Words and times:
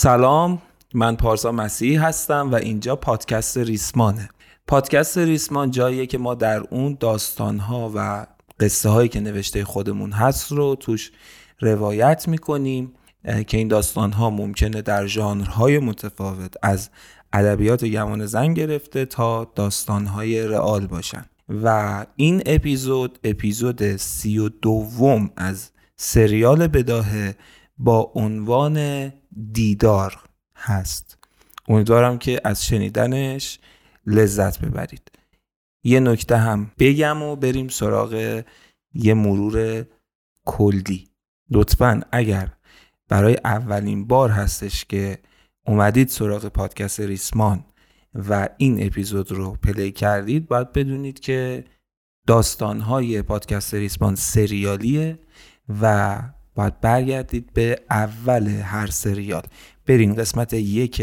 سلام 0.00 0.62
من 0.94 1.16
پارسا 1.16 1.52
مسیحی 1.52 1.96
هستم 1.96 2.52
و 2.52 2.54
اینجا 2.54 2.96
پادکست 2.96 3.58
ریسمانه. 3.58 4.28
پادکست 4.66 5.18
ریسمان 5.18 5.70
جاییه 5.70 6.06
که 6.06 6.18
ما 6.18 6.34
در 6.34 6.60
اون 6.60 6.96
داستانها 7.00 7.92
و 7.94 8.26
قصه 8.60 8.88
هایی 8.88 9.08
که 9.08 9.20
نوشته 9.20 9.64
خودمون 9.64 10.12
هست 10.12 10.52
رو 10.52 10.74
توش 10.74 11.12
روایت 11.60 12.28
می‌کنیم 12.28 12.92
که 13.46 13.56
این 13.56 13.68
داستان 13.68 14.12
ها 14.12 14.30
ممکنه 14.30 14.82
در 14.82 15.06
ژانرهای 15.06 15.78
متفاوت 15.78 16.54
از 16.62 16.90
ادبیات 17.32 17.84
گمان 17.84 18.26
زن 18.26 18.54
گرفته 18.54 19.04
تا 19.04 19.52
داستان 19.54 20.06
های 20.06 20.46
رئال 20.48 20.86
باشن. 20.86 21.24
و 21.48 22.06
این 22.16 22.42
اپیزود 22.46 23.18
اپیزود 23.24 23.96
سی 23.96 24.38
و 24.38 24.48
دوم 24.48 25.30
از 25.36 25.70
سریال 25.96 26.66
بداهه 26.66 27.34
با 27.78 28.12
عنوان 28.14 28.78
دیدار 29.52 30.20
هست. 30.56 31.18
امیدوارم 31.68 32.18
که 32.18 32.40
از 32.44 32.66
شنیدنش 32.66 33.58
لذت 34.06 34.60
ببرید. 34.60 35.10
یه 35.84 36.00
نکته 36.00 36.36
هم 36.36 36.70
بگم 36.78 37.22
و 37.22 37.36
بریم 37.36 37.68
سراغ 37.68 38.42
یه 38.94 39.14
مرور 39.14 39.84
کلی. 40.44 41.08
لطفا 41.50 42.02
اگر 42.12 42.52
برای 43.08 43.36
اولین 43.44 44.06
بار 44.06 44.30
هستش 44.30 44.84
که 44.84 45.18
اومدید 45.66 46.08
سراغ 46.08 46.46
پادکست 46.46 47.00
ریسمان 47.00 47.64
و 48.14 48.48
این 48.56 48.86
اپیزود 48.86 49.32
رو 49.32 49.52
پلی 49.52 49.92
کردید 49.92 50.48
باید 50.48 50.72
بدونید 50.72 51.20
که 51.20 51.64
داستانهای 52.26 53.22
پادکست 53.22 53.74
ریسمان 53.74 54.14
سریالیه 54.14 55.18
و 55.80 56.18
باید 56.58 56.80
برگردید 56.80 57.50
به 57.54 57.80
اول 57.90 58.46
هر 58.46 58.86
سریال. 58.86 59.42
برین 59.86 60.14
قسمت 60.14 60.52
یک 60.52 61.02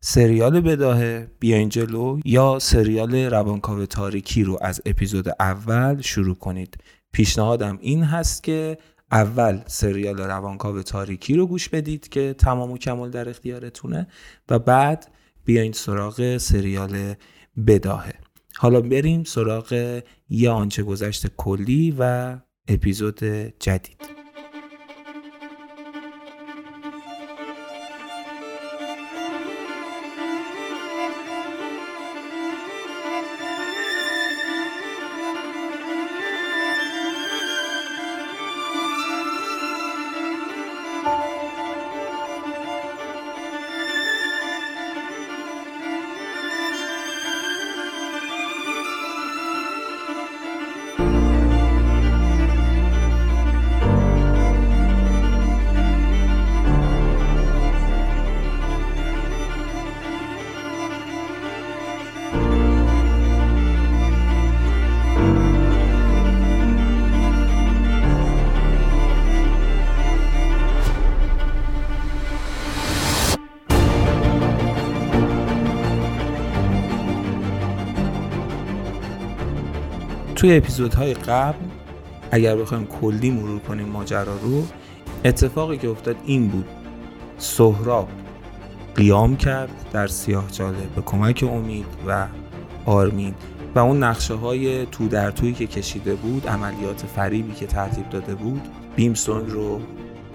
سریال 0.00 0.60
بداهه. 0.60 1.30
بیاین 1.40 1.68
جلو. 1.68 2.20
یا 2.24 2.58
سریال 2.58 3.14
روانکاو 3.14 3.86
تاریکی 3.86 4.44
رو 4.44 4.58
از 4.60 4.80
اپیزود 4.86 5.28
اول 5.40 6.00
شروع 6.00 6.34
کنید. 6.34 6.76
پیشنهادم 7.12 7.78
این 7.80 8.04
هست 8.04 8.42
که 8.42 8.78
اول 9.12 9.60
سریال 9.66 10.18
روانکاو 10.18 10.82
تاریکی 10.82 11.34
رو 11.34 11.46
گوش 11.46 11.68
بدید 11.68 12.08
که 12.08 12.34
تمام 12.38 12.70
و 12.70 12.78
کمال 12.78 13.10
در 13.10 13.28
اختیارتونه 13.28 14.06
و 14.48 14.58
بعد 14.58 15.10
بیاین 15.44 15.72
سراغ 15.72 16.36
سریال 16.36 17.14
بداهه. 17.66 18.14
حالا 18.56 18.80
بریم 18.80 19.24
سراغ 19.24 20.00
یه 20.28 20.50
آنچه 20.50 20.82
گذشته 20.82 21.30
کلی 21.36 21.96
و 21.98 22.36
اپیزود 22.68 23.24
جدید. 23.60 24.19
توی 80.40 80.56
اپیزودهای 80.56 81.14
قبل 81.14 81.58
اگر 82.30 82.56
بخوایم 82.56 82.86
کلی 82.86 83.30
مرور 83.30 83.58
کنیم 83.58 83.88
ماجرا 83.88 84.36
رو 84.42 84.64
اتفاقی 85.24 85.78
که 85.78 85.88
افتاد 85.88 86.16
این 86.26 86.48
بود. 86.48 86.66
سهراب 87.38 88.08
قیام 88.94 89.36
کرد 89.36 89.70
در 89.92 90.06
سیاه 90.06 90.50
جاله 90.50 90.86
به 90.96 91.02
کمک 91.02 91.44
امید 91.52 91.86
و 92.06 92.26
آرمین 92.86 93.34
و 93.74 93.78
اون 93.78 94.02
نقشه 94.02 94.34
های 94.34 94.86
تو 94.86 95.08
در 95.08 95.30
توی 95.30 95.52
که 95.52 95.66
کشیده 95.66 96.14
بود 96.14 96.48
عملیات 96.48 97.06
فریبی 97.06 97.52
که 97.52 97.66
ترتیب 97.66 98.08
داده 98.08 98.34
بود 98.34 98.62
بیمسون 98.96 99.50
رو 99.50 99.80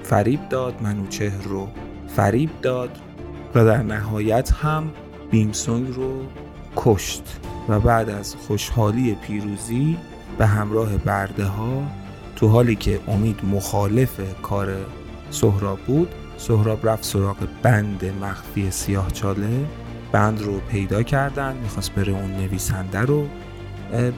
فریب 0.03 0.49
داد 0.49 0.81
منوچهر 0.81 1.43
رو 1.43 1.67
فریب 2.07 2.49
داد 2.61 2.97
و 3.55 3.65
در 3.65 3.83
نهایت 3.83 4.51
هم 4.51 4.91
بیمسونگ 5.31 5.95
رو 5.95 6.21
کشت. 6.75 7.39
و 7.69 7.79
بعد 7.79 8.09
از 8.09 8.35
خوشحالی 8.35 9.15
پیروزی 9.15 9.97
به 10.37 10.45
همراه 10.45 10.97
برده 10.97 11.45
ها 11.45 11.83
تو 12.35 12.47
حالی 12.47 12.75
که 12.75 12.99
امید 13.07 13.39
مخالف 13.45 14.19
کار 14.41 14.75
سهراب 15.29 15.79
بود 15.79 16.09
سهراب 16.37 16.89
رفت 16.89 17.03
سراغ 17.03 17.37
بند 17.63 18.05
مخفی 18.21 18.71
سیاه 18.71 19.11
چاله. 19.11 19.65
بند 20.11 20.41
رو 20.41 20.59
پیدا 20.59 21.03
کردن 21.03 21.55
می‌خواست 21.63 21.91
بره 21.91 22.13
اون 22.13 22.31
نویسنده 22.31 22.99
رو 22.99 23.27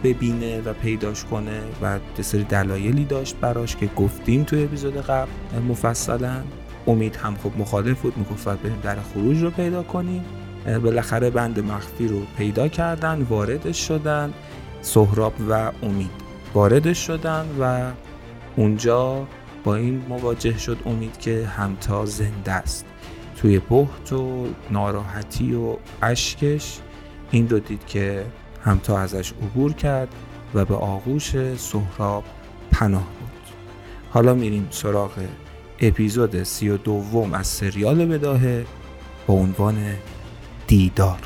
ببینه 0.03 0.61
و 0.61 0.73
پیداش 0.73 1.25
کنه 1.25 1.59
و 1.81 1.99
سری 2.21 2.43
دلایلی 2.43 3.05
داشت 3.05 3.35
براش 3.35 3.75
که 3.75 3.89
گفتیم 3.95 4.43
تو 4.43 4.55
اپیزود 4.55 4.97
قبل 4.97 5.29
مفصلا. 5.69 6.41
امید 6.87 7.15
هم 7.15 7.35
خب 7.35 7.51
مخالف 7.57 8.01
بود 8.01 8.17
می‌گفت 8.17 8.47
بریم 8.47 8.79
در 8.83 8.95
خروج 9.13 9.41
رو 9.43 9.51
پیدا 9.51 9.83
کنیم. 9.83 10.25
بالاخره 10.67 11.29
بند 11.29 11.59
مخفی 11.59 12.07
رو 12.07 12.22
پیدا 12.38 12.67
کردن 12.67 13.22
واردش 13.29 13.88
شدن 13.88 14.33
سهراب 14.81 15.33
و 15.50 15.72
امید 15.83 16.11
واردش 16.53 17.07
شدن 17.07 17.45
و 17.59 17.91
اونجا 18.55 19.27
با 19.63 19.75
این 19.75 20.01
مواجه 20.09 20.57
شد 20.57 20.77
امید 20.85 21.19
که 21.19 21.45
همتا 21.45 22.06
زنده 22.06 22.51
است. 22.51 22.85
توی 23.38 23.59
بحت 23.59 24.13
و 24.13 24.47
ناراحتی 24.72 25.53
و 25.53 25.75
اشکش 26.01 26.79
این 27.31 27.50
رو 27.50 27.59
دید 27.59 27.85
که 27.85 28.25
همتا 28.63 29.00
ازش 29.00 29.33
عبور 29.33 29.73
کرد 29.73 30.07
و 30.53 30.66
به 30.66 30.75
آغوش 30.75 31.56
سهراب 31.57 32.23
پناه 32.72 33.03
بود 33.03 33.56
حالا 34.09 34.33
میریم 34.33 34.67
سراغ 34.72 35.11
اپیزود 35.79 36.44
سی 36.44 36.69
و 36.69 36.77
دوم 36.77 37.33
از 37.33 37.47
سریال 37.47 38.06
بداهه 38.06 38.66
با 39.27 39.33
عنوان 39.33 39.75
دیدار. 40.67 41.19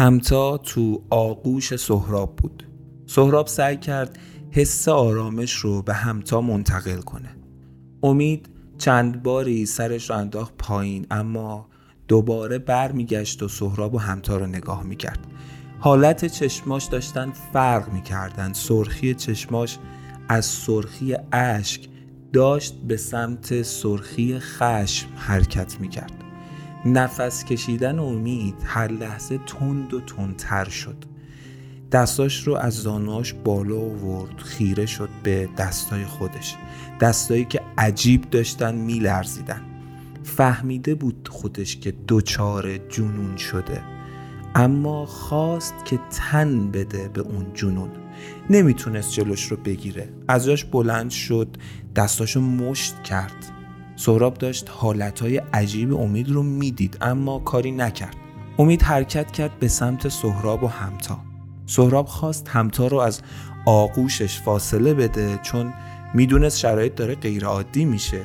همتا 0.00 0.58
تو 0.58 1.02
آغوش 1.10 1.76
سهراب 1.76 2.36
بود. 2.36 2.68
سهراب 3.06 3.46
سعی 3.46 3.76
کرد 3.76 4.18
حس 4.50 4.88
آرامش 4.88 5.52
رو 5.52 5.82
به 5.82 5.94
همتا 5.94 6.40
منتقل 6.40 7.00
کنه. 7.00 7.36
امید 8.02 8.48
چند 8.78 9.22
باری 9.22 9.66
سرش 9.66 10.10
رو 10.10 10.16
انداخت 10.16 10.54
پایین 10.58 11.06
اما 11.10 11.68
دوباره 12.08 12.58
برمیگشت 12.58 13.42
و 13.42 13.48
سهراب 13.48 13.94
و 13.94 13.98
همتا 13.98 14.36
رو 14.36 14.46
نگاه 14.46 14.82
می‌کرد. 14.82 15.26
حالت 15.78 16.24
چشماش 16.24 16.84
داشتن 16.84 17.32
فرق 17.52 17.92
می‌کردن. 17.92 18.52
سرخی 18.52 19.14
چشماش 19.14 19.78
از 20.28 20.44
سرخی 20.44 21.16
اشک 21.32 21.88
داشت 22.32 22.74
به 22.74 22.96
سمت 22.96 23.62
سرخی 23.62 24.38
خشم 24.38 25.08
حرکت 25.16 25.80
می‌کرد. 25.80 26.19
نفس 26.84 27.44
کشیدن 27.44 27.98
امید 27.98 28.54
هر 28.64 28.88
لحظه 28.88 29.38
تند 29.38 29.94
و 29.94 30.00
تندتر 30.00 30.68
شد. 30.68 31.04
دستاش 31.92 32.46
رو 32.46 32.54
از 32.54 32.74
زانوهاش 32.74 33.34
بالا 33.44 33.76
آورد 33.76 34.38
خیره 34.38 34.86
شد 34.86 35.08
به 35.22 35.48
دستای 35.58 36.04
خودش. 36.04 36.56
دستایی 37.00 37.44
که 37.44 37.60
عجیب 37.78 38.30
داشتن 38.30 38.74
میلرزیدن. 38.74 39.62
فهمیده 40.22 40.94
بود 40.94 41.28
خودش 41.32 41.76
که 41.76 41.90
دوچار 41.90 42.78
جنون 42.78 43.36
شده. 43.36 43.82
اما 44.54 45.06
خواست 45.06 45.74
که 45.84 45.98
تن 46.10 46.70
بده 46.70 47.08
به 47.08 47.20
اون 47.20 47.46
جنون. 47.54 47.90
نمی‌تونست 48.50 49.12
جلوش 49.12 49.44
رو 49.44 49.56
بگیره. 49.56 50.08
از 50.28 50.44
جاش 50.46 50.64
بلند 50.64 51.10
شد 51.10 51.56
دستاشو 51.96 52.40
مشت 52.40 53.02
کرد. 53.02 53.52
سهراب 54.00 54.34
داشت 54.34 54.66
حالتهای 54.70 55.36
عجیب 55.36 55.94
امید 55.94 56.30
رو 56.30 56.42
می‌دید 56.42 56.98
اما 57.00 57.38
کاری 57.38 57.70
نکرد. 57.70 58.16
امید 58.58 58.82
حرکت 58.82 59.30
کرد 59.30 59.58
به 59.58 59.68
سمت 59.68 60.08
سهراب 60.08 60.62
و 60.64 60.66
همتا. 60.66 61.18
سهراب 61.66 62.06
خواست 62.06 62.48
همتا 62.48 62.86
رو 62.86 62.98
از 62.98 63.20
آغوشش 63.66 64.40
فاصله 64.40 64.94
بده 64.94 65.38
چون 65.42 65.72
می‌دونست 66.14 66.58
شرایط 66.58 66.94
داره 66.94 67.14
غیر 67.14 67.44
عادی 67.44 67.84
میشه. 67.84 68.20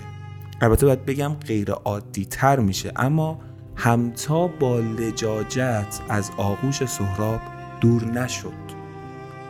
البته 0.61 0.85
باید 0.85 1.05
بگم 1.05 1.33
غیر 1.33 1.71
عادی 1.71 2.25
تر 2.25 2.59
میشه 2.59 2.91
اما 2.95 3.39
همتا 3.75 4.47
با 4.47 4.79
لجاجت 4.79 5.99
از 6.09 6.31
آغوش 6.37 6.85
سهراب 6.85 7.39
دور 7.81 8.05
نشد. 8.05 8.65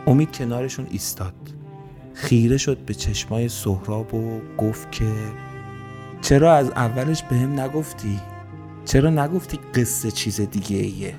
امید 0.06 0.32
کنارشون 0.32 0.86
ایستاد. 0.90 1.34
خیره 2.14 2.56
شد 2.56 2.78
به 2.78 2.94
چشمای 2.94 3.48
سهراب 3.48 4.14
و 4.14 4.40
گفت 4.58 4.92
که 4.92 5.12
چرا 6.26 6.54
از 6.54 6.70
اولش 6.70 7.22
به 7.22 7.36
هم 7.36 7.60
نگفتی؟ 7.60 8.20
چرا 8.84 9.10
نگفتی 9.10 9.58
قصه 9.74 10.10
چیز 10.10 10.40
دیگه 10.40 10.76
ایه؟ 10.76 11.14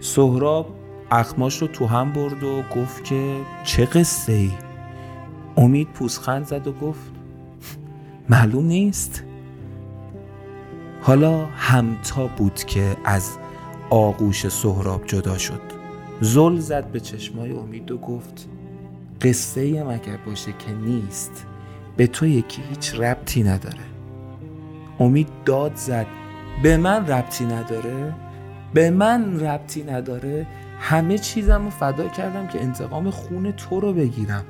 سهراب 0.00 0.74
اخماش 1.10 1.62
رو 1.62 1.68
تو 1.68 1.86
هم 1.86 2.12
برد 2.12 2.42
و 2.42 2.62
گفت 2.62 3.04
که 3.04 3.36
چه 3.64 3.84
قصه 3.84 4.32
ای؟ 4.32 4.50
امید 5.56 5.88
پوزخند 5.88 6.46
زد 6.46 6.66
و 6.66 6.72
گفت 6.72 7.10
معلوم 8.28 8.64
نیست 8.64 9.24
حالا 11.02 11.46
همتا 11.46 12.26
بود 12.26 12.54
که 12.54 12.96
از 13.04 13.38
آغوش 13.90 14.48
سهراب 14.48 15.06
جدا 15.06 15.38
شد 15.38 15.62
زل 16.20 16.58
زد 16.58 16.86
به 16.86 17.00
چشمای 17.00 17.52
امید 17.52 17.90
و 17.90 17.98
گفت 17.98 18.48
قصه 19.20 19.84
مگر 19.84 20.16
باشه 20.26 20.52
که 20.52 20.72
نیست 20.72 21.46
به 21.96 22.06
تو 22.06 22.26
یکی 22.26 22.62
هیچ 22.70 22.94
ربطی 22.94 23.42
نداره. 23.42 23.84
امید 25.00 25.28
داد 25.44 25.74
زد 25.74 26.06
به 26.62 26.76
من 26.76 27.06
ربطی 27.06 27.44
نداره؟ 27.44 28.14
به 28.74 28.90
من 28.90 29.40
ربطی 29.40 29.82
نداره؟ 29.82 30.46
همه 30.80 31.18
چیزم 31.18 31.64
رو 31.64 31.70
فدا 31.70 32.08
کردم 32.08 32.46
که 32.46 32.62
انتقام 32.62 33.10
خون 33.10 33.52
تو 33.52 33.80
رو 33.80 33.92
بگیرم. 33.92 34.44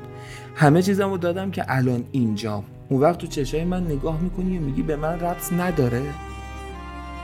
همه 0.55 0.83
چیزم 0.83 1.11
رو 1.11 1.19
دادم 1.19 1.51
که 1.51 1.65
الان 1.69 2.05
اینجام 2.13 2.65
اون 2.89 3.01
وقت 3.01 3.19
تو 3.19 3.27
چشای 3.27 3.65
من 3.65 3.85
نگاه 3.85 4.21
می‌کنی 4.21 4.59
و 4.59 4.61
میگی 4.61 4.83
به 4.83 4.97
من 4.97 5.21
ربط 5.21 5.53
نداره؟ 5.53 6.03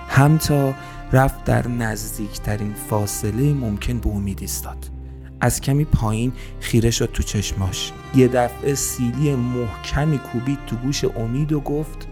همتا 0.08 0.74
رفت 1.12 1.44
در 1.44 1.68
نزدیکترین 1.68 2.74
فاصله 2.74 3.54
ممکن 3.54 3.98
به 3.98 4.08
امید 4.08 4.38
ایستاد. 4.40 4.95
از 5.40 5.60
کمی 5.60 5.84
پایین 5.84 6.32
خیره 6.60 6.90
شد 6.90 7.10
تو 7.12 7.22
چشماش. 7.22 7.92
یه 8.14 8.28
دفعه 8.28 8.74
سیلی 8.74 9.34
محکمی 9.34 10.18
کوبید 10.18 10.58
تو 10.66 10.76
گوش 10.76 11.04
امید 11.04 11.52
و 11.52 11.60
گفت 11.60 12.08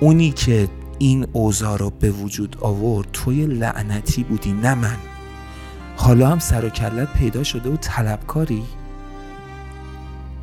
اونی 0.00 0.30
که 0.30 0.68
این 0.98 1.26
اوضاع 1.32 1.78
رو 1.78 1.90
به 1.90 2.10
وجود 2.10 2.56
آورد 2.60 3.08
توی 3.12 3.46
لعنتی 3.46 4.24
بودی 4.24 4.52
نه 4.52 4.74
من. 4.74 4.96
حالا 5.96 6.28
هم 6.28 6.38
سر 6.38 6.64
و 6.64 6.68
کلت 6.68 7.12
پیدا 7.12 7.42
شده 7.42 7.70
و 7.70 7.76
طلبکاری؟ 7.76 8.62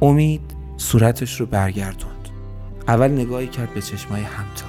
امید 0.02 0.42
صورتش 0.78 1.40
رو 1.40 1.46
برگردوند. 1.46 2.30
اول 2.88 3.12
نگاهی 3.12 3.48
کرد 3.48 3.74
به 3.74 3.82
چشمای 3.82 4.22
همتا. 4.22 4.66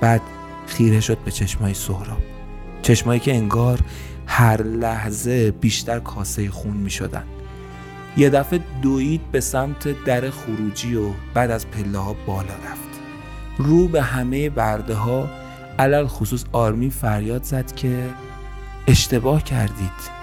بعد 0.00 0.20
خیره 0.66 1.00
شد 1.00 1.18
به 1.18 1.30
چشمای 1.30 1.74
سهراب. 1.74 2.22
چشمایی 2.82 3.20
که 3.20 3.34
انگار 3.34 3.80
هر 4.26 4.62
لحظه 4.62 5.50
بیشتر 5.50 5.98
کاسه 5.98 6.50
خون 6.50 6.76
می 6.76 6.90
شدن. 6.90 7.24
یه 8.16 8.30
دفعه 8.30 8.60
دوید 8.82 9.30
به 9.32 9.40
سمت 9.40 10.04
در 10.04 10.30
خروجی 10.30 10.94
و 10.94 11.10
بعد 11.34 11.50
از 11.50 11.66
پله 11.70 11.98
ها 11.98 12.16
بالا 12.26 12.54
رفت. 12.54 13.00
رو 13.58 13.88
به 13.88 14.02
همه 14.02 14.50
برده 14.50 14.94
ها 14.94 15.28
علل 15.78 16.06
خصوص 16.06 16.44
آرمی 16.52 16.90
فریاد 16.90 17.42
زد 17.42 17.74
که 17.74 18.10
اشتباه 18.86 19.44
کردید. 19.44 20.16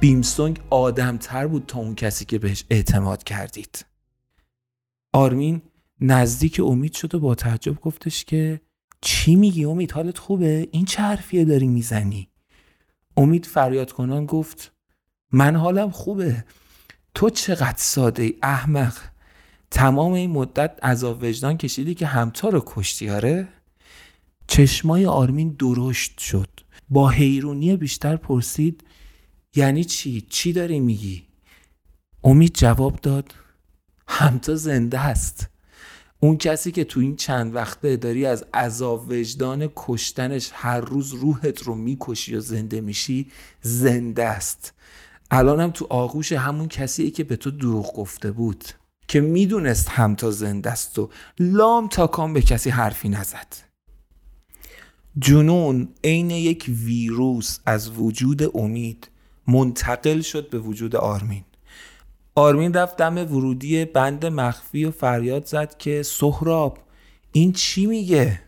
بیمسونگ 0.00 0.60
آدمتر 0.70 1.46
بود 1.46 1.64
تا 1.66 1.78
اون 1.78 1.94
کسی 1.94 2.24
که 2.24 2.38
بهش 2.38 2.64
اعتماد 2.70 3.24
کردید. 3.24 3.86
آرمین 5.12 5.62
نزدیک 6.00 6.60
امید 6.64 6.92
شد 6.92 7.14
و 7.14 7.20
با 7.20 7.34
تعجب 7.34 7.80
گفتش 7.80 8.24
که 8.24 8.60
چی 9.00 9.36
میگی 9.36 9.64
امید؟ 9.64 9.92
حالت 9.92 10.18
خوبه؟ 10.18 10.68
این 10.72 10.84
چه 10.84 11.02
حرفیه 11.02 11.44
داری 11.44 11.66
می‌زنی؟ 11.66 12.29
امید 13.20 13.46
فریاد 13.46 13.92
کنان 13.92 14.26
گفت 14.26 14.72
من 15.32 15.56
حالم 15.56 15.90
خوبه. 15.90 16.44
تو 17.14 17.30
چقدر 17.30 17.78
ساده 17.78 18.22
ای 18.22 18.34
احمق. 18.42 18.96
تمام 19.70 20.12
این 20.12 20.30
مدت 20.30 20.84
عذاب 20.84 21.22
وجدان 21.22 21.56
کشیدی 21.56 21.94
که 21.94 22.06
همتا 22.06 22.48
رو 22.48 22.62
کشتی 22.66 23.10
آره؟ 23.10 23.48
چشمای 24.46 25.06
آرمین 25.06 25.56
درشت 25.58 26.18
شد. 26.18 26.48
با 26.88 27.08
حیرونی 27.08 27.76
بیشتر 27.76 28.16
پرسید 28.16 28.84
یعنی 29.54 29.84
چی؟ 29.84 30.20
چی 30.20 30.52
داری 30.52 30.80
میگی؟ 30.80 31.26
امید 32.24 32.54
جواب 32.54 33.00
داد 33.00 33.34
همتا 34.08 34.54
زنده 34.54 35.00
است 35.00 35.48
اون 36.22 36.36
کسی 36.36 36.72
که 36.72 36.84
تو 36.84 37.00
این 37.00 37.16
چند 37.16 37.54
وقته 37.54 37.96
داری 37.96 38.26
از 38.26 38.44
عذاب 38.54 39.10
وجدان 39.10 39.68
کشتنش 39.76 40.50
هر 40.52 40.80
روز 40.80 41.12
روحت 41.12 41.62
رو 41.62 41.74
می‌کشی 41.74 42.36
و 42.36 42.40
زنده 42.40 42.80
میشی 42.80 43.26
زنده 43.62 44.24
است. 44.24 44.72
الانم 45.30 45.70
تو 45.70 45.86
آغوش 45.90 46.32
همون 46.32 46.68
کسیه 46.68 47.10
که 47.10 47.24
به 47.24 47.36
تو 47.36 47.50
دروغ 47.50 47.96
گفته 47.96 48.32
بود 48.32 48.64
که 49.08 49.20
می‌دونست 49.20 49.88
هم 49.88 50.14
تا 50.14 50.30
زنده 50.30 50.70
است 50.70 50.98
و 50.98 51.10
لام 51.38 51.88
تا 51.88 52.06
کام 52.06 52.32
به 52.32 52.42
کسی 52.42 52.70
حرفی 52.70 53.08
نزد. 53.08 53.56
جنون 55.18 55.88
عین 56.04 56.30
یک 56.30 56.64
ویروس 56.68 57.58
از 57.66 57.90
وجود 57.98 58.56
امید 58.56 59.08
منتقل 59.46 60.20
شد 60.20 60.50
به 60.50 60.58
وجود 60.58 60.96
آرمین. 60.96 61.44
آرمین 62.34 62.74
رفت 62.74 62.96
دم 62.96 63.16
ورودی 63.16 63.84
بند 63.84 64.26
مخفی 64.26 64.84
و 64.84 64.90
فریاد 64.90 65.46
زد 65.46 65.76
که 65.78 66.02
سهراب 66.02 66.78
این 67.32 67.52
چی 67.52 67.86
میگه؟ 67.86 68.42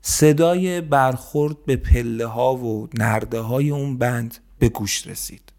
صدای 0.00 0.80
برخورد 0.80 1.64
به 1.64 1.76
پله 1.76 2.26
ها 2.26 2.56
و 2.56 2.88
نرده 2.94 3.40
های 3.40 3.70
اون 3.70 3.98
بند 3.98 4.38
به 4.58 4.68
گوش 4.68 5.06
رسید. 5.06 5.52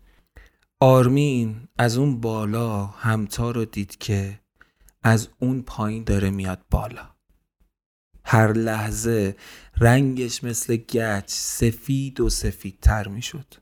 آرمین 0.80 1.68
از 1.78 1.98
اون 1.98 2.22
بالا 2.22 2.86
همتا 2.86 3.52
رو 3.52 3.66
دید 3.66 3.98
که 3.98 4.40
از 5.04 5.30
اون 5.40 5.62
پایین 5.62 6.04
داره 6.04 6.30
میاد 6.30 6.62
بالا. 6.72 7.10
هر 8.26 8.54
لحظه 8.54 9.36
رنگش 9.78 10.44
مثل 10.44 10.76
گچ 10.76 11.26
سفید 11.28 12.20
و 12.20 12.30
سفیدتر 12.30 13.08
می‌شد. 13.08 13.54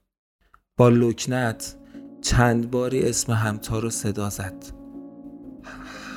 با 0.78 0.90
لکنت 0.90 1.76
چند 2.24 2.72
باری 2.72 3.10
اسم 3.10 3.34
همتا 3.34 3.80
رو 3.80 3.90
صدا 3.90 4.30
زد. 4.30 4.66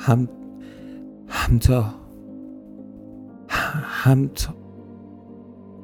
هم 0.05 0.29
همتا. 1.27 1.93
همتا. 3.83 4.53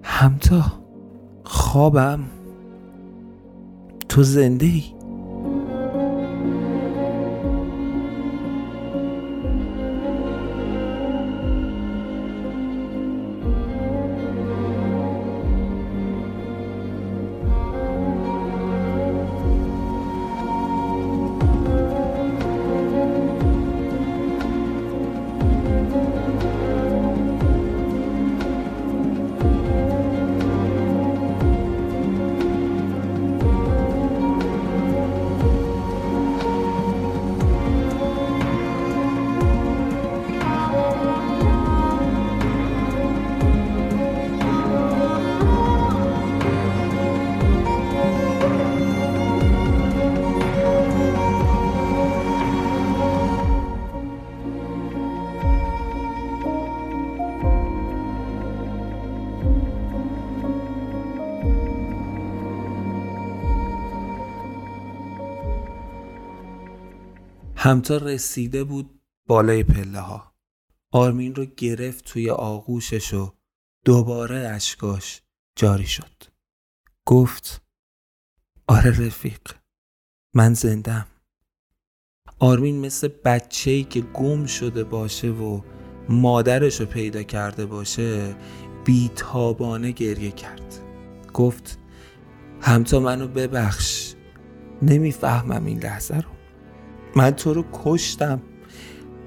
همتا. 0.03 0.63
خوابم. 1.43 2.19
تو 4.09 4.23
زنده 4.23 4.65
ای؟ 4.65 4.83
همتا 67.63 67.97
رسیده 67.97 68.63
بود 68.63 69.01
بالای 69.27 69.63
پله 69.63 69.99
ها 69.99 70.33
آرمین 70.91 71.35
رو 71.35 71.45
گرفت 71.45 72.05
توی 72.05 72.29
آغوشش 72.29 73.13
و 73.13 73.33
دوباره 73.85 74.37
اشکاش 74.37 75.21
جاری 75.55 75.87
شد. 75.87 76.23
گفت 77.05 77.61
آره 78.67 79.05
رفیق 79.05 79.41
من 80.33 80.53
زندم 80.53 81.05
آرمین 82.39 82.79
مثل 82.85 83.07
بچه‌ای 83.25 83.83
که 83.83 84.01
گم 84.01 84.45
شده 84.45 84.83
باشه 84.83 85.29
و 85.29 85.61
مادرش 86.09 86.79
رو 86.79 86.85
پیدا 86.85 87.23
کرده 87.23 87.65
باشه 87.65 88.35
بیتابانه 88.85 89.91
گریه 89.91 90.31
کرد. 90.31 90.79
گفت 91.33 91.79
همتا 92.61 92.99
منو 92.99 93.27
ببخش 93.27 94.13
نمی‌فهمم 94.81 95.65
این 95.65 95.79
لحظه 95.79 96.15
رو. 96.15 96.32
من 97.15 97.31
تو 97.31 97.53
رو 97.53 97.65
کشتم. 97.73 98.41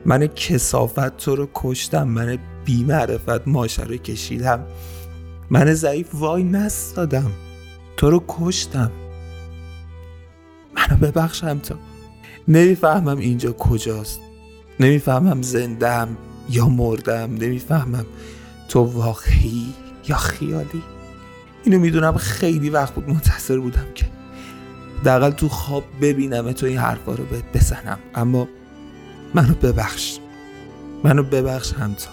من 0.05 0.27
کسافت 0.27 1.17
تو 1.17 1.37
رو 1.37 1.49
کشتم. 1.55 2.09
من 2.09 2.39
بیمعرفت 2.65 3.49
ماشه 3.49 3.83
رو 3.83 3.97
کشیدم. 3.97 4.67
من 5.51 5.75
ضعیف 5.75 6.09
وای 6.15 6.43
نستادم. 6.45 7.31
تو 7.97 8.11
رو 8.11 8.25
کشتم. 8.29 8.91
منو 10.75 10.97
ببخش 11.01 11.45
همتا 11.45 11.79
نمی‌فهمم 12.49 13.19
اینجا 13.19 13.53
کجاست. 13.53 14.21
نمی‌فهمم 14.81 15.43
زندم 15.43 16.17
یا 16.51 16.69
مردم 16.69 17.35
نمی‌فهمم 17.35 18.07
تو 18.69 18.81
واقعی 18.81 19.67
یا 20.09 20.17
خیالی. 20.17 20.83
اینو 21.65 21.79
می‌دونم 21.79 22.17
خیلی 22.17 22.71
وقت 22.71 22.95
بود 22.95 23.09
منتظر 23.09 23.59
بودم 23.59 23.87
که 23.95 24.07
دقل 25.05 25.31
تو 25.31 25.49
خواب 25.49 25.85
ببینم 26.01 26.53
تو 26.53 26.67
این 26.67 26.79
حرفا 26.79 27.15
رو 27.15 27.25
بهت 27.25 27.45
بزنم. 27.55 27.99
اما 28.15 28.49
منو 29.35 29.55
ببخش. 29.55 30.19
منو 31.05 31.23
ببخش 31.23 31.73
همتا. 31.73 32.11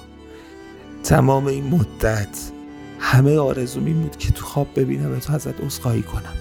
تمام 1.04 1.48
این 1.48 1.64
مدت 1.64 2.52
همه 3.00 3.38
آرزو 3.38 3.86
این 3.86 4.02
بود 4.02 4.18
که 4.18 4.32
تو 4.32 4.46
خواب 4.46 4.68
ببینم 4.76 5.20
تو 5.20 5.34
ازت 5.34 5.62
عذرخواهی 5.62 6.02
کنم. 6.02 6.34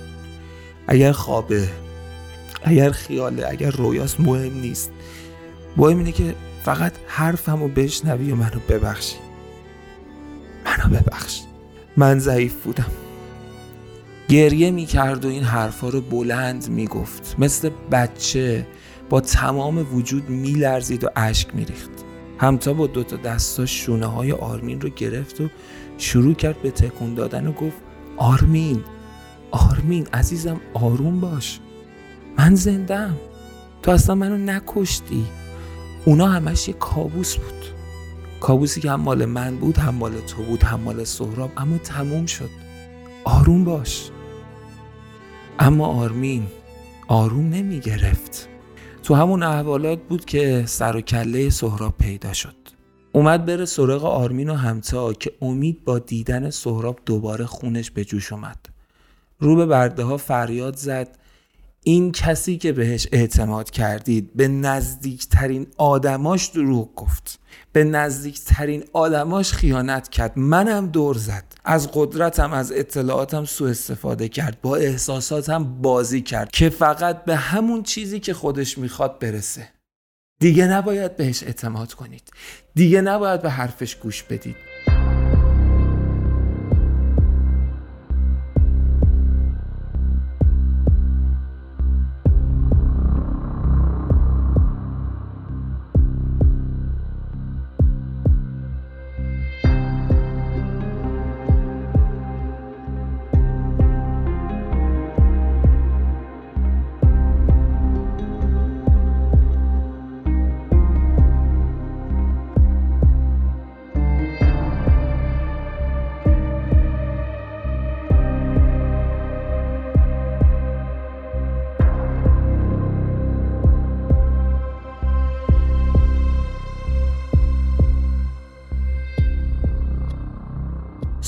اگر 0.87 1.12
خوابه 1.12 1.68
اگر 2.64 2.90
خیاله 2.90 3.49
اگر 3.49 3.70
رویاست 3.70 4.20
مهم 4.20 4.61
نیست. 4.61 4.90
مهم 5.76 5.99
اینه 5.99 6.12
که 6.12 6.34
فقط 6.64 6.92
حرفمو 7.06 7.68
بشنوی 7.68 8.32
و 8.32 8.37
منو 8.37 8.61
ببخشی. 8.68 9.16
منو 10.64 10.99
ببخش. 11.00 11.40
من 11.96 12.18
ضعیف 12.18 12.54
بودم. 12.54 13.01
گریه 14.32 14.70
می‌کرد 14.70 15.24
و 15.24 15.28
این 15.28 15.42
حرفا 15.42 15.88
رو 15.88 16.00
بلند 16.00 16.68
می‌گفت. 16.68 17.36
مثل 17.38 17.70
بچه 17.90 18.66
با 19.10 19.20
تمام 19.20 19.94
وجود 19.94 20.28
میلرزید 20.28 21.04
و 21.04 21.08
اشک 21.16 21.54
میریخت. 21.54 21.90
همتا 22.38 22.72
با 22.72 22.86
دوتا 22.86 23.16
دستا 23.16 23.66
شونه 23.66 24.06
های 24.06 24.32
آرمین 24.32 24.80
رو 24.80 24.88
گرفت 24.88 25.40
و 25.40 25.48
شروع 25.98 26.34
کرد 26.34 26.62
به 26.62 26.70
تکون 26.70 27.14
دادن 27.14 27.46
و 27.46 27.52
گفت 27.52 27.76
آرمین 28.16 28.84
آرمین 29.50 30.06
عزیزم 30.12 30.60
آروم 30.74 31.20
باش. 31.20 31.60
من 32.38 32.54
زندم 32.54 33.16
تو 33.82 33.90
اصلا 33.90 34.14
منو 34.14 34.36
نکشتی. 34.36 35.24
اونا 36.04 36.26
همش 36.26 36.68
یه 36.68 36.74
کابوس 36.74 37.36
بود. 37.36 37.64
کابوسی 38.40 38.80
که 38.80 38.90
هم 38.90 39.00
مال 39.00 39.24
من 39.24 39.56
بود 39.56 39.78
هم 39.78 39.94
مال 39.94 40.12
تو 40.20 40.42
بود 40.42 40.62
هم 40.62 40.80
مال 40.80 41.04
سهراب 41.04 41.52
اما 41.56 41.78
تموم 41.78 42.26
شد. 42.26 42.50
آروم 43.24 43.64
باش. 43.64 44.12
اما 45.59 45.87
آرمین 45.87 46.47
آروم 47.09 47.49
نمی 47.49 47.80
گرفت 47.80 48.49
تو 49.02 49.14
همون 49.14 49.42
احوالات 49.42 49.99
بود 50.09 50.25
که 50.25 50.64
سر 50.66 50.97
و 50.97 51.00
کله 51.00 51.50
سهراب 51.50 51.94
پیدا 51.99 52.32
شد. 52.32 52.54
اومد 53.12 53.47
بره 53.47 53.64
سراغ 53.64 54.04
آرمین 54.04 54.50
و 54.50 54.54
همتا 54.54 55.12
که 55.12 55.32
امید 55.42 55.85
با 55.85 55.99
دیدن 55.99 56.50
سهراب 56.50 56.99
دوباره 57.06 57.47
خونش 57.47 57.90
به 57.90 58.04
جوش 58.04 58.32
اومد. 58.32 58.66
رو 59.38 59.56
به 59.56 59.66
برده 59.66 60.02
ها 60.02 60.16
فریاد 60.16 60.76
زد 60.76 61.18
این 61.84 62.12
کسی 62.12 62.58
که 62.58 62.72
بهش 62.72 63.08
اعتماد 63.12 63.70
کردید 63.70 64.36
به 64.36 64.48
نزدیکترین 64.48 65.66
آدماش 65.76 66.46
دروغ 66.46 66.94
گفت. 66.94 67.38
به 67.72 67.84
نزدیکترین 67.84 68.84
آدماش 68.92 69.52
خیانت 69.52 70.08
کرد. 70.08 70.38
منم 70.38 70.86
دور 70.86 71.16
زد. 71.16 71.44
از 71.64 71.88
قدرتم 71.94 72.52
از 72.52 72.72
اطلاعاتم 72.72 73.44
سوء 73.44 73.70
استفاده 73.70 74.28
کرد. 74.28 74.60
با 74.62 74.76
احساساتم 74.76 75.64
بازی 75.64 76.20
کرد 76.20 76.50
که 76.50 76.68
فقط 76.68 77.24
به 77.24 77.36
همون 77.36 77.82
چیزی 77.82 78.20
که 78.20 78.34
خودش 78.34 78.78
می‌خواد 78.78 79.18
برسه. 79.18 79.68
دیگه 80.40 80.66
نباید 80.66 81.16
بهش 81.16 81.42
اعتماد 81.42 81.94
کنید. 81.94 82.30
دیگه 82.74 83.00
نباید 83.00 83.42
به 83.42 83.50
حرفش 83.50 83.96
گوش 83.96 84.22
بدید. 84.22 84.56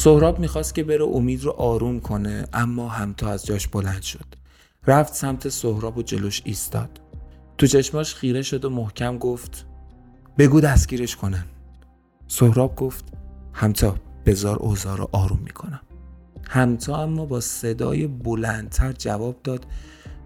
سهراب 0.04 0.38
می‌خواست 0.38 0.74
که 0.74 0.84
بره 0.84 1.04
امید 1.04 1.44
رو 1.44 1.50
آروم 1.50 2.00
کنه 2.00 2.46
اما 2.52 2.88
همتا 2.88 3.28
از 3.28 3.46
جاش 3.46 3.68
بلند 3.68 4.02
شد. 4.02 4.24
رفت 4.86 5.14
سمت 5.14 5.48
سهراب 5.48 5.98
و 5.98 6.02
جلوش 6.02 6.42
ایستاد. 6.44 7.00
تو 7.58 7.66
چشماش 7.66 8.14
خیره 8.14 8.42
شد 8.42 8.64
و 8.64 8.70
محکم 8.70 9.18
گفت 9.18 9.66
بگو 10.38 10.60
دستگیرش 10.60 11.16
کنن 11.16 11.44
سهراب 12.28 12.76
گفت 12.76 13.04
همتا 13.52 13.96
بزار 14.26 14.56
اوزار 14.56 14.98
رو 14.98 15.08
آروم 15.12 15.40
می‌کنم. 15.44 15.80
همتا 16.48 17.02
اما 17.02 17.24
با 17.24 17.40
صدای 17.40 18.06
بلندتر 18.06 18.92
جواب 18.92 19.36
داد 19.44 19.66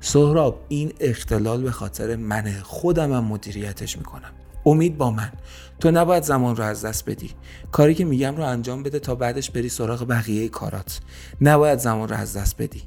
سهراب 0.00 0.64
این 0.68 0.92
اختلال 1.00 1.62
به 1.62 1.70
خاطر 1.70 2.16
منه. 2.16 2.60
خودم 2.62 3.12
هم 3.12 3.24
مدیریتش 3.24 3.98
می‌کنم. 3.98 4.30
امید 4.66 4.98
با 4.98 5.10
من. 5.10 5.32
تو 5.80 5.90
نباید 5.90 6.22
زمان 6.22 6.56
رو 6.56 6.64
از 6.64 6.84
دست 6.84 7.10
بدی. 7.10 7.30
کاری 7.72 7.94
که 7.94 8.04
میگم 8.04 8.36
رو 8.36 8.44
انجام 8.44 8.82
بده 8.82 8.98
تا 8.98 9.14
بعدش 9.14 9.50
بری 9.50 9.68
سراغ 9.68 10.08
بقیه 10.08 10.48
کارات. 10.48 11.00
نباید 11.40 11.78
زمان 11.78 12.08
رو 12.08 12.16
از 12.16 12.36
دست 12.36 12.62
بدی. 12.62 12.82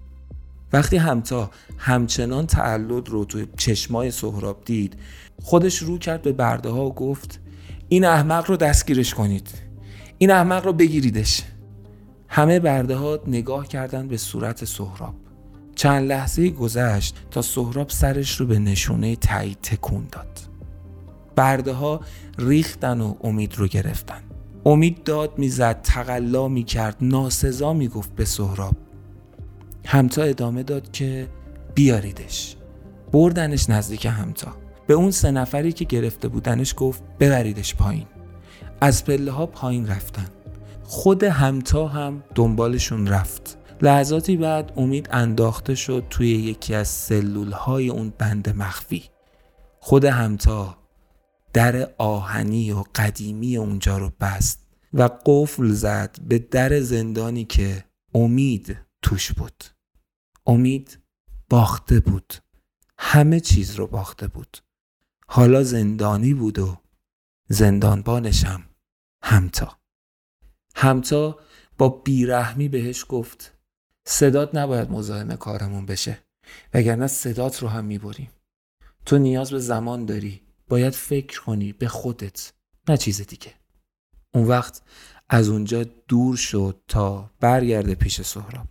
وقتی 0.74 0.98
همتا 0.98 1.52
همچنان 1.78 2.48
تعلد 2.48 3.10
رو 3.10 3.26
تو 3.26 3.46
چشمای 3.58 4.12
سهراب 4.12 4.62
دید 4.66 4.96
خودش 5.42 5.78
رو 5.78 5.98
کرد 5.98 6.22
به 6.22 6.32
برده 6.32 6.70
ها 6.70 6.86
و 6.86 6.96
گفت 6.96 7.40
این 7.90 8.06
احمق 8.06 8.50
رو 8.50 8.58
دستگیرش 8.58 9.14
کنید. 9.14 9.50
این 10.18 10.32
احمق 10.32 10.66
رو 10.66 10.74
بگیریدش. 10.74 11.44
همه 12.28 12.60
برده 12.60 12.96
ها 12.96 13.20
نگاه 13.28 13.68
کردند 13.68 14.10
به 14.10 14.18
صورت 14.18 14.66
سهراب. 14.66 15.16
چند 15.76 16.10
لحظه 16.10 16.50
گذشت 16.50 17.16
تا 17.32 17.42
سهراب 17.42 17.90
سرش 17.90 18.36
رو 18.40 18.46
به 18.46 18.60
نشونه 18.60 19.16
تایید 19.16 19.58
تکون 19.62 20.08
داد. 20.12 20.51
برده 21.42 21.74
ها 21.74 22.02
ریختن 22.38 23.02
و 23.02 23.16
امید 23.22 23.56
رو 23.56 23.68
گرفتن. 23.68 24.22
امید 24.66 25.04
داد 25.04 25.40
می‌زد 25.40 25.82
تقلا 25.82 26.48
می‌کرد 26.48 26.98
ناسزا 27.02 27.74
می‌گفت 27.74 28.16
به 28.16 28.26
سهراب. 28.26 28.76
همتا 29.86 30.24
ادامه 30.24 30.64
داد 30.64 30.92
که 30.92 31.28
بیاریدش. 31.76 32.56
بردنش 33.12 33.70
نزدیک 33.70 34.06
همتا. 34.06 34.56
به 34.88 34.94
اون 34.94 35.12
سه 35.12 35.32
نفری 35.32 35.72
که 35.72 35.86
گرفته 35.86 36.28
بودنش 36.28 36.74
گفت 36.78 37.04
ببریدش 37.20 37.76
پایین. 37.76 38.06
از 38.82 39.06
پله 39.06 39.32
ها 39.32 39.46
پایین 39.46 39.88
رفتن. 39.88 40.28
خود 40.84 41.24
همتا 41.24 41.88
هم 41.88 42.24
دنبالشون 42.36 43.08
رفت. 43.08 43.58
لحظاتی 43.82 44.38
بعد 44.38 44.74
امید 44.78 45.10
انداخته 45.12 45.76
شد 45.76 46.04
توی 46.10 46.30
یکی 46.30 46.76
از 46.76 46.88
سلول 46.88 47.52
های 47.52 47.90
اون 47.90 48.14
بند 48.18 48.56
مخفی. 48.58 49.04
خود 49.80 50.06
همتا 50.06 50.81
در 51.54 51.94
آهنی 51.98 52.72
و 52.72 52.84
قدیمی 52.96 53.58
اونجا 53.58 53.98
رو 53.98 54.12
بست 54.20 54.68
و 54.94 55.10
قفل 55.26 55.72
زد 55.72 56.18
به 56.22 56.40
در 56.40 56.80
زندانی 56.80 57.46
که 57.46 57.86
امید 58.14 58.78
توش 59.02 59.32
بود. 59.32 59.64
امید 60.46 61.00
باخته 61.50 62.00
بود. 62.00 62.34
همه 62.98 63.40
چیز 63.40 63.76
رو 63.76 63.88
باخته 63.88 64.28
بود. 64.28 64.58
حالا 65.28 65.64
زندانی 65.64 66.34
بود 66.34 66.60
و 66.60 66.78
زندانبانشم 67.50 68.64
همتا. 69.24 69.78
همتا 70.76 71.40
با 71.78 71.90
بیرحمی 71.90 72.70
بهش 72.70 73.06
گفت 73.10 73.58
صدات 74.08 74.56
نباید 74.56 74.92
مزاحم 74.92 75.36
کارمون 75.36 75.86
بشه 75.86 76.18
وگرنه 76.74 77.08
صدات 77.08 77.60
رو 77.60 77.68
هم 77.68 77.86
می‌بریم. 77.86 78.32
تو 79.06 79.18
نیاز 79.18 79.52
به 79.52 79.60
زمان 79.60 80.06
داری. 80.06 80.42
باید 80.72 80.94
فکر 80.94 81.42
کنی 81.42 81.74
به 81.74 81.88
خودت 81.88 82.54
نه 82.90 82.98
چیز 82.98 83.22
دیگه. 83.22 83.54
اون 84.34 84.48
وقت 84.48 84.82
از 85.30 85.50
اونجا 85.50 85.84
دور 85.84 86.36
شد 86.36 86.82
تا 86.88 87.32
برگرده 87.40 87.96
پیش 87.96 88.22
سهراب. 88.22 88.68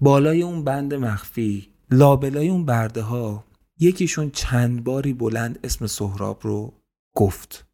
بالای 0.00 0.42
اون 0.42 0.64
بند 0.64 0.94
مخفی 0.94 1.68
لابلای 1.90 2.48
اون 2.48 2.64
برده 2.64 3.02
ها 3.02 3.44
یکیشون 3.78 4.30
چند 4.30 4.84
باری 4.84 5.12
بلند 5.12 5.58
اسم 5.64 5.86
سهراب 5.86 6.40
رو 6.42 6.72
گفت. 7.16 7.66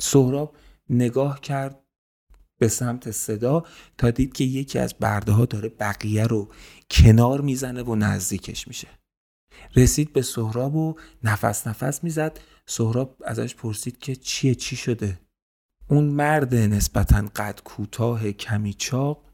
سهراب 0.00 0.56
نگاه 0.90 1.40
کرد 1.40 1.84
به 2.58 2.68
سمت 2.68 3.10
صدا 3.10 3.66
تا 3.98 4.10
دید 4.10 4.32
که 4.32 4.44
یکی 4.44 4.78
از 4.78 4.94
برده 4.94 5.32
ها 5.32 5.44
داره 5.44 5.68
بقیه 5.68 6.26
رو 6.26 6.48
کنار 6.90 7.40
می‌زنه 7.40 7.82
و 7.82 7.94
نزدیکش 7.94 8.68
میشه. 8.68 8.88
رسید 9.76 10.12
به 10.12 10.22
سهراب 10.22 10.76
و 10.76 10.96
نفس 11.24 11.66
نفس 11.66 12.04
می‌زد 12.04 12.40
سهراب 12.66 13.16
ازش 13.24 13.54
پرسید 13.54 13.98
که 13.98 14.16
چیه 14.16 14.54
چی 14.54 14.76
شده 14.76 15.20
اون 15.88 16.04
مرد 16.04 16.54
نسبتا 16.54 17.28
قد 17.36 17.60
کوتاه 17.64 18.32
کمی 18.32 18.74
چاق 18.74 19.24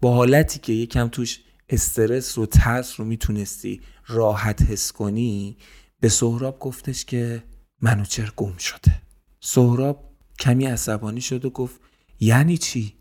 با 0.00 0.14
حالتی 0.14 0.58
که 0.58 0.72
یکم 0.72 1.08
توش 1.08 1.40
استرس 1.68 2.38
رو 2.38 2.46
ترس 2.46 3.00
رو 3.00 3.06
می‌تونستی 3.06 3.80
راحت 4.06 4.62
حس 4.62 4.92
کنی 4.92 5.56
به 6.00 6.08
سهراب 6.08 6.58
گفتش 6.58 7.04
که 7.04 7.42
منوچر 7.80 8.32
گم 8.36 8.56
شده 8.56 9.02
سهراب 9.40 10.12
کمی 10.38 10.66
عصبانی 10.66 11.20
شد 11.20 11.44
و 11.44 11.50
گفت 11.50 11.80
یعنی 12.20 12.58
چی؟ 12.58 12.96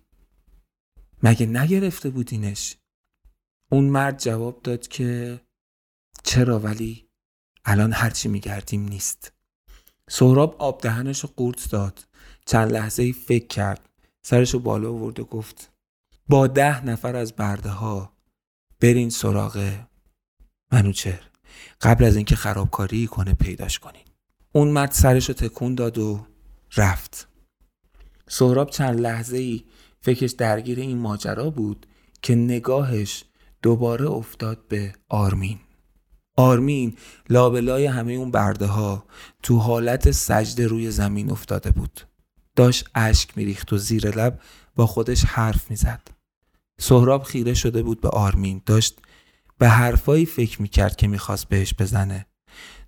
مگه 1.23 1.45
نگرفته 1.45 2.09
بودینش؟ 2.09 2.77
اون 3.71 3.83
مرد 3.83 4.19
جواب 4.19 4.61
داد 4.61 4.87
که 4.87 5.39
چرا 6.23 6.59
ولی 6.59 7.07
الان 7.65 7.93
هرچی 7.93 8.29
میگردیم 8.29 8.83
نیست. 8.83 9.33
سهراب 10.09 10.55
آب 10.59 10.81
دهنش 10.81 11.19
رو 11.19 11.29
قورت 11.37 11.71
داد. 11.71 12.07
چند 12.45 12.71
لحظه 12.71 13.03
ای 13.03 13.13
فکر 13.13 13.47
کرد. 13.47 13.89
سرش 14.21 14.53
رو 14.53 14.59
بالا 14.59 14.89
آورد 14.89 15.19
و 15.19 15.25
گفت 15.25 15.71
با 16.29 16.47
ده 16.47 16.85
نفر 16.85 17.15
از 17.15 17.33
برده 17.35 17.69
ها 17.69 18.13
برین 18.79 19.09
سراغ 19.09 19.73
منوچر 20.71 21.21
قبل 21.81 22.03
از 22.03 22.15
اینکه 22.15 22.35
خرابکاری 22.35 23.07
کنه 23.07 23.33
پیداش 23.33 23.79
کنین. 23.79 24.05
اون 24.51 24.67
مرد 24.67 24.91
سرش 24.91 25.29
رو 25.29 25.33
تکون 25.33 25.75
داد 25.75 25.97
و 25.97 26.25
رفت. 26.77 27.27
سهراب 28.27 28.69
چند 28.69 28.99
لحظه 28.99 29.37
ای 29.37 29.63
فکرش 30.01 30.31
درگیر 30.31 30.79
این 30.79 30.97
ماجرا 30.97 31.49
بود 31.49 31.85
که 32.21 32.35
نگاهش 32.35 33.23
دوباره 33.61 34.11
افتاد 34.11 34.67
به 34.67 34.93
آرمین. 35.09 35.59
آرمین 36.41 36.95
لابلای 37.29 37.85
همه 37.85 38.13
اون 38.13 38.31
برده 38.31 38.65
ها 38.65 39.05
تو 39.43 39.57
حالت 39.59 40.11
سجده 40.11 40.67
روی 40.67 40.91
زمین 40.91 41.31
افتاده 41.31 41.71
بود. 41.71 42.01
داشت 42.55 42.89
اشک 42.95 43.37
میریخت 43.37 43.73
و 43.73 43.77
زیر 43.77 44.17
لب 44.17 44.39
با 44.75 44.87
خودش 44.87 45.23
حرف 45.25 45.69
می‌زد. 45.71 46.01
سهراب 46.79 47.23
خیره 47.23 47.53
شده 47.53 47.83
بود 47.83 48.01
به 48.01 48.09
آرمین. 48.09 48.61
داشت 48.65 48.99
به 49.57 49.69
حرفایی 49.69 50.25
فکر 50.25 50.61
می‌کرد 50.61 50.95
که 50.95 51.07
می‌خواست 51.07 51.49
بهش 51.49 51.73
بزنه. 51.79 52.25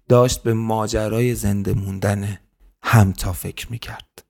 داشت 0.09 0.43
به 0.43 0.53
ماجرای 0.53 1.35
زنده 1.35 1.73
موندن 1.73 2.37
همتا 2.83 3.33
فکر 3.33 3.71
می‌کرد. 3.71 4.23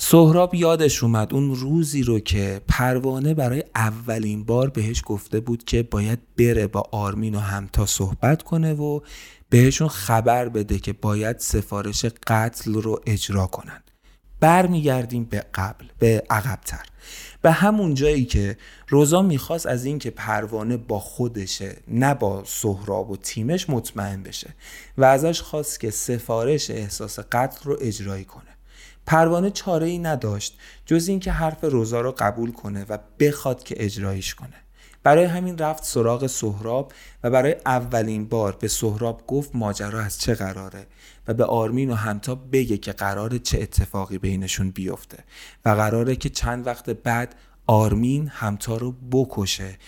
سهراب 0.00 0.54
یادش 0.54 1.02
اومد 1.02 1.34
اون 1.34 1.54
روزی 1.54 2.02
رو 2.02 2.20
که 2.20 2.60
پروانه 2.68 3.34
برای 3.34 3.64
اولین 3.74 4.44
بار 4.44 4.70
بهش 4.70 5.02
گفته 5.06 5.40
بود 5.40 5.64
که 5.64 5.82
باید 5.82 6.18
بره 6.36 6.66
با 6.66 6.82
آرمین 6.92 7.34
و 7.34 7.38
همتا 7.38 7.86
صحبت 7.86 8.42
کنه 8.42 8.74
و 8.74 9.00
بهشون 9.48 9.88
خبر 9.88 10.48
بده 10.48 10.78
که 10.78 10.92
باید 10.92 11.38
سفارش 11.38 12.04
قتل 12.26 12.74
رو 12.74 13.00
اجرا 13.06 13.46
کنن. 13.46 13.82
برمیگردیم 14.40 15.24
به 15.24 15.44
قبل 15.54 15.86
به 15.98 16.22
عقبتر. 16.30 16.86
به 17.42 17.50
همون 17.50 17.94
جایی 17.94 18.24
که 18.24 18.56
روزا 18.88 19.22
می‌خواست 19.22 19.66
از 19.66 19.84
اینکه 19.84 20.10
پروانه 20.10 20.76
با 20.76 20.98
خودشه 20.98 21.76
نه 21.88 22.14
با 22.14 22.42
سهراب 22.46 23.10
و 23.10 23.16
تیمش 23.16 23.70
مطمئن 23.70 24.22
بشه 24.22 24.54
و 24.98 25.04
ازش 25.04 25.40
خواست 25.40 25.80
که 25.80 25.90
سفارش 25.90 26.70
احساس 26.70 27.18
قتل 27.18 27.60
رو 27.64 27.76
اجرایی 27.80 28.24
کنه. 28.24 28.57
پروانه 29.08 29.50
چاره 29.50 29.86
ای 29.86 29.98
نداشت 29.98 30.58
جز 30.86 31.08
اینکه 31.08 31.32
حرف 31.32 31.64
روزا 31.64 32.00
رو 32.00 32.14
قبول 32.18 32.52
کنه 32.52 32.86
و 32.88 32.98
بخواد 33.18 33.62
که 33.62 33.74
اجرایش 33.78 34.34
کنه. 34.34 34.54
برای 35.02 35.24
همین 35.24 35.58
رفت 35.58 35.84
سراغ 35.84 36.26
سهراب 36.26 36.92
و 37.22 37.30
برای 37.30 37.56
اولین 37.66 38.28
بار 38.28 38.56
به 38.60 38.68
سهراب 38.68 39.26
گفت 39.26 39.50
ماجرا 39.54 40.00
از 40.00 40.20
چه 40.20 40.34
قراره 40.34 40.86
و 41.28 41.34
به 41.34 41.44
آرمین 41.44 41.90
و 41.90 41.94
همتا 41.94 42.34
بگه 42.34 42.76
که 42.76 42.92
قراره 42.92 43.38
چه 43.38 43.62
اتفاقی 43.62 44.18
بینشون 44.18 44.70
بیفته 44.70 45.24
و 45.64 45.68
قراره 45.68 46.16
که 46.16 46.28
چند 46.28 46.66
وقت 46.66 46.90
بعد 46.90 47.34
آرمین 47.66 48.28
همتا 48.28 48.76
رو 48.76 48.92
بکشه. 49.12 49.78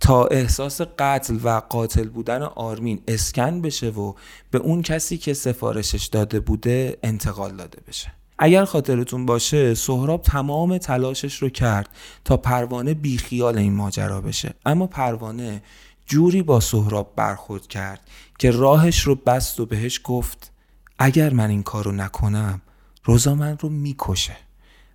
تا 0.00 0.26
احساس 0.26 0.80
قتل 0.98 1.38
و 1.44 1.48
قاتل 1.48 2.08
بودن 2.08 2.42
آرمین 2.42 3.02
اسکن 3.08 3.62
بشه 3.62 3.88
و 3.88 4.12
به 4.50 4.58
اون 4.58 4.82
کسی 4.82 5.18
که 5.18 5.34
سفارشش 5.34 6.06
داده 6.06 6.40
بوده 6.40 6.98
انتقال 7.02 7.56
داده 7.56 7.78
بشه. 7.88 8.12
اگر 8.38 8.64
خاطرتون 8.64 9.26
باشه 9.26 9.74
سهراب 9.74 10.22
تمام 10.22 10.78
تلاشش 10.78 11.34
رو 11.34 11.48
کرد 11.48 11.88
تا 12.24 12.36
پروانه 12.36 12.94
بیخیال 12.94 13.58
این 13.58 13.72
ماجرا 13.72 14.20
بشه. 14.20 14.54
اما 14.66 14.86
پروانه 14.86 15.62
جوری 16.06 16.42
با 16.42 16.60
سهراب 16.60 17.12
برخورد 17.16 17.66
کرد 17.66 18.00
که 18.38 18.50
راهش 18.50 19.00
رو 19.00 19.14
بست 19.14 19.60
و 19.60 19.66
بهش 19.66 20.00
گفت 20.04 20.52
اگر 20.98 21.32
من 21.32 21.50
این 21.50 21.62
کارو 21.62 21.92
نکنم 21.92 22.62
روزا 23.04 23.34
من 23.34 23.58
رو 23.60 23.68
می‌کشه. 23.68 24.36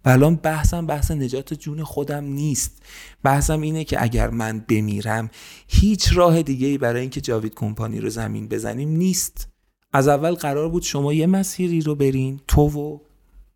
و 0.06 0.10
الان 0.10 0.36
بحثم 0.36 0.86
بحث 0.86 1.12
نجات 1.12 1.54
جون 1.54 1.84
خودم 1.84 2.24
نیست. 2.24 2.82
بحثم 3.24 3.62
اینه 3.62 3.84
که 3.84 4.04
اگر 4.04 4.30
من 4.30 4.60
بمیرم 4.60 5.30
هیچ 5.68 6.10
راه 6.14 6.42
دیگه 6.42 6.68
ای 6.68 6.78
برای 6.78 7.02
اینکه 7.02 7.22
جاوید 7.22 7.56
کمپانی 7.56 8.00
رو 8.00 8.10
زمین 8.10 8.48
بزنیم 8.48 8.90
نیست. 8.90 9.48
از 9.94 10.08
اول 10.08 10.34
قرار 10.34 10.70
بود 10.70 10.84
شما 10.84 11.14
یه 11.14 11.28
مسیری 11.28 11.82
رو 11.82 11.96
برین 11.96 12.40
تو 12.48 12.62
و 12.62 13.00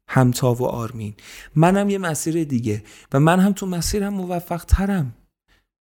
همتا 0.09 0.53
و 0.53 0.65
آرمین. 0.65 1.13
منم 1.55 1.89
یه 1.89 1.97
مسیر 1.97 2.43
دیگه 2.43 2.83
و 3.13 3.19
من 3.19 3.39
هم 3.39 3.53
تو 3.53 3.65
مسیرم 3.65 4.13
موفق 4.13 4.65
ترم 4.65 5.15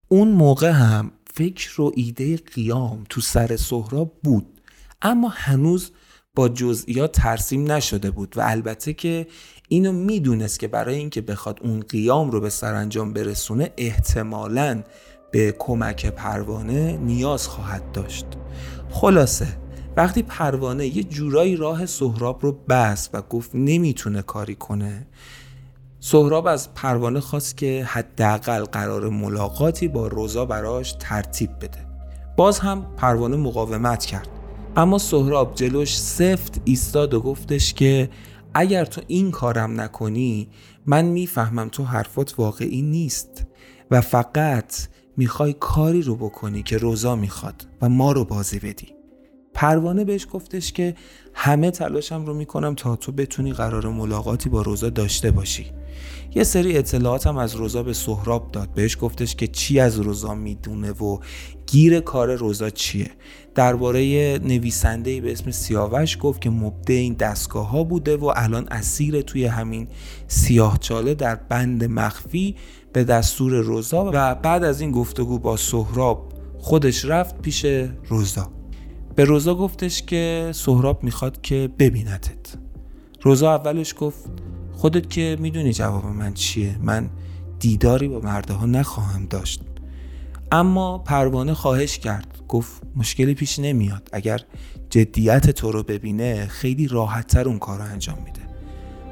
اون 0.08 0.28
موقع 0.28 0.70
هم 0.70 1.10
فکر 1.34 1.80
و 1.80 1.92
ایده 1.94 2.36
قیام 2.36 3.04
تو 3.08 3.20
سر 3.20 3.56
سهراب 3.56 4.12
بود. 4.22 4.60
اما 5.02 5.28
هنوز 5.28 5.90
با 6.34 6.48
جزئیات 6.48 7.12
ترسیم 7.12 7.72
نشده 7.72 8.10
بود 8.10 8.34
و 8.36 8.40
البته 8.44 8.92
که 8.92 9.26
اینو 9.68 9.92
می‌دونست 9.92 10.60
که 10.60 10.68
برای 10.68 10.94
اینکه 10.94 11.20
بخواد 11.20 11.58
اون 11.62 11.80
قیام 11.80 12.30
رو 12.30 12.40
به 12.40 12.50
سرانجام 12.50 13.12
برسونه 13.12 13.72
احتمالاً 13.76 14.82
به 15.32 15.54
کمک 15.58 16.06
پروانه 16.06 16.96
نیاز 16.96 17.48
خواهد 17.48 17.92
داشت. 17.92 18.26
خلاصه 18.90 19.46
وقتی 19.96 20.22
پروانه 20.22 20.96
یه 20.96 21.04
جورایی 21.04 21.56
راه 21.56 21.86
سهراب 21.86 22.38
رو 22.42 22.52
بست 22.68 23.10
و 23.12 23.22
گفت 23.22 23.50
نمی‌تونه 23.54 24.22
کاری 24.22 24.54
کنه 24.54 25.06
سهراب 26.00 26.46
از 26.46 26.74
پروانه 26.74 27.20
خواست 27.20 27.56
که 27.56 27.84
حداقل 27.84 28.64
قرار 28.64 29.08
ملاقاتی 29.08 29.88
با 29.88 30.06
روزا 30.06 30.44
براش 30.44 30.92
ترتیب 30.92 31.50
بده. 31.60 31.86
باز 32.36 32.58
هم 32.58 32.86
پروانه 32.96 33.36
مقاومت 33.36 34.04
کرد. 34.04 34.28
اما 34.76 34.98
سهراب 34.98 35.54
جلوش 35.54 35.98
سفت 35.98 36.60
ایستاد 36.64 37.14
و 37.14 37.20
گفتش 37.20 37.74
که 37.74 38.10
اگر 38.54 38.84
تو 38.84 39.00
این 39.06 39.30
کارم 39.30 39.80
نکنی 39.80 40.48
من 40.86 41.04
می‌فهمم 41.04 41.68
تو 41.68 41.84
حرفات 41.84 42.34
واقعی 42.38 42.82
نیست 42.82 43.46
و 43.90 44.00
فقط 44.00 44.74
می‌خوای 45.16 45.54
کاری 45.60 46.02
رو 46.02 46.16
بکنی 46.16 46.62
که 46.62 46.78
روزا 46.78 47.16
می‌خواد 47.16 47.66
و 47.82 47.88
ما 47.88 48.12
رو 48.12 48.24
بازی 48.24 48.58
بدی. 48.58 48.95
پروانه 49.56 50.04
بهش 50.04 50.26
گفتش 50.32 50.72
که 50.72 50.94
همه 51.34 51.70
تلاشم 51.70 52.26
رو 52.26 52.34
می‌کنم 52.34 52.74
تا 52.74 52.96
تو 52.96 53.12
بتونی 53.12 53.52
قرار 53.52 53.88
ملاقاتی 53.88 54.48
با 54.48 54.62
روزا 54.62 54.90
داشته 54.90 55.30
باشی. 55.30 55.66
یه 56.34 56.44
سری 56.44 56.78
اطلاعات 56.78 57.26
هم 57.26 57.36
از 57.36 57.54
روزا 57.54 57.82
به 57.82 57.92
سهراب 57.92 58.52
داد. 58.52 58.68
بهش 58.74 58.96
گفتش 59.00 59.34
که 59.34 59.46
چی 59.46 59.80
از 59.80 60.00
روزا 60.00 60.34
می‌دونه 60.34 60.92
و 60.92 61.18
گیر 61.66 62.00
کار 62.00 62.34
روزا 62.34 62.70
چیه. 62.70 63.10
درباره 63.54 64.00
نویسنده 64.38 65.20
به 65.20 65.32
اسم 65.32 65.50
سیاوش 65.50 66.18
گفت 66.20 66.40
که 66.40 66.50
مبده 66.50 66.92
این 66.92 67.14
دستگاه 67.14 67.68
ها 67.68 67.84
بوده 67.84 68.16
و 68.16 68.32
الان 68.36 68.68
اسیر 68.70 69.20
توی 69.20 69.44
همین 69.44 69.88
سیاهچاله 70.28 71.14
در 71.14 71.34
بند 71.34 71.84
مخفی 71.84 72.56
به 72.92 73.04
دستور 73.04 73.52
روزا 73.52 74.10
و 74.14 74.34
بعد 74.34 74.64
از 74.64 74.80
این 74.80 74.90
گفتگو 74.90 75.38
با 75.38 75.56
سهراب 75.56 76.32
خودش 76.58 77.04
رفت 77.04 77.42
پیش 77.42 77.66
روزا. 78.08 78.55
به 79.16 79.24
روزا 79.24 79.54
گفتش 79.54 80.02
که 80.02 80.50
سهراب 80.54 81.04
می‌خواد 81.04 81.40
که 81.42 81.70
ببینتت 81.78 82.54
روزا 83.22 83.54
اولش 83.54 83.94
گفت 83.98 84.24
خودت 84.72 85.10
که 85.10 85.36
می‌دونی 85.40 85.72
جواب 85.72 86.06
من 86.06 86.34
چیه 86.34 86.76
من 86.82 87.10
دیداری 87.58 88.08
با 88.08 88.20
مرده 88.20 88.54
ها 88.54 88.66
نخواهم 88.66 89.26
داشت. 89.26 89.60
اما 90.52 90.98
پروانه 90.98 91.54
خواهش 91.54 91.98
کرد 91.98 92.26
گفت 92.48 92.82
مشکلی 92.96 93.34
پیش 93.34 93.58
نمیاد 93.58 94.08
اگر 94.12 94.40
جدیت 94.90 95.50
تو 95.50 95.72
رو 95.72 95.82
ببینه 95.82 96.46
خیلی 96.46 96.88
راحتتر 96.88 97.48
اون 97.48 97.58
کار 97.58 97.78
رو 97.78 97.84
انجام 97.84 98.18
میده. 98.24 98.40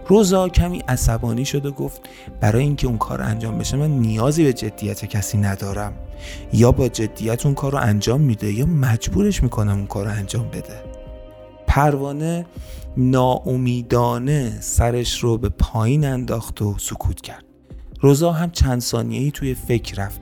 روزا 0.08 0.48
کمی 0.48 0.78
عصبانی 0.78 1.44
شد 1.44 1.66
و 1.66 1.72
گفت 1.72 2.00
برای 2.40 2.62
اینکه 2.62 2.86
اون 2.86 2.98
کار 2.98 3.22
انجام 3.22 3.58
بشه 3.58 3.76
من 3.76 3.90
نیازی 3.90 4.44
به 4.44 4.52
جدیت 4.52 5.04
کسی 5.04 5.38
ندارم. 5.38 5.92
یا 6.52 6.72
با 6.72 6.88
جدیت 6.88 7.46
اون 7.46 7.54
کار 7.54 7.72
رو 7.72 7.78
انجام 7.78 8.20
میده 8.20 8.52
یا 8.52 8.66
مجبورش 8.66 9.42
می‌کنم 9.42 9.76
اون 9.76 9.86
کار 9.86 10.04
رو 10.04 10.10
انجام 10.10 10.48
بده. 10.48 10.82
پروانه 11.66 12.46
ناامیدانه 12.96 14.58
سرش 14.60 15.18
رو 15.20 15.38
به 15.38 15.48
پایین 15.48 16.04
انداخت 16.04 16.62
و 16.62 16.74
سکوت 16.78 17.20
کرد. 17.20 17.44
روزا 18.00 18.32
هم 18.32 18.50
چند 18.50 18.80
ثانیه‌ای 18.80 19.30
توی 19.30 19.54
فکر 19.54 20.04
رفت. 20.04 20.20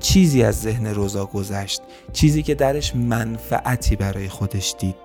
چیزی 0.00 0.42
از 0.42 0.60
ذهن 0.60 0.86
روزا 0.86 1.26
گذشت. 1.26 1.80
چیزی 2.12 2.42
که 2.42 2.54
درش 2.54 2.96
منفعتی 2.96 3.96
برای 3.96 4.28
خودش 4.28 4.74
دید. 4.78 4.96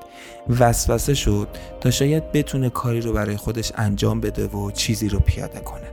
وسوسه 0.59 1.13
شد 1.13 1.47
تا 1.81 1.91
شاید 1.91 2.31
بتونه 2.31 2.69
کاری 2.69 3.01
رو 3.01 3.13
برای 3.13 3.37
خودش 3.37 3.71
انجام 3.75 4.21
بده 4.21 4.47
و 4.47 4.71
چیزی 4.71 5.09
رو 5.09 5.19
پیاده 5.19 5.59
کنه. 5.59 5.92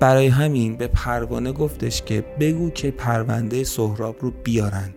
برای 0.00 0.26
همین 0.26 0.76
به 0.76 0.86
پروانه 0.86 1.52
گفتش 1.52 2.02
که 2.02 2.20
بگو 2.40 2.70
که 2.70 2.90
پرونده 2.90 3.64
سهراب 3.64 4.16
رو 4.20 4.30
بیارن. 4.30 4.94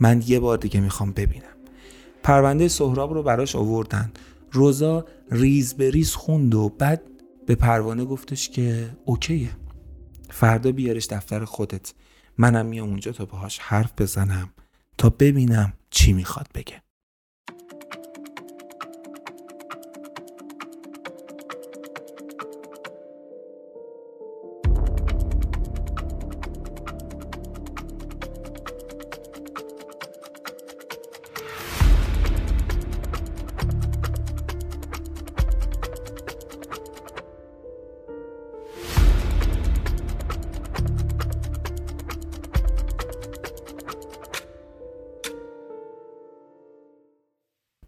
من 0.00 0.22
یه 0.26 0.40
بار 0.40 0.58
دیگه 0.58 0.80
می‌خوام 0.80 1.12
ببینم. 1.12 1.44
پرونده 2.22 2.68
سهراب 2.68 3.12
رو 3.12 3.22
براش 3.22 3.56
آوردن. 3.56 4.12
روزا 4.52 5.04
ریز 5.30 5.74
به 5.74 5.90
ریز 5.90 6.14
خوند 6.14 6.54
و 6.54 6.68
بعد 6.68 7.02
به 7.46 7.54
پروانه 7.54 8.04
گفتش 8.04 8.48
که 8.48 8.90
اوکیه. 9.04 9.50
فردا 10.30 10.72
بیارش 10.72 11.06
دفتر 11.06 11.44
خودت. 11.44 11.94
منم 12.38 12.66
میام 12.66 12.88
اونجا 12.88 13.12
تا 13.12 13.24
باهاش 13.24 13.58
حرف 13.58 13.92
بزنم 13.98 14.50
تا 14.98 15.10
ببینم 15.10 15.72
چی 15.90 16.12
می‌خواد 16.12 16.46
بگه. 16.54 16.81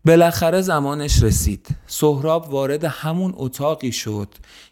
بالاخره 0.07 0.61
زمانش 0.61 1.23
رسید. 1.23 1.67
سهراب 1.87 2.51
وارد 2.51 2.85
همون 2.85 3.33
اتاقی 3.37 3.93
شد 3.93 4.29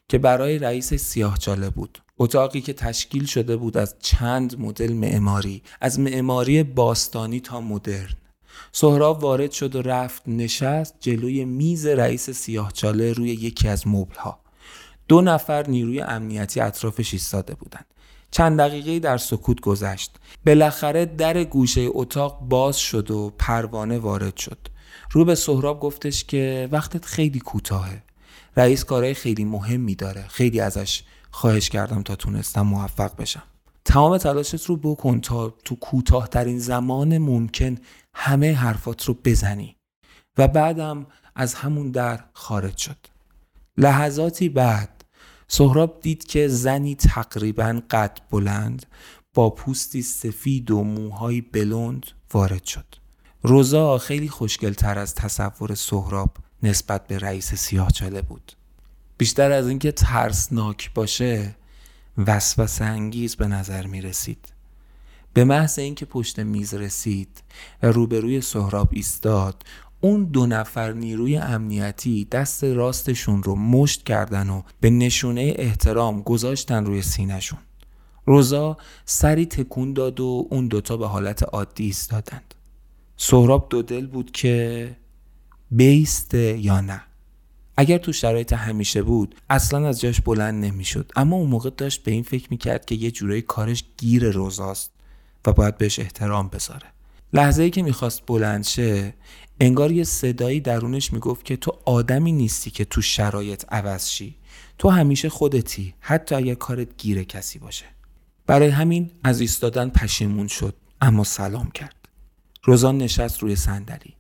که 0.09 0.19
برای 0.19 0.59
رئیس 0.59 0.95
سیاهچاله 0.95 1.71
بود. 1.71 2.03
اتاقی 2.19 2.61
که 2.61 2.73
تشکیل 2.73 3.27
شده 3.27 3.57
بود 3.57 3.77
از 3.77 3.95
چند 4.01 4.61
مدل 4.61 4.93
معماری 4.93 5.63
از 5.81 6.01
معماری 6.01 6.63
باستانی 6.63 7.41
تا 7.41 7.61
مدرن. 7.61 8.15
سهراب 8.73 9.23
وارد 9.23 9.51
شد 9.51 9.77
و 9.77 9.83
رفت 9.83 10.23
نشست 10.27 10.95
جلوی 11.01 11.45
میز 11.45 11.87
رئیس 11.87 12.31
سیاهچاله 12.31 13.13
روی 13.13 13.29
یکی 13.31 13.69
از 13.69 13.89
مبلها. 13.89 14.41
دو 15.09 15.21
نفر 15.21 15.67
نیروی 15.69 16.01
امنیتی 16.01 16.61
اطرافش 16.61 17.13
ایستاده 17.13 17.55
بودند. 17.55 17.87
چند 18.31 18.59
دقیقه 18.59 18.99
در 18.99 19.19
سکوت 19.19 19.61
گذشت. 19.61 20.17
بالاخره 20.47 21.07
در 21.07 21.45
گوشه 21.45 21.89
اتاق 21.91 22.41
باز 22.41 22.77
شد 22.79 23.11
و 23.11 23.33
پروانه 23.39 23.99
وارد 23.99 24.37
شد. 24.37 24.72
رو 25.13 25.25
به 25.25 25.35
سهراب 25.35 25.81
گفتش 25.81 26.25
که 26.25 26.69
وقتت 26.73 27.05
خیلی 27.05 27.39
کوتاهه. 27.39 28.03
رئیس 28.57 28.85
کارهای 28.85 29.15
خیلی 29.15 29.45
مهمی 29.45 29.95
داره. 29.95 30.29
خیلی 30.29 30.61
ازش 30.61 31.03
خواهش 31.31 31.69
کردم 31.69 32.03
تا 32.03 32.17
تونستم 32.17 32.61
موفق 32.61 33.17
بشم. 33.17 33.43
تمام 33.85 34.19
تلاشت 34.19 34.65
رو 34.65 34.77
بکن 34.77 35.21
تا 35.21 35.51
تو 35.65 35.77
کوتاهترین 35.77 36.59
زمان 36.59 37.19
ممکن 37.19 37.77
همه 38.15 38.55
حرفات 38.55 39.05
رو 39.05 39.17
بزنی. 39.25 39.77
و 40.39 40.49
بعدم 40.49 41.07
از 41.35 41.55
همون 41.55 41.91
در 41.91 42.25
خارج 42.33 42.77
شد. 42.77 42.97
لحظاتی 43.77 44.49
بعد 44.49 45.05
سهراب 45.49 46.01
دید 46.01 46.25
که 46.25 46.49
زنی 46.49 46.95
تقریبا 46.95 47.83
قد 47.91 48.19
بلند 48.31 48.87
با 49.35 49.51
پوستی 49.51 50.03
سفید 50.03 50.71
و 50.71 50.85
موهای 50.85 51.41
بلند 51.41 52.07
وارد 52.33 52.65
شد. 52.65 53.02
روزا 53.45 53.99
خیلی 53.99 54.29
خوشگلتر 54.29 54.99
از 54.99 55.15
تصور 55.15 55.75
سهراب 55.75 56.37
نسبت 56.63 57.07
به 57.07 57.19
رئیس 57.19 57.55
سیاهچاله 57.55 58.23
بود. 58.23 58.53
بیشتر 59.19 59.53
از 59.53 59.69
اینکه 59.69 59.93
ترسناک 59.93 60.95
باشه 60.95 61.57
وسوسه 62.27 62.85
انگیز 62.85 63.37
به 63.37 63.47
نظر 63.47 63.87
می 63.87 64.01
رسید. 64.01 64.53
به 65.35 65.45
محض 65.45 65.79
اینکه 65.79 66.07
پشت 66.07 66.39
میز 66.39 66.75
رسید 66.75 67.43
و 67.83 67.87
روبروی 67.87 68.41
سهراب 68.41 68.89
ایستاد 68.93 69.63
اون 70.01 70.25
دو 70.25 70.47
نفر 70.47 70.93
نیروی 70.93 71.37
امنیتی 71.37 72.25
دست 72.25 72.65
راستشون 72.65 73.43
رو 73.43 73.55
مشت 73.55 74.05
کردن 74.05 74.51
و 74.51 74.63
به 74.81 74.91
نشونه 74.91 75.55
احترام 75.57 76.23
گذاشتن 76.23 76.85
روی 76.85 77.03
سینهشون. 77.03 77.59
روزا 78.27 78.77
سری 79.05 79.47
تکون 79.47 79.93
داد 79.93 80.21
و 80.21 80.47
اون 80.51 80.67
دوتا 80.67 80.97
به 80.97 81.09
حالت 81.09 81.43
عادی 81.43 81.85
ایستادند. 81.85 82.55
سهراب 83.25 83.67
دو 83.71 83.83
دل 83.83 84.07
بود 84.07 84.31
که 84.31 84.97
بیسته 85.71 86.59
یا 86.59 86.81
نه. 86.81 87.03
اگر 87.77 87.99
تو 87.99 88.13
شرایط 88.13 88.53
همیشه 88.53 89.03
بود 89.03 89.35
اصلا 89.51 89.89
از 89.89 90.01
جاش 90.01 90.21
بلند 90.21 90.65
نمی‌شد. 90.65 91.13
اما 91.17 91.37
اون 91.37 91.51
موقع 91.51 91.71
داشت 91.71 92.03
به 92.03 92.11
این 92.11 92.23
فکر 92.23 92.47
می‌کرد 92.51 92.85
که 92.85 92.95
یه 92.95 93.11
جورایی 93.11 93.43
کارش 93.43 93.85
گیر 93.99 94.31
روزاست 94.31 94.91
و 95.47 95.53
باید 95.53 95.79
بهش 95.79 95.99
احترام 95.99 96.49
بذاره. 96.49 96.87
لحظه 97.33 97.63
ای 97.63 97.71
که 97.71 97.83
می‌خواست 97.83 98.23
بلند 98.27 98.65
شه 98.65 99.15
انگار 99.61 99.93
یه 99.93 100.05
صدایی 100.05 100.61
درونش 100.61 101.13
می‌گفت 101.13 101.45
که 101.45 101.57
تو 101.57 101.79
آدمی 101.85 102.33
نیستی 102.33 102.71
که 102.71 102.85
تو 102.85 103.03
شرایط 103.03 103.65
عوض 103.69 104.09
شی. 104.09 104.35
تو 104.79 104.89
همیشه 104.89 105.29
خودتی 105.29 105.95
حتی 106.01 106.35
اگر 106.35 106.55
کارت 106.55 106.89
گیر 106.99 107.23
کسی 107.23 107.59
باشه. 107.59 107.87
برای 108.47 108.69
همین 108.69 109.11
از 109.25 109.41
ایستادن 109.41 109.89
پشیمون 109.89 110.49
شد 110.49 110.75
اما 111.01 111.25
سلام 111.25 111.71
کرد. 111.71 112.02
روزان 112.65 112.99
نشست 112.99 113.43
روی 113.43 113.57
صندلی. 113.57 114.15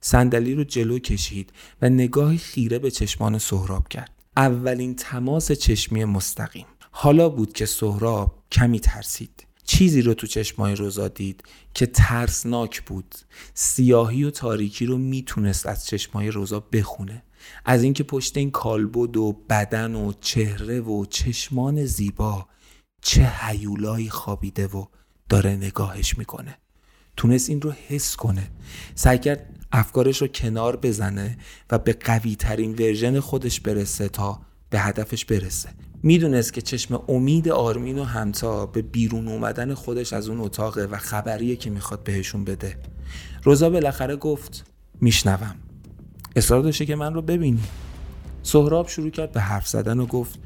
صندلی 0.00 0.54
رو 0.54 0.64
جلو 0.64 0.98
کشید 0.98 1.52
و 1.82 1.88
نگاهی 1.88 2.38
خیره 2.38 2.78
به 2.78 2.90
چشمان 2.90 3.38
سهراب 3.38 3.88
کرد. 3.88 4.22
اولین 4.36 4.94
تماس 4.94 5.52
چشمی 5.52 6.04
مستقیم. 6.04 6.66
حالا 6.90 7.28
بود 7.28 7.52
که 7.52 7.66
سهراب 7.66 8.44
کمی 8.52 8.80
ترسید. 8.80 9.46
چیزی 9.64 10.02
رو 10.02 10.14
تو 10.14 10.26
چشمای 10.26 10.74
روزا 10.74 11.08
دید 11.08 11.42
که 11.74 11.86
ترسناک 11.86 12.82
بود. 12.82 13.14
سیاهی 13.54 14.24
و 14.24 14.30
تاریکی 14.30 14.86
رو 14.86 14.98
می‌تونست 14.98 15.66
از 15.66 15.86
چشمای 15.86 16.30
روزا 16.30 16.60
بخونه. 16.60 17.22
از 17.64 17.82
اینکه 17.82 18.02
پشت 18.04 18.36
این 18.36 18.50
کالبد 18.50 19.16
و 19.16 19.32
بدن 19.50 19.94
و 19.94 20.12
چهره 20.20 20.80
و 20.80 21.04
چشمان 21.04 21.84
زیبا 21.84 22.48
چه 23.02 23.24
حیولایی 23.24 24.10
خوابیده 24.10 24.66
و 24.66 24.84
داره 25.28 25.50
نگاهش 25.50 26.18
می‌کنه. 26.18 26.58
تونست 27.18 27.50
این 27.50 27.60
رو 27.60 27.72
حس 27.88 28.16
کنه. 28.16 28.50
سعی 28.94 29.18
کرد 29.18 29.46
افکارش 29.72 30.22
رو 30.22 30.28
کنار 30.28 30.76
بزنه 30.76 31.38
و 31.70 31.78
به 31.78 31.92
قوی 31.92 32.36
ترین 32.36 32.72
ورژن 32.72 33.20
خودش 33.20 33.60
برسه 33.60 34.08
تا 34.08 34.40
به 34.70 34.80
هدفش 34.80 35.24
برسه. 35.24 35.68
می‌دونست 36.02 36.52
که 36.52 36.60
چشم 36.62 37.02
امید 37.08 37.48
آرمین 37.48 37.98
و 37.98 38.04
همتا 38.04 38.66
به 38.66 38.82
بیرون 38.82 39.28
اومدن 39.28 39.74
خودش 39.74 40.12
از 40.12 40.28
اون 40.28 40.40
اتاقه 40.40 40.84
و 40.84 40.96
خبریه 40.96 41.56
که 41.56 41.70
می‌خواد 41.70 42.04
بهشون 42.04 42.44
بده. 42.44 42.76
روزا 43.42 43.70
بالاخره 43.70 44.16
گفت 44.16 44.64
میشنوم. 45.00 45.54
اصرار 46.36 46.62
داشته 46.62 46.86
که 46.86 46.96
من 46.96 47.14
رو 47.14 47.22
ببینی. 47.22 47.62
سهراب 48.42 48.88
شروع 48.88 49.10
کرد 49.10 49.32
به 49.32 49.40
حرف 49.40 49.68
زدن 49.68 50.00
و 50.00 50.06
گفت 50.06 50.38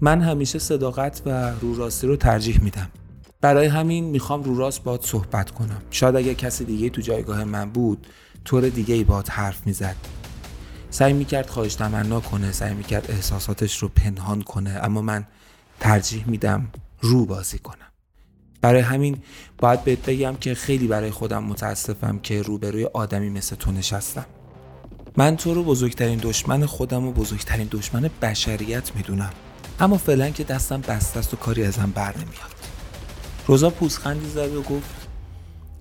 من 0.00 0.20
همیشه 0.20 0.58
صداقت 0.58 1.22
و 1.26 1.50
رو 1.60 1.74
راستی 1.74 2.06
رو 2.06 2.16
ترجیح 2.16 2.62
میدم. 2.62 2.90
برای 3.40 3.66
همین 3.66 4.04
می‌خوام 4.04 4.42
رو 4.42 4.58
راست 4.58 4.82
باد 4.82 5.04
صحبت 5.04 5.50
کنم. 5.50 5.82
شاید 5.90 6.16
اگر 6.16 6.32
کسی 6.32 6.64
دیگه 6.64 6.90
تو 6.90 7.00
جایگاه 7.00 7.44
من 7.44 7.70
بود 7.70 8.06
طور 8.44 8.68
دیگه 8.68 8.94
ای 8.94 9.04
باد 9.04 9.28
حرف 9.28 9.66
می‌زد. 9.66 9.96
سعی 10.90 11.12
می‌کرد 11.12 11.50
خواهش 11.50 11.74
تمنا 11.74 12.20
کنه 12.20 12.52
سعی 12.52 12.74
می‌کرد 12.74 13.10
احساساتش 13.10 13.78
رو 13.78 13.88
پنهان 13.88 14.42
کنه 14.42 14.80
اما 14.82 15.02
من 15.02 15.26
ترجیح 15.80 16.28
میدم 16.28 16.68
رو 17.00 17.26
بازی 17.26 17.58
کنم. 17.58 17.86
برای 18.60 18.80
همین 18.80 19.22
باید 19.58 19.84
بهت 19.84 20.06
بگم 20.06 20.36
که 20.40 20.54
خیلی 20.54 20.86
برای 20.86 21.10
خودم 21.10 21.44
متاسفم 21.44 22.18
که 22.18 22.42
روبروی 22.42 22.84
آدمی 22.84 23.30
مثل 23.30 23.56
تو 23.56 23.72
نشستم. 23.72 24.26
من 25.16 25.36
تو 25.36 25.54
رو 25.54 25.64
بزرگترین 25.64 26.18
دشمن 26.18 26.66
خودم 26.66 27.06
و 27.06 27.12
بزرگترین 27.12 27.68
دشمن 27.70 28.10
بشریت 28.22 28.96
می‌دونم. 28.96 29.32
اما 29.80 29.96
فعلا 29.96 30.30
که 30.30 30.44
دستم 30.44 30.80
بسته 30.80 31.18
است 31.18 31.34
و 31.34 31.36
کاری 31.36 31.64
ازم 31.64 31.92
بر 31.94 32.14
نمیاد. 32.16 32.57
روزا 33.48 33.70
پوزخندی 33.70 34.28
زد 34.28 34.54
و 34.54 34.62
گفت 34.62 35.08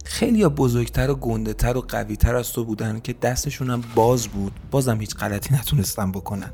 خیلی 0.06 0.39
یا 0.39 0.49
بزرگتر 0.49 1.10
و 1.10 1.15
گنده 1.15 1.53
تر 1.53 1.77
و 1.77 1.82
قوی 1.82 2.15
تر 2.15 2.36
از 2.36 2.53
تو 2.53 2.65
بودن 2.65 2.99
که 2.99 3.13
دستشون 3.13 3.69
هم 3.69 3.84
باز 3.95 4.27
بود. 4.27 4.53
بازم 4.71 4.99
هیچ 4.99 5.15
غلطی 5.15 5.56
نتونستن 5.56 6.12
بکنن. 6.12 6.51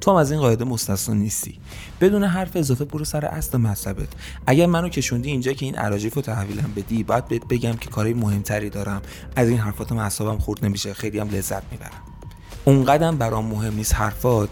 تو 0.00 0.10
هم 0.10 0.16
از 0.16 0.30
این 0.30 0.40
قاعده 0.40 0.64
مستثنا 0.64 1.14
نیستی. 1.14 1.58
بدون 2.00 2.24
حرف 2.24 2.56
اضافه 2.56 2.84
برو 2.84 3.04
سر 3.04 3.24
اصل 3.24 3.58
مطلبت 3.58 4.08
اگر 4.46 4.66
منو 4.66 4.88
کشوندی 4.88 5.30
اینجا 5.30 5.52
که 5.52 5.66
این 5.66 5.76
عراجیف 5.76 6.14
رو 6.14 6.22
تحویلم 6.22 6.72
بدی 6.76 7.02
باید 7.02 7.28
بهت 7.28 7.44
بگم 7.48 7.72
که 7.72 7.90
کاری 7.90 8.14
مهمتری 8.14 8.70
دارم. 8.70 9.02
از 9.36 9.48
این 9.48 9.58
حرفات 9.58 9.92
اعصابم 9.92 10.38
خورد 10.38 10.64
نمیشه. 10.64 10.94
خیلی 10.94 11.18
هم 11.18 11.28
لذت 11.28 11.62
می‌برم. 11.70 12.02
اونقدرم 12.64 13.18
برام 13.18 13.46
مهم 13.46 13.74
نیست 13.74 13.94
حرفات 13.94 14.48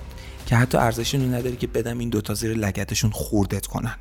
که 0.47 0.57
حتی 0.57 0.79
ارزشی 0.79 1.19
نداری 1.19 1.57
که 1.57 1.67
بدم 1.67 1.99
این 1.99 2.09
دوتا 2.09 2.35
زیر 2.35 2.55
لگتشون 2.55 3.11
خوردت 3.11 3.67
کنن. 3.67 3.95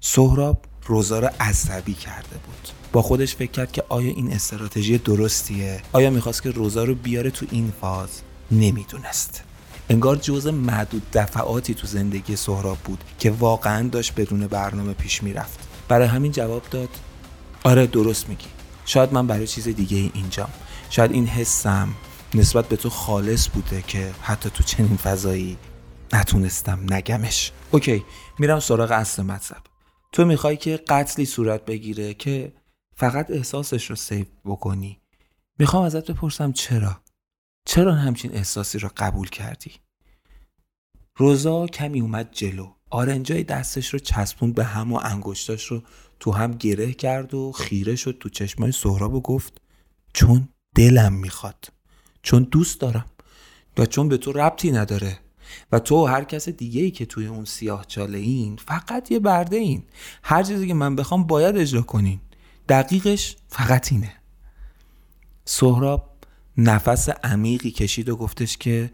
سهراب 0.00 0.62
روزا 0.88 1.18
رو 1.18 1.28
عصبی 1.40 1.94
کرده 1.94 2.36
بود. 2.46 2.68
با 2.92 3.02
خودش 3.02 3.34
فکر 3.34 3.50
کرد 3.50 3.72
که 3.72 3.84
آیا 3.88 4.10
این 4.10 4.32
استراتژی 4.32 4.98
درستیه؟ 4.98 5.82
آیا 5.92 6.10
می‌خواست 6.10 6.42
که 6.42 6.50
روزا 6.50 6.84
رو 6.84 6.94
بیاره 6.94 7.30
تو 7.30 7.46
این 7.50 7.72
فاز؟ 7.80 8.08
نمی‌دونست. 8.50 9.42
انگار 9.90 10.16
جزء 10.16 10.50
معدود 10.50 11.02
دفعاتی 11.12 11.74
تو 11.74 11.86
زندگی 11.86 12.36
سهراب 12.36 12.78
بود 12.78 13.04
که 13.18 13.30
واقعا 13.30 13.88
داشت 13.88 14.14
بدون 14.14 14.46
برنامه 14.46 14.92
پیش 14.92 15.22
می‌رفت. 15.22 15.58
برای 15.88 16.08
همین 16.08 16.32
جواب 16.32 16.62
داد 16.70 16.88
آره 17.64 17.86
درست 17.86 18.28
میگی. 18.28 18.46
شاید 18.84 19.12
من 19.12 19.26
برای 19.26 19.46
چیز 19.46 19.68
دیگه 19.68 20.10
اینجام. 20.14 20.50
شاید 20.90 21.12
این 21.12 21.26
حسم 21.26 21.88
نسبت 22.34 22.68
به 22.68 22.76
تو 22.76 22.90
خالص 22.90 23.48
بوده 23.48 23.82
که 23.82 24.10
حتی 24.22 24.50
تو 24.50 24.62
چنین 24.62 24.96
فضایی 24.96 25.56
نتونستم 26.12 26.78
نگمش. 26.90 27.52
OK 27.70 28.04
میرم 28.38 28.60
سراغ 28.60 28.90
اصل 28.90 29.22
مطلب. 29.22 29.67
تو 30.12 30.24
می‌خوای 30.24 30.56
که 30.56 30.76
قتلی 30.76 31.26
صورت 31.26 31.64
بگیره 31.64 32.14
که 32.14 32.52
فقط 32.96 33.30
احساسش 33.30 33.90
رو 33.90 33.96
save 33.96 34.26
بکنی. 34.44 35.00
می‌خوام 35.58 35.84
ازت 35.84 36.10
بپرسم 36.10 36.52
چرا؟ 36.52 37.00
چرا 37.66 37.94
همچین 37.94 38.34
احساسی 38.34 38.78
رو 38.78 38.90
قبول 38.96 39.28
کردی؟ 39.28 39.72
روزا 41.16 41.66
کمی 41.66 42.00
اومد 42.00 42.28
جلو. 42.32 42.72
آرنجای 42.90 43.44
دستش 43.44 43.88
رو 43.88 43.98
چسبوند 43.98 44.54
به 44.54 44.64
هم 44.64 44.92
و 44.92 45.00
انگشتاش 45.02 45.66
رو 45.66 45.82
تو 46.20 46.32
هم 46.32 46.52
گره 46.52 46.92
کرد 46.92 47.34
و 47.34 47.52
خیره 47.52 47.96
شد 47.96 48.16
تو 48.20 48.28
چشمای 48.28 48.72
سهراب 48.72 49.14
و 49.14 49.20
گفت 49.20 49.60
چون 50.14 50.48
دلم 50.74 51.12
می‌خواد 51.12 51.68
چون 52.22 52.42
دوست 52.42 52.80
دارم 52.80 53.06
و 53.78 53.86
چون 53.86 54.08
به 54.08 54.16
تو 54.16 54.32
ربطی 54.32 54.70
نداره. 54.70 55.18
و 55.72 55.78
تو 55.78 56.06
هر 56.06 56.24
کس 56.24 56.48
دیگه 56.48 56.82
ای 56.82 56.90
که 56.90 57.06
توی 57.06 57.26
اون 57.26 57.44
سیاه 57.44 57.84
چاله 57.84 58.18
این 58.18 58.56
فقط 58.56 59.10
یه 59.10 59.18
برده 59.18 59.56
این. 59.56 59.82
هر 60.22 60.42
چیزی 60.42 60.66
که 60.66 60.74
من 60.74 60.96
بخوام 60.96 61.26
باید 61.26 61.56
اجرا 61.56 61.82
کنین. 61.82 62.20
دقیقش 62.68 63.36
فقط 63.48 63.92
اینه. 63.92 64.12
سهراب 65.44 66.10
نفس 66.56 67.08
عمیقی 67.08 67.70
کشید 67.70 68.08
و 68.08 68.16
گفتش 68.16 68.56
که 68.56 68.90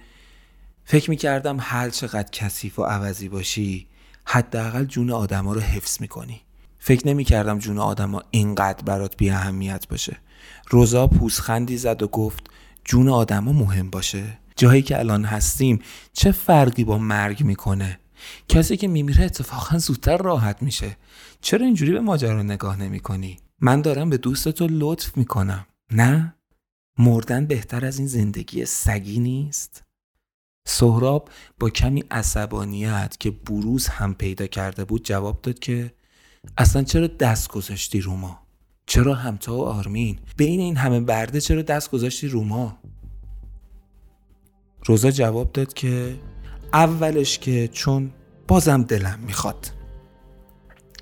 فکر 0.85 1.11
می‌کردم 1.11 1.57
هر 1.61 1.91
چقدر 1.91 2.29
کثیف 2.33 2.79
و 2.79 2.83
عوضی 2.83 3.29
باشی 3.29 3.87
حداقل 4.25 4.85
جون 4.85 5.11
آدما 5.11 5.53
رو 5.53 5.61
حفظ 5.61 6.01
می‌کنی. 6.01 6.41
فکر 6.79 7.09
نمی‌کردم 7.09 7.59
جون 7.59 7.79
آدما 7.79 8.23
اینقدر 8.31 8.83
برات 8.83 9.17
بی 9.17 9.31
اهمیت 9.31 9.89
باشه. 9.89 10.17
روزا 10.69 11.07
پوزخندی 11.07 11.77
زد 11.77 12.03
و 12.03 12.09
گفت 12.09 12.45
جون 12.85 13.09
آدما 13.09 13.53
مهم 13.53 13.91
باشه. 13.91 14.39
جایی 14.57 14.83
که 14.83 14.99
الان 14.99 15.25
هستیم 15.25 15.79
چه 16.13 16.33
فرقی 16.33 16.85
با 16.85 16.99
مرگ 16.99 17.45
می‌کنه؟ 17.45 18.01
کسی 18.49 18.77
که 18.77 18.89
میمیره 18.89 19.25
اتفاقا 19.25 19.79
زودتر 19.79 20.17
راحت 20.17 20.63
میشه. 20.63 20.97
چرا 21.41 21.67
اینجوری 21.67 21.93
به 21.93 22.01
ماجرا 22.01 22.43
نگاه 22.43 22.77
نمی‌کنی؟ 22.77 23.39
من 23.61 23.81
دارم 23.81 24.11
به 24.11 24.17
دوست 24.17 24.49
تو 24.49 24.67
لطف 24.71 25.17
می‌کنم. 25.17 25.67
نه؟ 25.93 26.35
مردن 26.99 27.47
بهتر 27.47 27.85
از 27.87 27.99
این 27.99 28.09
زندگی 28.09 28.65
سگی 28.65 29.21
نیست؟ 29.21 29.83
سهراب 30.67 31.29
با 31.59 31.71
کمی 31.71 32.05
عصبانیت 32.11 33.17
که 33.21 33.31
بروز 33.31 33.87
هم 33.87 34.15
پیدا 34.15 34.47
کرده 34.47 34.85
بود 34.85 35.05
جواب 35.05 35.43
داد 35.43 35.59
که 35.59 35.95
اصلا 36.59 36.83
چرا 36.83 37.07
دست 37.07 37.49
گذاشتی 37.49 38.01
رو 38.01 38.17
ما؟ 38.17 38.41
چرا 38.87 39.15
همتا 39.15 39.57
و 39.57 39.65
آرمین؟ 39.65 40.19
بین 40.37 40.61
این 40.61 40.77
همه 40.77 41.01
برده 41.01 41.41
چرا 41.41 41.63
دست 41.63 41.91
گذاشتی 41.91 42.29
رو 42.29 42.45
ما؟ 42.45 42.79
روزا 44.87 45.11
جواب 45.11 45.53
داد 45.53 45.73
که 45.73 46.15
اولش 46.73 47.39
که 47.39 47.69
چون 47.69 48.11
بازم 48.49 48.83
دلم 48.83 49.19
می‌خواد. 49.27 49.71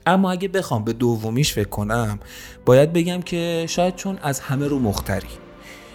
اما 0.07 0.31
اگه 0.31 0.49
بخوام 0.49 0.85
به 0.85 0.93
دومیش 0.93 1.53
فکر 1.53 1.69
کنم 1.69 2.19
باید 2.67 2.93
بگم 2.93 3.23
که 3.23 3.67
شاید 3.69 3.97
چون 3.97 4.19
از 4.23 4.41
همه 4.41 4.69
رو 4.69 4.79
مختری 4.79 5.29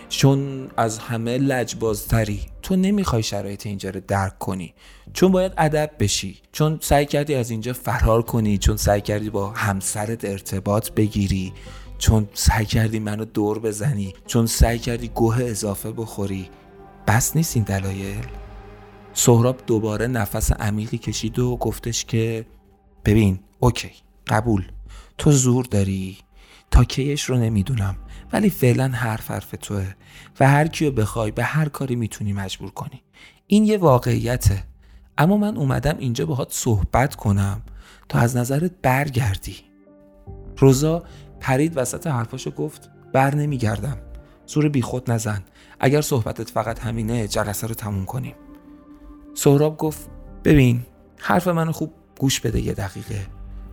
چون 0.09 0.69
از 0.77 0.99
همه 0.99 1.37
لجبازتری 1.37 2.41
تو 2.61 2.75
نمی‌خوای 2.75 3.23
شرایط 3.23 3.65
اینجا 3.65 3.89
رو 3.89 4.01
درک 4.07 4.39
کنی. 4.39 4.73
چون 5.13 5.31
باید 5.31 5.51
ادب 5.57 5.91
بشی 5.99 6.41
چون 6.51 6.79
سعی 6.81 7.05
کردی 7.05 7.35
از 7.35 7.49
اینجا 7.49 7.73
فرار 7.73 8.21
کنی 8.21 8.57
چون 8.57 8.77
سعی 8.77 9.01
کردی 9.01 9.29
با 9.29 9.49
همسرت 9.49 10.25
ارتباط 10.25 10.91
بگیری 10.91 11.53
چون 11.97 12.29
سعی 12.33 12.65
کردی 12.65 12.99
منو 12.99 13.25
دور 13.25 13.59
بزنی 13.59 14.13
چون 14.25 14.45
سعی 14.45 14.79
کردی 14.79 15.07
گوه 15.07 15.43
اضافه 15.43 15.91
بخوری. 15.91 16.49
بس 17.07 17.35
نیست 17.35 17.55
این 17.55 17.65
دلایل. 17.65 18.25
سهراب 19.13 19.61
دوباره 19.67 20.07
نفس 20.07 20.51
عمیقی 20.51 20.97
کشید 20.97 21.39
و 21.39 21.57
گفتش 21.57 22.05
که 22.05 22.45
ببین 23.05 23.39
اوکی 23.59 23.91
قبول. 24.27 24.71
تو 25.17 25.31
زور 25.31 25.65
داری. 25.65 26.17
تا 26.71 26.83
کیش 26.83 27.23
رو 27.23 27.37
نمی‌دونم. 27.37 27.95
ولی 28.33 28.49
فعلا 28.49 28.87
حرف 28.87 29.31
حرف 29.31 29.55
توه. 29.61 29.93
و 30.39 30.47
هر 30.47 30.67
کیو 30.67 30.91
بخوای 30.91 31.31
به 31.31 31.43
هر 31.43 31.69
کاری 31.69 31.95
می‌تونی 31.95 32.33
مجبور 32.33 32.71
کنی. 32.71 33.03
این 33.47 33.65
یه 33.65 33.77
واقعیته. 33.77 34.63
اما 35.17 35.37
من 35.37 35.57
اومدم 35.57 35.97
اینجا 35.97 36.25
باهات 36.25 36.53
صحبت 36.53 37.15
کنم. 37.15 37.61
تا 38.09 38.19
از 38.19 38.37
نظرت 38.37 38.71
برگردی. 38.81 39.55
روزا 40.57 41.03
پرید 41.39 41.73
وسط 41.75 42.07
حرفاشو 42.07 42.51
گفت 42.51 42.89
بر 43.13 43.35
نمیگردم. 43.35 43.97
زور 44.47 44.69
بیخود 44.69 45.11
نزن. 45.11 45.43
اگر 45.79 46.01
صحبتت 46.01 46.49
فقط 46.49 46.79
همینه 46.79 47.27
جلسه 47.27 47.67
رو 47.67 47.75
تموم 47.75 48.05
کنیم. 48.05 48.35
سهراب 49.33 49.77
گفت 49.77 50.09
ببین 50.43 50.85
حرف 51.17 51.47
منو 51.47 51.71
خوب 51.71 51.93
گوش 52.19 52.39
بده 52.39 52.61
یه 52.61 52.73
دقیقه. 52.73 53.27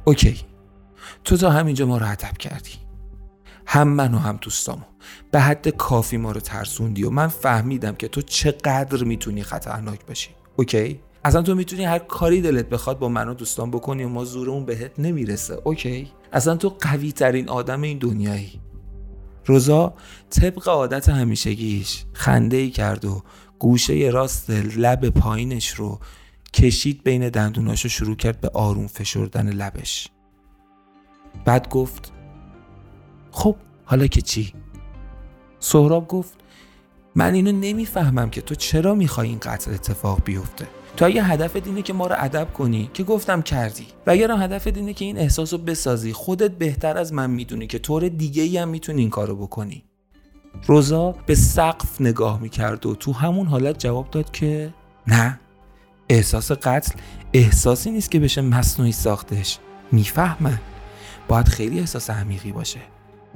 OK. 0.05 0.40
تو 1.25 1.37
تا 1.37 1.51
همینجا 1.51 1.87
ما 1.87 1.99
رو 1.99 2.11
ادب 2.11 2.37
کردی. 2.38 2.71
هم 3.67 3.88
من 3.88 4.14
و 4.14 4.19
هم 4.19 4.38
دوستامو 4.40 4.83
به 5.31 5.40
حد 5.40 5.69
کافی 5.69 6.17
ما 6.17 6.33
رو 6.33 6.40
ترسوندی 6.40 7.05
و 7.05 7.11
من 7.11 7.29
فهمیدم 7.29 7.95
که 7.95 8.09
تو 8.09 8.23
چقدر 8.23 9.05
می‌تونی 9.05 9.43
خطرناک 9.43 10.07
باشی 10.07 10.31
OK؟ 10.57 11.00
اصلا 11.25 11.43
تو 11.43 11.55
می‌تونی 11.55 11.85
هر 11.85 11.99
کاری 11.99 12.40
دلت 12.40 12.69
بخواد 12.69 12.99
با 12.99 13.09
من 13.09 13.29
و 13.29 13.35
دوستان 13.35 13.71
بکنی 13.71 14.05
و 14.05 14.09
ما 14.09 14.25
زورمون 14.25 14.64
بهت 14.64 14.99
نمی‌رسه. 14.99 15.61
OK؟ 15.64 16.12
اصلا 16.33 16.57
تو 16.57 16.69
قوی 16.81 17.12
ترین 17.12 17.49
آدم 17.49 17.83
این 17.83 17.99
دنیایی. 17.99 18.61
روزا 19.46 19.94
طبق 20.30 20.68
عادت 20.68 21.09
همیشگیش 21.09 22.04
خنده 22.12 22.57
ای 22.57 22.70
کرد 22.70 23.04
و 23.04 23.22
گوشه 23.59 24.11
راست 24.12 24.50
لب 24.50 25.09
پایینش 25.09 25.70
رو 25.70 26.00
کشید 26.54 27.02
بین 27.02 27.28
دندوناش 27.28 27.87
و 27.87 27.88
شروع 27.88 28.16
کرد 28.16 28.40
به 28.40 28.48
آروم 28.48 28.87
فشردن 28.87 29.48
لبش 29.48 30.09
بعد 31.44 31.68
گفت 31.68 32.12
خب 33.30 33.57
حالا 33.85 34.07
که 34.07 34.20
چی؟ 34.20 34.54
سهراب 35.61 36.09
گفت 36.09 36.35
من 37.14 37.35
اینو 37.35 37.52
نمی‌فهمم 37.52 38.30
که 38.30 38.40
تو 38.40 38.54
چرا 38.54 38.94
می‌خوای 38.94 39.28
این 39.28 39.38
قتل 39.38 39.74
اتفاق 39.74 40.24
بیفته 40.24 40.66
تو 40.96 41.04
اگه 41.04 41.22
هدف 41.22 41.57
اینه 41.66 41.83
که 41.83 41.92
ما 41.92 42.07
رو 42.07 42.14
ادب 42.18 42.52
کنی 42.52 42.90
که 42.94 43.02
گفتم 43.02 43.42
کردی. 43.42 43.87
و 44.07 44.11
اگر 44.11 44.30
هم 44.30 44.42
هدف 44.42 44.66
اینه 44.66 44.92
که 44.92 45.04
این 45.04 45.18
احساس 45.18 45.52
رو 45.52 45.59
بسازی. 45.59 46.12
خودت 46.12 46.50
بهتر 46.50 46.98
از 46.98 47.12
من 47.12 47.30
می‌دونی 47.30 47.66
که 47.66 47.78
طور 47.78 48.09
دیگه 48.09 48.42
ای 48.42 48.59
هم 48.59 48.68
می‌تونی 48.68 49.00
این 49.00 49.11
کارو 49.11 49.37
بکنی. 49.37 49.85
روزا 50.66 51.12
به 51.26 51.35
سقف 51.35 52.00
نگاه 52.00 52.40
می‌کرد 52.40 52.87
و 52.87 52.94
تو 52.94 53.12
همون 53.12 53.46
حالت 53.46 53.78
جواب 53.78 54.11
داد 54.11 54.30
که 54.30 54.74
نه. 55.07 55.40
احساس 56.09 56.52
قتل 56.52 56.98
احساسی 57.33 57.90
نیست 57.90 58.11
که 58.11 58.20
بشه 58.20 58.40
مصنوعی 58.40 58.92
ساختش. 58.92 59.59
می‌فهمن. 59.92 60.61
باید 61.28 61.48
خیلی 61.48 61.80
احساس 61.80 62.11
عمیقی 62.11 62.52
باشه. 62.52 62.80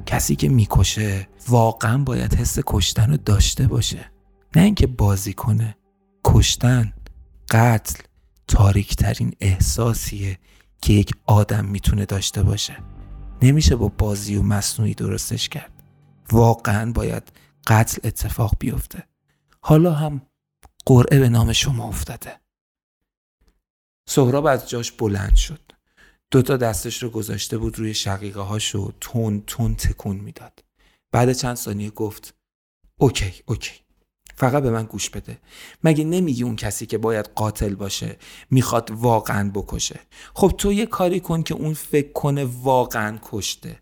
کسی 0.06 0.36
که 0.36 0.48
می‌کشه 0.48 1.28
واقعا 1.48 1.98
باید 1.98 2.34
حس 2.34 2.58
کشتن 2.66 3.10
رو 3.10 3.16
داشته 3.16 3.66
باشه. 3.66 4.10
نه 4.56 4.62
اینکه 4.62 4.86
بازی 4.86 5.32
کنه. 5.32 5.76
کشتن. 6.24 6.92
قتل 7.50 8.02
تاریکترین 8.48 9.34
احساسیه 9.40 10.38
که 10.82 10.92
یک 10.92 11.14
آدم 11.26 11.64
می‌تونه 11.64 12.04
داشته 12.06 12.42
باشه. 12.42 12.76
نمیشه 13.42 13.76
با 13.76 13.88
بازی 13.88 14.36
و 14.36 14.42
مصنوعی 14.42 14.94
درستش 14.94 15.48
کرد. 15.48 15.72
واقعا 16.32 16.92
باید 16.92 17.32
قتل 17.66 18.08
اتفاق 18.08 18.54
بیفته. 18.58 19.02
حالا 19.60 19.92
هم 19.92 20.22
قرعه 20.86 21.18
به 21.18 21.28
نام 21.28 21.52
شما 21.52 21.88
افتاده. 21.88 22.40
سهراب 24.08 24.46
از 24.46 24.68
جاش 24.68 24.92
بلند 24.92 25.36
شد. 25.36 25.60
دوتا 26.30 26.56
دستش 26.56 27.02
رو 27.02 27.10
گذاشته 27.10 27.58
بود 27.58 27.78
روی 27.78 27.94
شقیقه 27.94 28.40
هاشو 28.40 28.92
تون 29.00 29.42
تون 29.46 29.74
تکون 29.74 30.16
می‌داد. 30.16 30.64
بعد 31.12 31.32
چند 31.32 31.56
ثانیه 31.56 31.90
گفت 31.90 32.34
اوکی 33.00 33.42
اوکی. 33.46 33.87
فقط 34.38 34.62
به 34.62 34.70
من 34.70 34.84
گوش 34.84 35.10
بده. 35.10 35.38
مگه 35.84 36.04
نمیگی 36.04 36.42
اون 36.42 36.56
کسی 36.56 36.86
که 36.86 36.98
باید 36.98 37.30
قاتل 37.34 37.74
باشه 37.74 38.16
می‌خواد 38.50 38.90
واقعا 38.90 39.50
بکشه؟ 39.54 40.00
خب 40.34 40.52
تو 40.58 40.72
یه 40.72 40.86
کاری 40.86 41.20
کن 41.20 41.42
که 41.42 41.54
اون 41.54 41.74
فکر 41.74 42.12
کنه 42.12 42.44
واقعا 42.44 43.18
کشته. 43.22 43.78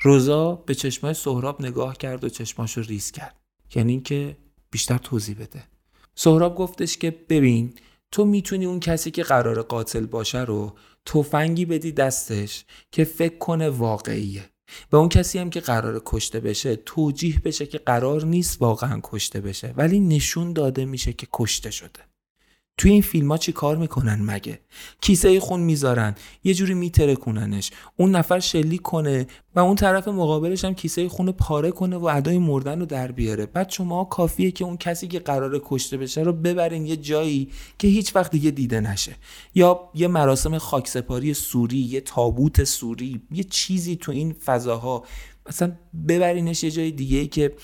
روزا 0.00 0.54
به 0.54 0.74
چشمای 0.74 1.14
سهراب 1.14 1.62
نگاه 1.62 1.96
کرد 1.96 2.24
و 2.24 2.28
چشماشو 2.28 2.80
ریز 2.80 3.10
کرد. 3.10 3.40
یعنی 3.74 3.92
اینکه 3.92 4.36
بیشتر 4.70 4.98
توضیح 4.98 5.36
بده. 5.36 5.64
سهراب 6.14 6.56
گفتش 6.56 6.96
که 6.96 7.10
ببین 7.28 7.74
تو 8.10 8.24
می‌تونی 8.24 8.66
اون 8.66 8.80
کسی 8.80 9.10
که 9.10 9.22
قرار 9.22 9.62
قاتل 9.62 10.06
باشه 10.06 10.40
رو 10.40 10.72
تفنگی 11.06 11.64
بدی 11.64 11.92
دستش 11.92 12.64
که 12.90 13.04
فکر 13.04 13.38
کنه 13.38 13.68
واقعیه. 13.68 14.51
و 14.92 14.96
اون 14.96 15.08
کسی 15.08 15.38
هم 15.38 15.50
که 15.50 15.60
قرار 15.60 16.02
کشته 16.06 16.40
بشه 16.40 16.76
توجیه 16.76 17.40
بشه 17.44 17.66
که 17.66 17.78
قرار 17.78 18.24
نیست 18.24 18.62
واقعا 18.62 19.00
کشته 19.02 19.40
بشه. 19.40 19.74
ولی 19.76 20.00
نشون 20.00 20.52
داده 20.52 20.84
میشه 20.84 21.12
که 21.12 21.26
کشته 21.32 21.70
شده. 21.70 22.11
توی 22.78 22.90
این 22.90 23.02
فیلم 23.02 23.30
ها 23.32 23.38
چی 23.38 23.52
کار 23.52 23.76
می‌کنن 23.76 24.18
مگه؟ 24.24 24.60
کیسه 25.00 25.40
خون 25.40 25.60
می‌ذارن 25.60 26.14
یه 26.44 26.54
جوری 26.54 26.74
میترکوننش. 26.74 27.70
اون 27.96 28.10
نفر 28.16 28.40
شلیک 28.40 28.82
کنه 28.82 29.26
و 29.54 29.60
اون 29.60 29.76
طرف 29.76 30.08
مقابلش 30.08 30.64
هم 30.64 30.74
کیسه 30.74 31.08
خون 31.08 31.32
پاره 31.32 31.70
کنه 31.70 31.96
و 31.96 32.04
ادای 32.04 32.38
مردن 32.38 32.80
رو 32.80 32.86
در 32.86 33.12
بیاره. 33.12 33.46
بعد 33.46 33.70
شما 33.70 34.04
کافیه 34.04 34.50
که 34.50 34.64
اون 34.64 34.76
کسی 34.76 35.08
که 35.08 35.18
قرار 35.18 35.60
کشته 35.64 35.96
بشه 35.96 36.20
رو 36.20 36.32
ببرین 36.32 36.86
یه 36.86 36.96
جایی 36.96 37.50
که 37.78 37.88
هیچ 37.88 38.16
وقت 38.16 38.30
دیگه 38.30 38.50
دیده 38.50 38.80
نشه. 38.80 39.16
یا 39.54 39.80
یه 39.94 40.08
مراسم 40.08 40.58
خاکسپاری 40.58 41.34
سوری 41.34 41.78
یه 41.78 42.00
تابوت 42.00 42.64
سوری 42.64 43.22
یه 43.32 43.44
چیزی 43.44 43.96
تو 43.96 44.12
این 44.12 44.32
فضاها. 44.32 45.04
مثلا 45.48 45.72
ببرینش 46.08 46.64
یه 46.64 46.70
جای 46.70 46.90
دیگه 46.90 47.26
که 47.26 47.54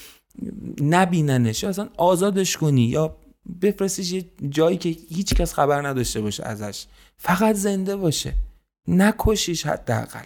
نبیننش. 0.81 1.65
اصلا 1.65 1.89
آزادش 1.97 2.57
کنی. 2.57 2.83
یا 2.83 3.17
بفرستیش 3.63 4.13
یه 4.13 4.25
جایی 4.49 4.77
که 4.77 4.89
هیچ 4.89 5.35
کس 5.35 5.55
خبر 5.55 5.87
نداشته 5.87 6.21
باشه 6.21 6.45
ازش. 6.45 6.87
فقط 7.17 7.55
زنده 7.55 7.97
باشه. 7.97 8.35
نکشیش 8.89 9.67
حداقل. 9.67 10.25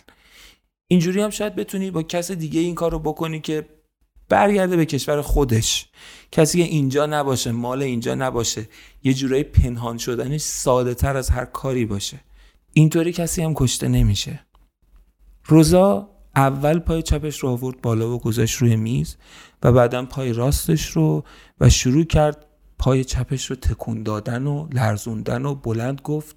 اینجوری 0.89 1.21
هم 1.21 1.31
شاید 1.31 1.55
بتونی 1.55 1.91
با 1.91 2.03
کس 2.03 2.31
دیگه 2.31 2.61
این 2.61 2.75
کار 2.75 2.93
رو 2.93 2.99
بکنی 2.99 3.41
که 3.41 3.69
برگرده 4.29 4.77
به 4.77 4.87
کشور 4.87 5.23
خودش. 5.23 5.89
کسی 6.33 6.59
که 6.59 6.71
اینجا 6.71 7.07
نباشه 7.07 7.53
مال 7.53 7.83
اینجا 7.83 8.15
نباشه. 8.15 8.69
یه 9.03 9.15
جورایی 9.15 9.43
پنهان 9.43 9.99
شدنش 9.99 10.41
ساده 10.41 10.95
تر 10.95 11.17
از 11.17 11.31
هر 11.31 11.45
کاری 11.45 11.87
باشه. 11.87 12.21
اینطوری 12.73 13.13
کسی 13.13 13.43
هم 13.43 13.55
کشته 13.55 13.89
نمیشه. 13.89 14.41
روزا 15.45 16.11
اول 16.37 16.79
پای 16.79 17.03
چپش 17.03 17.39
رو 17.39 17.49
آورد 17.49 17.81
بالا 17.81 18.15
و 18.15 18.19
گذاشت 18.19 18.57
روی 18.57 18.77
میز 18.77 19.17
و 19.63 19.73
بعدا 19.73 20.05
پای 20.05 20.33
راستش 20.33 20.91
رو 20.91 21.25
و 21.61 21.71
شروع 21.71 22.05
کرد 22.05 22.47
پای 22.83 23.05
چپش 23.05 23.51
رو 23.51 23.57
تکون 23.57 24.03
دادن 24.03 24.47
و 24.47 24.69
لرزوندن 24.73 25.47
و 25.47 25.55
بلند 25.55 26.01
گفت 26.01 26.37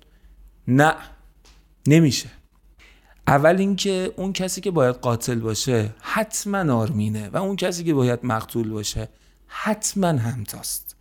نه 0.68 0.96
نمیشه. 1.88 2.30
اول 3.28 3.56
اینکه 3.60 4.14
اون 4.18 4.34
کسی 4.34 4.62
که 4.62 4.72
باید 4.72 4.96
قاتل 4.96 5.40
باشه 5.40 5.96
حتما 6.00 6.74
آرمینه 6.74 7.30
و 7.30 7.38
اون 7.38 7.56
کسی 7.56 7.84
که 7.84 7.94
باید 7.94 8.20
مقتول 8.24 8.70
باشه 8.70 9.10
حتما 9.48 10.08
همتاست. 10.08 10.96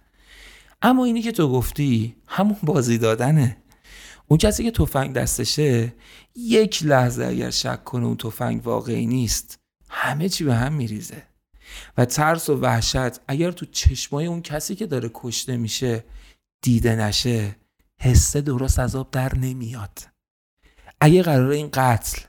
اما 0.83 1.05
اینی 1.05 1.23
که 1.23 1.33
تو 1.33 1.53
گفتی 1.53 2.17
همون 2.27 2.57
بازی 2.63 2.99
دادنه. 2.99 3.57
اون 4.29 4.39
کسی 4.39 4.65
که 4.65 4.71
تفنگ 4.71 5.13
دستشه 5.13 5.95
یک 6.37 6.83
لحظه 6.85 7.25
اگر 7.25 7.51
شک 7.51 7.85
کنه 7.85 8.07
اون 8.07 8.17
تفنگ 8.17 8.67
واقعی 8.67 9.07
نیست 9.07 9.59
همه 9.91 10.29
چی 10.29 10.45
به 10.45 10.55
هم 10.55 10.73
میریزه. 10.73 11.23
و 11.99 12.05
ترس 12.05 12.49
و 12.49 12.57
وحشت 12.57 13.21
اگر 13.29 13.51
تو 13.51 13.67
چشمای 13.67 14.27
اون 14.27 14.43
کسی 14.43 14.75
که 14.75 14.87
داره 14.87 15.11
کشته 15.15 15.57
میشه 15.57 16.05
دیده 16.63 16.97
نشه 16.97 17.57
حسه 18.01 18.41
درست 18.41 18.79
از 18.79 18.97
آب 18.97 19.11
در 19.11 19.35
نمیاد. 19.35 19.99
اگه 21.01 21.23
قرار 21.23 21.51
این 21.51 21.71
قتل 21.73 22.23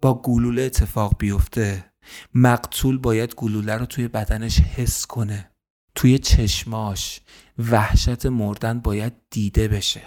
با 0.00 0.22
گلوله 0.22 0.62
اتفاق 0.62 1.16
بیفته 1.18 1.92
مقتول 2.34 2.98
باید 2.98 3.34
گلوله 3.34 3.76
رو 3.76 3.86
توی 3.86 4.08
بدنش 4.08 4.60
حس 4.60 5.06
کنه. 5.06 5.50
توی 5.94 6.18
چشماش 6.18 7.20
وحشت 7.58 8.26
مردن 8.26 8.80
باید 8.80 9.12
دیده 9.30 9.68
بشه. 9.68 10.02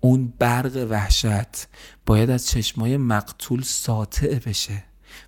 اون 0.00 0.32
برق 0.38 0.86
وحشت 0.90 1.68
باید 2.06 2.30
از 2.30 2.46
چشمای 2.46 2.96
مقتول 2.96 3.62
ساطع 3.62 4.38
بشه. 4.38 4.84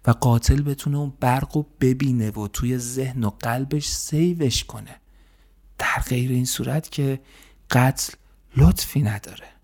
و 0.07 0.11
قاتل 0.11 0.62
بتونه 0.62 0.99
اون 0.99 1.12
برق 1.20 1.57
رو 1.57 1.66
ببینه 1.81 2.31
و 2.31 2.49
توی 2.49 2.79
ذهن 2.79 3.25
و 3.25 3.31
قلبش 3.31 3.88
سیوش 3.88 4.64
کنه. 4.64 5.01
در 5.79 6.03
غیر 6.09 6.31
این 6.31 6.44
صورت 6.44 6.90
که 6.90 7.20
قتل 7.70 8.12
لطفی 8.57 9.03
نداره. 9.03 9.56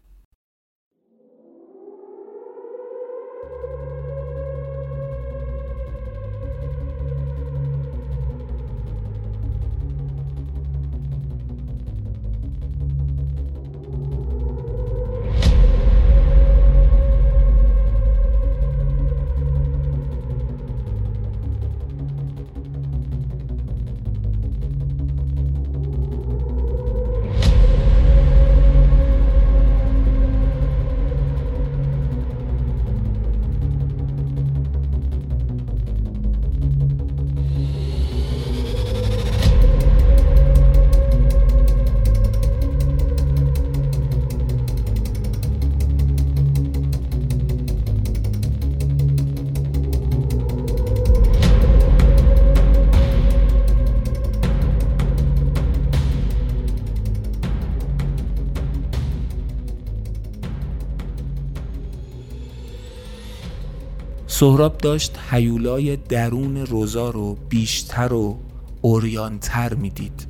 سهراب 64.43 64.79
داشت 64.79 65.19
حیولای 65.31 65.97
درون 65.97 66.57
روزا 66.57 67.11
رو 67.11 67.37
بیشتر 67.49 68.13
و 68.13 68.39
اوریانتر 68.81 69.75
می‌دید. 69.75 70.27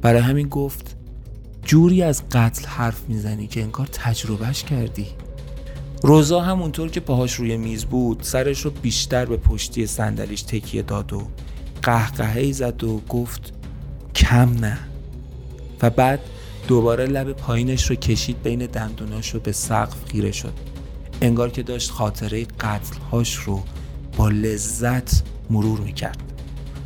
برای 0.00 0.20
همین 0.20 0.48
گفت 0.48 0.96
جوری 1.64 2.02
از 2.02 2.22
قتل 2.30 2.66
حرف 2.66 3.08
می‌زنی 3.08 3.46
که 3.46 3.62
انگار 3.62 3.86
تجربهش 3.92 4.62
کردی. 4.62 5.06
روزا 6.02 6.40
همونطور 6.40 6.90
که 6.90 7.00
پاهاش 7.00 7.34
روی 7.34 7.56
میز 7.56 7.84
بود 7.84 8.18
سرش 8.22 8.60
رو 8.60 8.70
بیشتر 8.70 9.24
به 9.24 9.36
پشتی 9.36 9.86
صندلیش 9.86 10.42
تکیه 10.42 10.82
داد 10.82 11.12
و 11.12 11.22
قهقهی 11.82 12.52
زد 12.52 12.84
و 12.84 13.00
گفت 13.08 13.52
کم 14.14 14.50
نه. 14.50 14.78
و 15.82 15.90
بعد 15.90 16.20
دوباره 16.68 17.06
لب 17.06 17.32
پایینش 17.32 17.90
رو 17.90 17.96
کشید 17.96 18.42
بین 18.42 18.66
دندوناش 18.66 19.34
رو 19.34 19.40
به 19.40 19.52
سقف 19.52 20.04
خیره 20.04 20.32
شد. 20.32 20.71
انگار 21.22 21.50
که 21.50 21.62
داشت 21.62 21.90
خاطره 21.90 22.44
قتلهاش 22.44 23.34
رو 23.34 23.62
با 24.16 24.28
لذت 24.28 25.22
مرور 25.50 25.80
می‌کرد. 25.80 26.18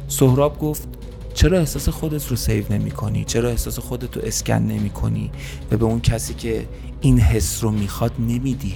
سهراب 0.09 0.59
گفت 0.59 0.89
چرا 1.35 1.59
احساس 1.59 1.89
خودت 1.89 2.27
رو 2.29 2.37
سیو 2.37 2.73
نمی 2.73 2.91
کنی؟ 2.91 3.25
چرا 3.25 3.49
احساس 3.49 3.79
خودت 3.79 4.17
رو 4.17 4.23
اسکن 4.25 4.55
نمی 4.55 4.91
کنی 4.91 5.31
و 5.71 5.77
به 5.77 5.85
اون 5.85 6.01
کسی 6.01 6.35
که 6.35 6.69
این 7.01 7.21
حس 7.21 7.65
رو 7.65 7.71
می‌خواد 7.71 8.13
نمیدی؟ 8.19 8.75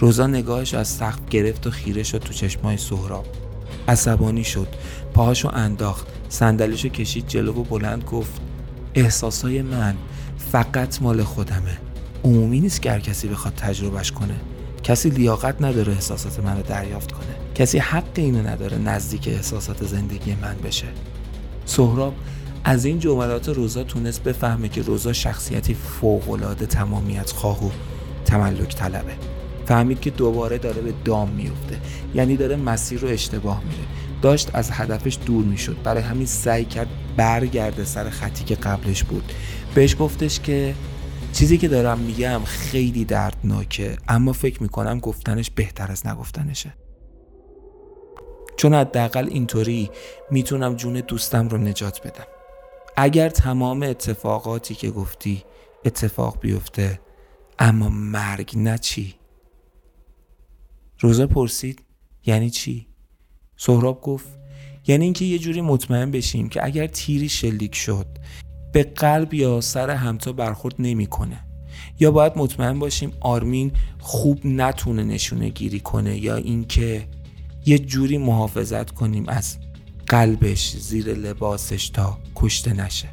روزا 0.00 0.26
نگاهش 0.26 0.74
از 0.74 0.88
سقف 0.88 1.28
گرفت 1.30 1.66
و 1.66 1.70
خیره 1.70 2.02
شد 2.02 2.18
تو 2.18 2.32
چشمای 2.32 2.76
سهراب. 2.76 3.26
عصبانی 3.88 4.44
شد. 4.44 4.68
پاهاشو 5.14 5.48
انداخت. 5.48 6.06
صندلیشو 6.28 6.88
کشید 6.88 7.28
جلو 7.28 7.52
و 7.52 7.64
بلند 7.64 8.04
گفت 8.04 8.40
احساسای 8.94 9.62
من 9.62 9.94
فقط 10.52 11.02
مال 11.02 11.22
خودمه. 11.22 11.78
عمومی 12.24 12.60
نیست 12.60 12.82
که 12.82 12.90
هر 12.90 13.00
کسی 13.00 13.28
بخواد 13.28 13.54
تجربهش 13.54 14.12
کنه. 14.12 14.34
کسی 14.82 15.10
لیاقت 15.10 15.62
نداره 15.62 15.92
احساسات 15.92 16.40
من 16.40 16.56
رو 16.56 16.62
دریافت 16.62 17.12
کنه. 17.12 17.34
کسی 17.54 17.78
حق 17.78 18.04
اینو 18.14 18.48
نداره 18.48 18.78
نزدیک 18.78 19.28
احساسات 19.28 19.86
زندگی 19.86 20.34
من 20.42 20.56
بشه. 20.64 20.86
سهراب 21.64 22.14
از 22.64 22.84
این 22.84 22.98
جملات 22.98 23.48
روزا 23.48 23.84
تونست 23.84 24.22
بفهمه 24.22 24.68
که 24.68 24.82
روزا 24.82 25.12
شخصیتی 25.12 25.74
فوقالعاده 25.74 26.66
تمامیت 26.66 27.30
خواه 27.30 27.66
و 27.66 27.70
تملک 28.24 28.74
طلبه. 28.74 29.12
فهمید 29.66 30.00
که 30.00 30.10
دوباره 30.10 30.58
داره 30.58 30.82
به 30.82 30.92
دام 31.04 31.30
میفته 31.30 31.80
یعنی 32.14 32.36
داره 32.36 32.56
مسیر 32.56 33.00
رو 33.00 33.08
اشتباه 33.08 33.62
میره. 33.64 33.84
داشت 34.22 34.50
از 34.52 34.70
هدفش 34.72 35.18
دور 35.26 35.44
می‌شد. 35.44 35.76
برای 35.84 36.02
همین 36.02 36.26
سعی 36.26 36.64
کرد 36.64 36.88
برگرده 37.16 37.84
سر 37.84 38.10
خطی 38.10 38.44
که 38.44 38.54
قبلش 38.54 39.04
بود. 39.04 39.32
بهش 39.74 39.96
گفتش 39.98 40.40
که 40.40 40.74
چیزی 41.32 41.58
که 41.58 41.68
دارم 41.68 41.98
میگم 41.98 42.40
خیلی 42.44 43.04
دردناکه 43.04 43.96
اما 44.08 44.32
فکر 44.32 44.62
می‌کنم 44.62 44.98
گفتنش 44.98 45.50
بهتر 45.50 45.92
از 45.92 46.06
نگفتنشه. 46.06 46.74
چون 48.56 48.74
حداقل 48.74 49.28
اینطوری 49.28 49.90
می‌تونم 50.30 50.74
جون 50.74 50.92
دوستم 50.92 51.48
رو 51.48 51.58
نجات 51.58 52.06
بدم. 52.06 52.26
اگر 52.96 53.28
تمام 53.28 53.82
اتفاقاتی 53.82 54.74
که 54.74 54.90
گفتی 54.90 55.44
اتفاق 55.84 56.40
بیفته 56.40 57.00
اما 57.58 57.88
مرگ 57.88 58.52
نه 58.56 58.78
چی؟ 58.78 59.14
روزا 60.98 61.26
پرسید 61.26 61.84
یعنی 62.26 62.50
چی؟ 62.50 62.86
سهراب 63.56 64.00
گفت 64.00 64.28
یعنی 64.86 65.04
اینکه 65.04 65.24
یه 65.24 65.38
جوری 65.38 65.60
مطمئن 65.60 66.10
بشیم 66.10 66.48
که 66.48 66.64
اگر 66.64 66.86
تیری 66.86 67.28
شلیک 67.28 67.74
شد 67.74 68.06
به 68.72 68.82
قلب 68.82 69.34
یا 69.34 69.60
سر 69.60 69.90
همتا 69.90 70.32
برخورد 70.32 70.74
نمی‌کنه. 70.78 71.40
یا 72.00 72.10
باید 72.10 72.32
مطمئن 72.36 72.78
باشیم 72.78 73.12
آرمین 73.20 73.72
خوب 73.98 74.46
نتونه 74.46 75.04
نشونه 75.04 75.48
گیری 75.48 75.80
کنه 75.80 76.18
یا 76.18 76.36
اینکه 76.36 77.06
یه 77.66 77.78
جوری 77.78 78.18
محافظت 78.18 78.90
کنیم 78.90 79.28
از 79.28 79.56
قلبش 80.06 80.76
زیر 80.76 81.14
لباسش 81.14 81.88
تا 81.88 82.18
کشته 82.36 82.72
نشه. 82.72 83.08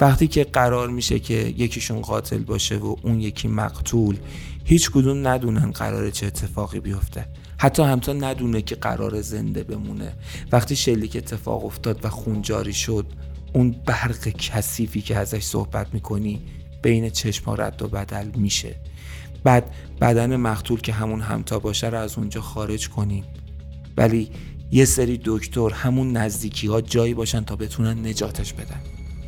وقتی 0.00 0.26
که 0.26 0.44
قرار 0.44 0.88
میشه 0.88 1.18
که 1.18 1.34
یکیشون 1.34 2.00
قاتل 2.00 2.38
باشه 2.38 2.76
و 2.76 2.96
اون 3.02 3.20
یکی 3.20 3.48
مقتول 3.48 4.16
هیچ 4.64 4.90
کدوم 4.90 5.28
ندونن 5.28 5.70
قرار 5.70 6.10
چه 6.10 6.26
اتفاقی 6.26 6.80
بیفته. 6.80 7.26
حتی 7.58 7.82
همتا 7.82 8.12
ندونه 8.12 8.62
که 8.62 8.74
قرار 8.74 9.20
زنده 9.20 9.62
بمونه. 9.62 10.12
وقتی 10.52 10.76
شلیک 10.76 11.16
اتفاق 11.16 11.64
افتاد 11.64 12.04
و 12.04 12.08
خون 12.08 12.42
جاری 12.42 12.72
شد 12.72 13.06
اون 13.52 13.76
برق 13.86 14.28
کثیفی 14.28 15.00
که 15.00 15.16
ازش 15.16 15.42
صحبت 15.42 15.94
می‌کنی 15.94 16.40
بین 16.82 17.10
چشما 17.10 17.54
رد 17.54 17.82
و 17.82 17.88
بدل 17.88 18.30
میشه. 18.36 18.76
بعد 19.44 19.70
بدن 20.00 20.36
مقتول 20.36 20.80
که 20.80 20.92
همون 20.92 21.20
همتا 21.20 21.58
باشه 21.58 21.86
رو 21.86 21.98
از 21.98 22.18
اونجا 22.18 22.40
خارج 22.40 22.88
کنیم 22.88 23.24
ولی 23.96 24.30
یه 24.72 24.84
سری 24.84 25.20
دکتر 25.24 25.70
همون 25.70 26.16
نزدیکی 26.16 26.66
ها 26.66 26.80
جایی 26.80 27.14
باشن 27.14 27.44
تا 27.44 27.56
بتونن 27.56 28.06
نجاتش 28.06 28.52
بدن. 28.52 28.80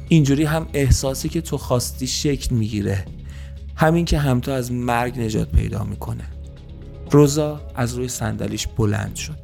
اینجوری 0.09 0.45
هم 0.45 0.67
احساسی 0.73 1.29
که 1.29 1.41
تو 1.41 1.59
خواستی 1.59 2.07
شکل 2.07 2.55
می‌گیره. 2.55 3.05
همین 3.77 4.05
که 4.05 4.19
همتا 4.19 4.55
از 4.55 4.73
مرگ 4.73 5.21
نجات 5.21 5.51
پیدا 5.51 5.85
می‌کنه. 5.85 6.25
روزا 7.11 7.61
از 7.75 7.95
روی 7.95 8.09
صندلیش 8.09 8.67
بلند 8.67 9.17
شد. 9.17 9.39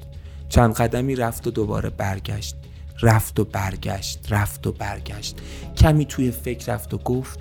چند 0.48 0.74
قدمی 0.74 1.16
رفت 1.16 1.46
و 1.46 1.50
دوباره 1.50 1.90
برگشت. 1.90 2.56
رفت 3.02 3.40
و 3.40 3.44
برگشت 3.44 4.32
رفت 4.32 4.66
و 4.66 4.72
برگشت. 4.72 5.36
کمی 5.76 6.04
توی 6.04 6.30
فکر 6.30 6.72
رفت 6.72 6.94
و 6.94 6.98
گفت 6.98 7.38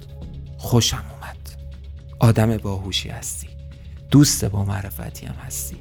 خوشم 0.58 1.06
اومد. 1.12 1.38
آدم 2.20 2.58
باهوشی 2.58 3.10
هستی. 3.10 3.48
دوست 4.12 4.46
با 4.46 4.66
معرفتی 4.66 5.26
هم 5.26 5.36
هستی. 5.36 5.76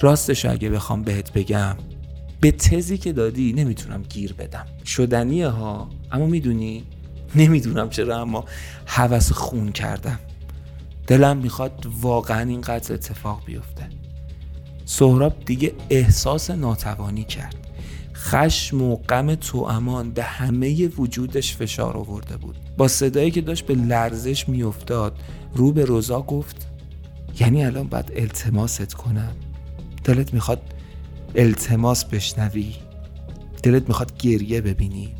راستش 0.00 0.44
اگه 0.44 0.70
بخوام 0.70 1.02
بهت 1.02 1.32
بگم 1.32 1.76
به 2.40 2.52
تزی 2.52 2.98
که 2.98 3.12
دادی 3.12 3.52
نمی‌تونم 3.52 4.02
گیر 4.02 4.32
بدم. 4.32 4.66
شدنیه 4.84 5.48
ها 5.48 5.90
اما 6.12 6.26
می‌دونی؟ 6.26 6.84
نمی‌دونم 7.34 7.90
چرا 7.90 8.20
اما 8.20 8.44
حوث 8.86 9.32
خون 9.32 9.72
کردم. 9.72 10.18
دلم 11.06 11.36
می‌خواد 11.36 11.86
واقعا 12.00 12.48
این 12.48 12.60
قتل 12.60 12.94
اتفاق 12.94 13.44
بیفته. 13.44 13.88
سهراب 14.84 15.44
دیگه 15.44 15.72
احساس 15.90 16.50
ناتوانی 16.50 17.24
کرد. 17.24 17.63
خشم 18.24 18.82
و 18.82 18.96
غم 18.96 19.34
تو 19.34 19.58
امان 19.58 20.10
به 20.10 20.22
همه 20.22 20.88
وجودش 20.88 21.56
فشار 21.56 21.96
آورده 21.96 22.36
بود. 22.36 22.56
با 22.76 22.88
صدایی 22.88 23.30
که 23.30 23.40
داشت 23.40 23.66
به 23.66 23.74
لرزش 23.74 24.48
میافتاد 24.48 25.18
رو 25.54 25.72
به 25.72 25.84
روزا 25.84 26.22
گفت 26.22 26.66
یعنی 27.40 27.64
الان 27.64 27.88
باید 27.88 28.12
التماست 28.16 28.94
کنم. 28.94 29.32
دلت 30.04 30.34
می‌خواد 30.34 30.62
التماس 31.34 32.04
بشنوی. 32.04 32.74
دلت 33.62 33.88
می‌خواد 33.88 34.18
گریه 34.18 34.60
ببینی. 34.60 35.14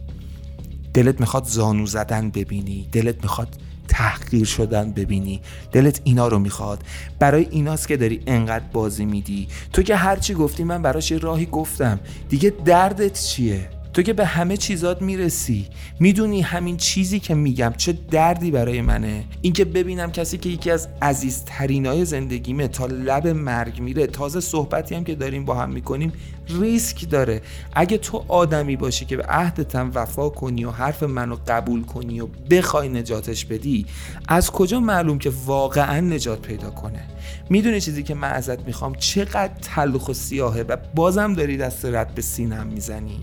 دلت 0.95 1.21
می‌خواد 1.21 1.45
زانو 1.45 1.87
زدن 1.87 2.31
ببینی. 2.31 2.89
دلت 2.93 3.23
می‌خواد 3.23 3.57
تحقیر 3.95 4.45
شدن 4.45 4.93
ببینی. 4.93 5.41
دلت 5.73 6.01
اینا 6.05 6.29
رو 6.29 6.39
می‌خواد. 6.39 6.83
برای 7.19 7.47
ایناست 7.51 7.89
که 7.89 7.97
داری 7.97 8.21
انقدر 8.27 8.65
بازی 8.73 9.05
میدی. 9.05 9.49
تو 9.73 9.83
که 9.83 9.97
هرچی 9.97 10.35
گفتی 10.35 10.65
من 10.65 10.83
براش 10.83 11.11
یه 11.11 11.19
راهی 11.19 11.47
گفتم. 11.47 12.01
دیگه 12.29 12.53
دردت 12.65 13.21
چیه؟ 13.21 13.69
تو 13.95 14.03
که 14.03 14.13
به 14.13 14.27
همه 14.27 14.57
چیزات 14.57 15.03
می‌رسی 15.03 15.69
می‌دونی 16.01 16.41
همین 16.41 16.77
چیزی 16.77 17.21
که 17.21 17.35
میگم 17.35 17.73
چه 17.77 17.93
دردی 18.11 18.51
برای 18.51 18.81
منه. 18.81 19.25
اینکه 19.43 19.65
ببینم 19.65 20.13
کسی 20.13 20.39
که 20.39 20.49
یکی 20.49 20.71
از 20.71 20.89
عزیزترینای 21.03 22.05
زندگیمه 22.05 22.69
تا 22.69 22.87
لب 22.87 23.29
مرگ 23.29 23.81
میره 23.81 24.07
تازه 24.07 24.41
صحبتی 24.41 24.95
هم 24.95 25.05
که 25.05 25.15
داریم 25.15 25.45
با 25.45 25.55
هم 25.55 25.71
می‌کنیم 25.71 26.13
ریسک 26.49 27.11
داره. 27.11 27.43
اگه 27.75 27.99
تو 27.99 28.25
آدمی 28.29 28.77
باشی 28.77 29.05
که 29.05 29.17
به 29.17 29.23
عهدتم 29.23 29.91
وفا 29.95 30.29
کنی 30.29 30.65
و 30.65 30.71
حرف 30.71 31.03
منو 31.03 31.37
قبول 31.49 31.83
کنی 31.83 32.21
و 32.21 32.27
بخوای 32.27 32.89
نجاتش 32.89 33.45
بدی 33.45 33.87
از 34.29 34.51
کجا 34.51 34.81
معلوم 34.81 35.19
که 35.19 35.33
واقعا 35.47 36.01
نجات 36.01 36.43
پیدا 36.43 36.71
کنه؟ 36.71 37.05
می‌دونی 37.51 37.81
چیزی 37.81 38.03
که 38.03 38.15
من 38.15 38.31
ازت 38.31 38.67
می‌خوام؟ 38.67 38.95
چقدر 38.95 39.53
تلخ 39.63 40.09
و 40.09 40.13
سیاهه 40.13 40.65
و 40.69 40.77
بازم 40.95 41.35
داری 41.35 41.57
دست 41.57 41.85
رد 41.85 42.15
به 42.15 42.23
سینم 42.23 42.67
می‌زنی؟ 42.67 43.21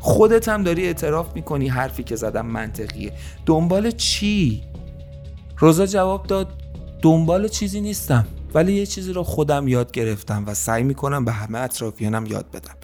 خودت 0.00 0.48
هم 0.48 0.62
داری 0.62 0.86
اعتراف 0.86 1.34
می‌کنی 1.34 1.68
حرفی 1.68 2.02
که 2.02 2.16
زدم 2.16 2.46
منطقیه. 2.46 3.12
دنبال 3.46 3.90
چی؟ 3.90 4.62
روزا 5.58 5.86
جواب 5.86 6.26
داد 6.26 6.62
دنبال 7.02 7.48
چیزی 7.48 7.80
نیستم 7.80 8.26
ولی 8.54 8.72
یه 8.72 8.86
چیزی 8.86 9.12
رو 9.12 9.22
خودم 9.22 9.68
یاد 9.68 9.92
گرفتم 9.92 10.44
و 10.46 10.54
سعی 10.54 10.82
می‌کنم 10.82 11.24
به 11.24 11.32
همه 11.32 11.58
اطرافیانم 11.58 12.26
یاد 12.26 12.50
بدم. 12.50 12.74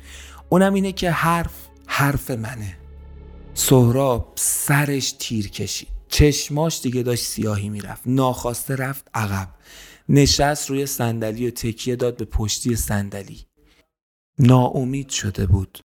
اونم 0.49 0.75
اینه 0.75 0.93
که 0.93 1.11
حرف 1.11 1.53
حرف 1.87 2.31
منه. 2.31 2.77
سهراب 3.55 4.33
سرش 4.37 5.15
تیر 5.19 5.51
کشید. 5.51 5.89
چشماش 6.09 6.81
دیگه 6.83 7.03
داشت 7.03 7.25
سیاهی 7.25 7.69
می‌رفت. 7.69 8.03
ناخواسته 8.07 8.77
رفت 8.77 9.09
عقب. 9.15 9.49
نشست 10.09 10.71
روی 10.71 10.87
صندلی 10.87 11.47
و 11.47 11.51
تکیه 11.51 11.97
داد 11.97 12.17
به 12.17 12.25
پشتی 12.25 12.77
صندلی. 12.77 13.47
ناامید 14.39 15.09
شده 15.09 15.47
بود. 15.47 15.79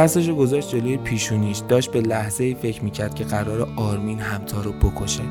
دستشو 0.00 0.34
گذاشت 0.34 0.70
جلوی 0.70 0.96
پیشونیش 0.96 1.62
داشت 1.68 1.90
به 1.90 2.00
لحظه 2.00 2.54
فکر 2.54 2.84
می‌کرد 2.84 3.14
که 3.14 3.24
قرار 3.24 3.68
آرمین 3.76 4.20
همتا 4.20 4.60
رو 4.60 4.72
بکشه. 4.72 5.22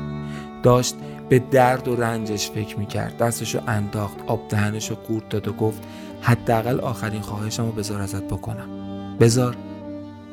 داشت 0.62 0.96
به 1.28 1.38
درد 1.38 1.88
و 1.88 1.96
رنجش 1.96 2.50
فکر 2.50 2.78
می‌کرد. 2.78 3.16
دستشو 3.16 3.60
انداخت 3.66 4.16
آب 4.26 4.48
دهنشو 4.48 4.94
قورت 4.94 5.28
داد 5.28 5.48
و 5.48 5.52
گفت 5.52 5.82
حداقل 6.20 6.80
آخرین 6.80 7.20
خواهشم 7.20 7.66
رو 7.66 7.72
بذار 7.72 8.00
ازت 8.00 8.22
بکنم. 8.22 8.68
بذار 9.20 9.56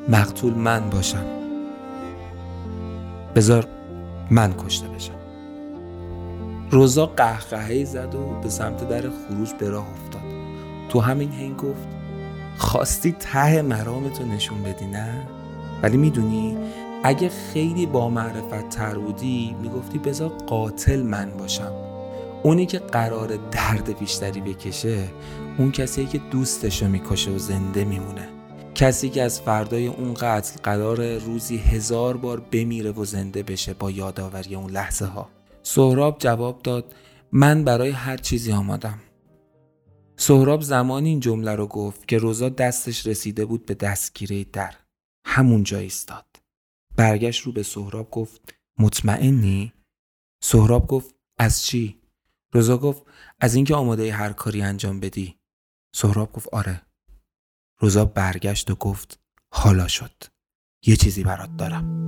مقتول 0.10 0.54
من 0.54 0.90
باشم. 0.90 1.26
بذار 3.36 3.68
من 4.32 4.54
کشته 4.54 4.88
بشم. 4.88 5.14
روزا 6.72 7.06
قهقهه 7.06 7.84
زد 7.84 8.16
و 8.16 8.42
به 8.44 8.50
سمت 8.50 8.90
در 8.90 9.02
خروج 9.02 9.54
به 9.60 9.70
راه 9.70 9.88
افتاد. 9.92 10.22
تو 10.90 11.00
همین 11.00 11.32
هنگ 11.32 11.58
گفت 11.58 11.97
خواستی 12.58 13.12
ته 13.12 13.62
مرامتو 13.62 14.26
نشون 14.26 14.64
بدی 14.64 14.86
نه؟ 14.86 15.28
ولی 15.84 15.98
می‌دونی 15.98 16.58
اگه 17.04 17.30
خیلی 17.54 17.86
با 17.86 18.10
معرفت 18.10 18.70
تر 18.70 18.98
بودی 18.98 19.56
می‌گفتی 19.62 20.00
بذار 20.00 20.30
قاتل 20.30 21.02
من 21.02 21.30
باشم. 21.40 21.72
اونی 22.44 22.66
که 22.66 22.80
قرار 22.80 23.40
درد 23.52 24.00
بیشتری 24.00 24.42
بکشه 24.42 25.04
اون 25.58 25.72
کسی 25.72 26.06
که 26.06 26.22
دوستشو 26.32 26.88
می‌کشه 26.88 27.32
و 27.32 27.38
زنده 27.38 27.86
میمونه. 27.86 28.28
کسی 28.76 29.10
که 29.10 29.24
از 29.24 29.42
فردای 29.42 29.88
اون 29.88 30.14
قتل 30.14 30.60
قرار 30.64 31.18
روزی 31.18 31.58
هزار 31.58 32.18
بار 32.18 32.40
بمیره 32.52 32.92
و 32.92 33.06
زنده 33.06 33.44
بشه 33.44 33.74
با 33.74 33.92
یادآوری 33.92 34.56
اون 34.56 34.72
لحظه 34.72 35.06
ها 35.06 35.30
سهراب 35.64 36.16
جواب 36.20 36.62
داد 36.64 36.86
من 37.32 37.64
برای 37.64 37.90
هر 37.90 38.18
چیزی 38.18 38.52
آمادم. 38.52 39.00
سهراب 40.20 40.62
زمانی 40.62 41.10
این 41.10 41.20
جمله 41.20 41.56
رو 41.56 41.68
گفت 41.68 42.08
که 42.08 42.18
روزا 42.18 42.50
دستش 42.50 43.08
رسیده 43.08 43.46
بود 43.46 43.66
به 43.66 43.74
دستگیره 43.74 44.44
در. 44.44 44.76
همون 45.26 45.64
جا 45.64 45.78
ایستاد. 45.78 46.26
برگشت 46.96 47.42
رو 47.42 47.52
به 47.52 47.64
سهراب 47.64 48.12
گفت 48.12 48.54
مطمئنی؟ 48.80 49.74
سهراب 50.44 50.88
گفت 50.88 51.16
از 51.38 51.64
چی؟ 51.64 52.02
روزا 52.54 52.78
گفت 52.78 53.04
از 53.40 53.56
اینکه 53.56 53.76
آماده 53.76 54.14
هر 54.14 54.34
کاری 54.34 54.62
انجام 54.62 55.00
بدی. 55.00 55.40
سهراب 55.96 56.34
گفت 56.34 56.48
آره. 56.54 56.82
روزا 57.80 58.06
برگشت 58.06 58.72
و 58.72 58.76
گفت 58.76 59.20
حالا 59.54 59.88
شد. 59.88 60.24
یه 60.86 60.96
چیزی 60.96 61.24
برات 61.24 61.58
دارم. 61.58 62.08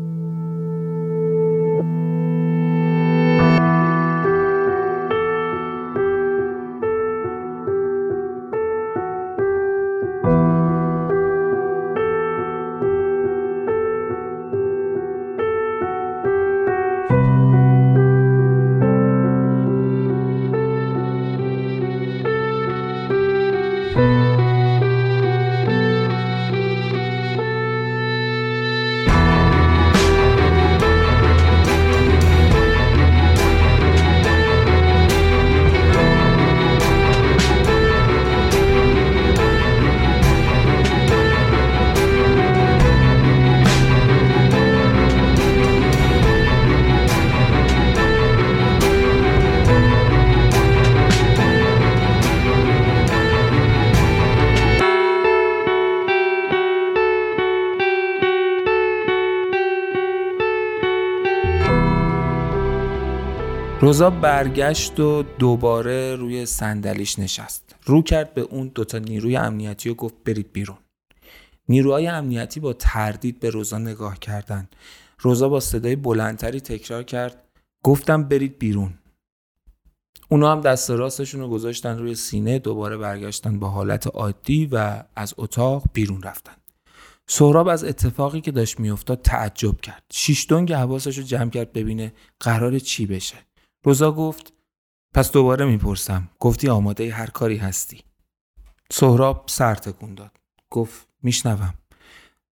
روزا 63.90 64.10
برگشت 64.10 65.00
و 65.00 65.24
دوباره 65.24 66.16
روی 66.16 66.46
صندلیش 66.46 67.20
نشست. 67.20 67.76
رو 67.86 68.02
کرد 68.02 68.34
به 68.34 68.42
اون 68.42 68.72
دوتا 68.76 68.98
نیروی 68.98 69.36
امنیتی 69.36 69.90
و 69.90 69.94
گفت 69.94 70.16
برید 70.26 70.54
بیرون. 70.54 70.78
نیروهای 71.70 72.08
امنیتی 72.08 72.60
با 72.60 72.74
تردید 72.74 73.40
به 73.40 73.50
روزا 73.50 73.78
نگاه 73.78 74.20
کردن. 74.20 74.70
روزا 75.20 75.50
با 75.50 75.60
صدای 75.60 75.96
بلندتری 75.96 76.60
تکرار 76.60 77.04
کرد. 77.04 77.44
گفتم 77.84 78.24
برید 78.24 78.60
بیرون. 78.60 78.94
اونا 80.30 80.52
هم 80.52 80.62
دست 80.62 80.90
راستشون 80.90 81.42
رو 81.42 81.50
گذاشتن 81.50 81.98
روی 81.98 82.16
سینه 82.16 82.60
دوباره 82.60 82.98
برگشتن 82.98 83.60
با 83.60 83.70
حالت 83.70 84.08
عادی 84.08 84.70
و 84.72 85.04
از 85.16 85.34
اتاق 85.38 85.84
بیرون 85.94 86.24
رفتن. 86.24 86.56
سهراب 87.28 87.68
از 87.68 87.84
اتفاقی 87.84 88.42
که 88.42 88.52
داشت 88.52 88.80
میافتاد 88.80 89.22
تعجب 89.22 89.82
کرد. 89.82 90.04
شیش 90.12 90.46
دنگ 90.50 90.74
حواسش 90.74 91.18
رو 91.18 91.24
جمع 91.24 91.50
کرد 91.50 91.74
ببینه 91.74 92.14
قرار 92.40 92.80
چی 92.80 93.06
بشه. 93.06 93.49
روزا 93.84 94.12
گفت 94.12 94.54
پس 95.14 95.32
دوباره 95.32 95.66
می‌پرسم. 95.66 96.30
گفتی 96.40 96.70
آماده 96.70 97.14
هر 97.14 97.30
کاری 97.30 97.58
هستی. 97.58 98.02
سهراب 98.92 99.44
سر 99.48 99.76
تکون 99.76 100.16
داد. 100.16 100.32
گفت 100.70 101.08
میشنوم. 101.24 101.74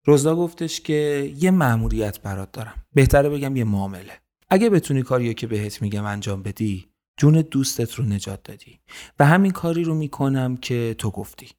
روزا 0.05 0.37
گفتش 0.37 0.81
که 0.81 1.33
یه 1.37 1.51
مأموریت 1.51 2.21
برات 2.21 2.53
دارم. 2.53 2.75
بهتره 2.95 3.29
بگم 3.29 3.57
یه 3.57 3.65
معامله. 3.65 4.21
اگه 4.51 4.71
بتونی 4.71 5.03
کاریو 5.03 5.33
که 5.33 5.47
بهت 5.47 5.83
میگم 5.83 6.05
انجام 6.05 6.43
بدی 6.43 6.89
جون 7.17 7.41
دوستت 7.41 7.95
رو 7.95 8.05
نجات 8.05 8.43
دادی. 8.43 8.81
و 9.19 9.27
همین 9.27 9.53
کاری 9.53 9.85
رو 9.85 9.95
می‌کنم 9.95 10.57
که 10.57 10.95
تو 10.99 11.11
گفتی. 11.11 11.51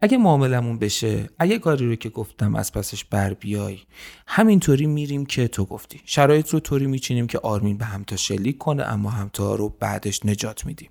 اگه 0.00 0.18
معاملمون 0.18 0.78
بشه 0.78 1.28
اگه 1.38 1.58
کاری 1.58 1.86
رو 1.86 1.94
که 1.94 2.08
گفتم 2.08 2.54
از 2.54 2.72
پسش 2.72 3.04
بر 3.04 3.34
بیای 3.34 3.78
همینطوری 4.26 4.86
میریم 4.86 5.26
که 5.26 5.48
تو 5.48 5.64
گفتی. 5.64 6.00
شرایط 6.04 6.48
رو 6.48 6.60
طوری 6.60 6.86
میچینیم 6.86 7.26
که 7.26 7.38
آرمین 7.38 7.78
به 7.78 7.84
همتا 7.84 8.16
شلیک 8.16 8.58
کنه 8.58 8.82
اما 8.82 9.10
همتا 9.10 9.54
رو 9.54 9.68
بعدش 9.68 10.26
نجات 10.26 10.66
میدیم. 10.66 10.90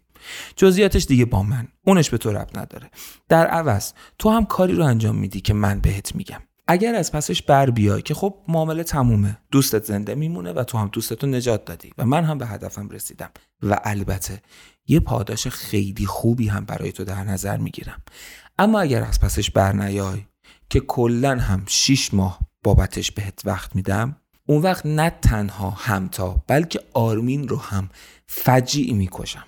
جزئیاتش 0.56 1.06
دیگه 1.06 1.26
با 1.26 1.44
من. 1.44 1.68
اونش 1.86 2.10
به 2.10 2.18
تو 2.18 2.32
رب 2.32 2.50
نداره. 2.56 2.92
در 3.30 3.48
عوض 3.48 3.94
تو 4.20 4.30
هم 4.30 4.46
کاری 4.46 4.76
رو 4.76 4.84
انجام 4.84 5.16
میدی 5.16 5.42
که 5.42 5.54
من 5.54 5.80
بهت 5.80 6.16
میگم. 6.16 6.42
اگر 6.68 6.96
از 6.96 7.12
پسش 7.12 7.42
بر 7.42 7.70
بیای 7.70 8.02
که 8.02 8.14
خب 8.14 8.36
معامله 8.48 8.84
تمومه 8.84 9.38
دوستت 9.52 9.84
زنده 9.84 10.16
میمونه 10.16 10.54
و 10.54 10.64
تو 10.64 10.78
هم 10.78 10.90
دوستتو 10.92 11.28
نجات 11.28 11.66
دادی 11.66 11.94
و 11.98 12.06
من 12.06 12.24
هم 12.24 12.38
به 12.38 12.48
هدفم 12.48 12.90
رسیدم. 12.90 13.30
و 13.62 13.80
البته 13.84 14.42
یه 14.88 15.00
پاداش 15.00 15.48
خیلی 15.48 16.06
خوبی 16.06 16.48
هم 16.48 16.66
برای 16.66 16.92
تو 16.92 17.04
در 17.04 17.24
نظر 17.24 17.58
می‌گیرم. 17.58 18.02
اما 18.58 18.80
اگر 18.80 19.03
از 19.03 19.20
پسش 19.20 19.51
بر 19.51 19.74
نیای 19.74 20.26
که 20.70 20.80
کلا 20.80 21.39
هم 21.39 21.64
شیش 21.68 22.14
ماه 22.14 22.39
بابتش 22.64 23.12
بهت 23.12 23.41
وقت 23.45 23.76
میدم 23.76 24.16
اون 24.45 24.62
وقت 24.62 24.86
نه 24.86 25.10
تنها 25.10 25.70
همتا 25.70 26.43
بلکه 26.47 26.80
آرمین 26.93 27.47
رو 27.47 27.58
هم 27.58 27.89
فجیعی 28.28 28.93
می‌کشم. 28.93 29.45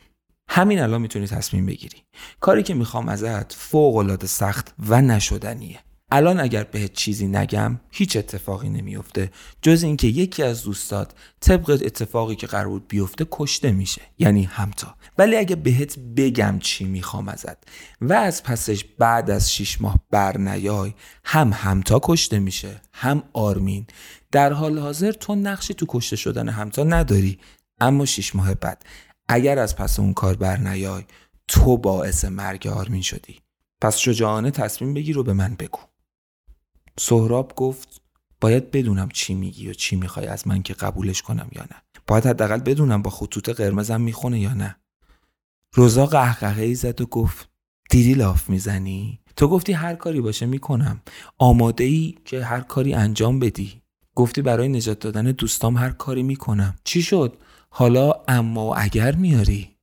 همین 0.50 0.80
الان 0.80 1.02
می‌تونی 1.02 1.28
تصمیم 1.28 1.66
بگیری. 1.66 2.04
کاری 2.40 2.64
که 2.64 2.74
می‌خوام 2.74 3.10
ازت 3.10 3.54
فوق 3.54 3.96
العاده 3.96 4.28
سخت 4.28 4.76
و 4.80 5.02
نشدنیه. 5.02 5.80
الان 6.12 6.40
اگر 6.40 6.64
بهت 6.64 6.94
چیزی 6.94 7.28
نگم 7.28 7.80
هیچ 7.92 8.18
اتفاقی 8.18 8.70
نمیفته 8.70 9.32
جز 9.62 9.84
اینکه 9.84 10.08
یکی 10.08 10.44
از 10.44 10.64
دوستات 10.64 11.12
طبق 11.40 11.70
اتفاقی 11.70 12.36
که 12.36 12.48
قرار 12.48 12.68
بود 12.68 12.88
بیفته 12.88 13.28
کشته 13.32 13.72
میشه. 13.72 14.02
یعنی 14.20 14.44
همتا. 14.44 14.96
ولی 15.18 15.36
اگه 15.36 15.56
بهت 15.56 16.00
بگم 16.00 16.60
چی 16.60 16.86
می‌خوام 16.86 17.28
ازت 17.28 17.58
و 18.02 18.14
از 18.14 18.44
پسش 18.44 18.84
بعد 18.84 19.30
از 19.30 19.54
شیش 19.54 19.82
ماه 19.82 20.00
بر 20.12 20.38
نیای 20.38 20.94
هم 21.24 21.52
همتا 21.54 22.00
کشته 22.04 22.40
میشه 22.40 22.82
هم 22.94 23.24
آرمین. 23.34 23.88
در 24.32 24.54
حال 24.54 24.80
حاضر 24.80 25.12
تو 25.12 25.36
نقشی 25.36 25.74
تو 25.74 25.86
کشته 25.90 26.16
شدن 26.16 26.50
همتا 26.50 26.84
نداری. 26.84 27.40
اما 27.80 28.06
شیش 28.06 28.36
ماه 28.36 28.54
بعد 28.54 28.86
اگر 29.28 29.60
از 29.60 29.76
پس 29.76 30.00
اون 30.00 30.14
کار 30.14 30.36
بر 30.36 30.58
نیای 30.58 31.04
تو 31.48 31.78
باعث 31.78 32.26
مرگ 32.26 32.68
آرمین 32.68 33.02
شدی. 33.02 33.40
پس 33.82 33.98
شجاعانه 33.98 34.52
تصمیم 34.52 34.94
بگیر 34.94 35.18
و 35.18 35.24
به 35.24 35.34
من 35.34 35.56
بگو. 35.56 35.80
سهراب 37.00 37.56
گفت 37.56 38.02
باید 38.42 38.72
بدونم 38.72 39.10
چی 39.14 39.34
میگی 39.34 39.70
و 39.70 39.74
چی 39.74 39.96
می‌خوای 39.96 40.28
از 40.28 40.48
من 40.48 40.64
که 40.64 40.74
قبولش 40.74 41.22
کنم 41.22 41.50
یا 41.52 41.62
نه. 41.62 41.82
باید 42.08 42.26
حداقل 42.26 42.60
بدونم 42.60 43.02
با 43.02 43.10
خطوط 43.10 43.50
قرمزم 43.50 44.02
می‌خونه 44.02 44.40
یا 44.40 44.54
نه. 44.54 44.76
روزا 45.74 46.06
قهقهه 46.06 46.64
ای 46.64 46.76
زد 46.76 47.02
و 47.02 47.06
گفت 47.06 47.50
دیدی 47.90 48.14
لاف 48.14 48.50
می‌زنی؟ 48.50 49.20
تو 49.36 49.48
گفتی 49.48 49.74
هر 49.74 49.96
کاری 49.96 50.22
باشه 50.22 50.46
می‌کنم. 50.46 51.02
آماده 51.38 51.84
ای 51.84 52.16
که 52.26 52.44
هر 52.44 52.62
کاری 52.62 52.94
انجام 52.94 53.40
بدی. 53.40 53.82
گفتی 54.16 54.42
برای 54.42 54.70
نجات 54.70 55.00
دادن 55.00 55.24
دوستام 55.24 55.78
هر 55.78 55.90
کاری 55.90 56.24
می‌کنم. 56.24 56.76
چی 56.84 57.02
شد؟ 57.02 57.38
حالا 57.70 58.14
اما 58.28 58.66
و 58.66 58.74
اگر 58.78 59.16
میاری. 59.16 59.76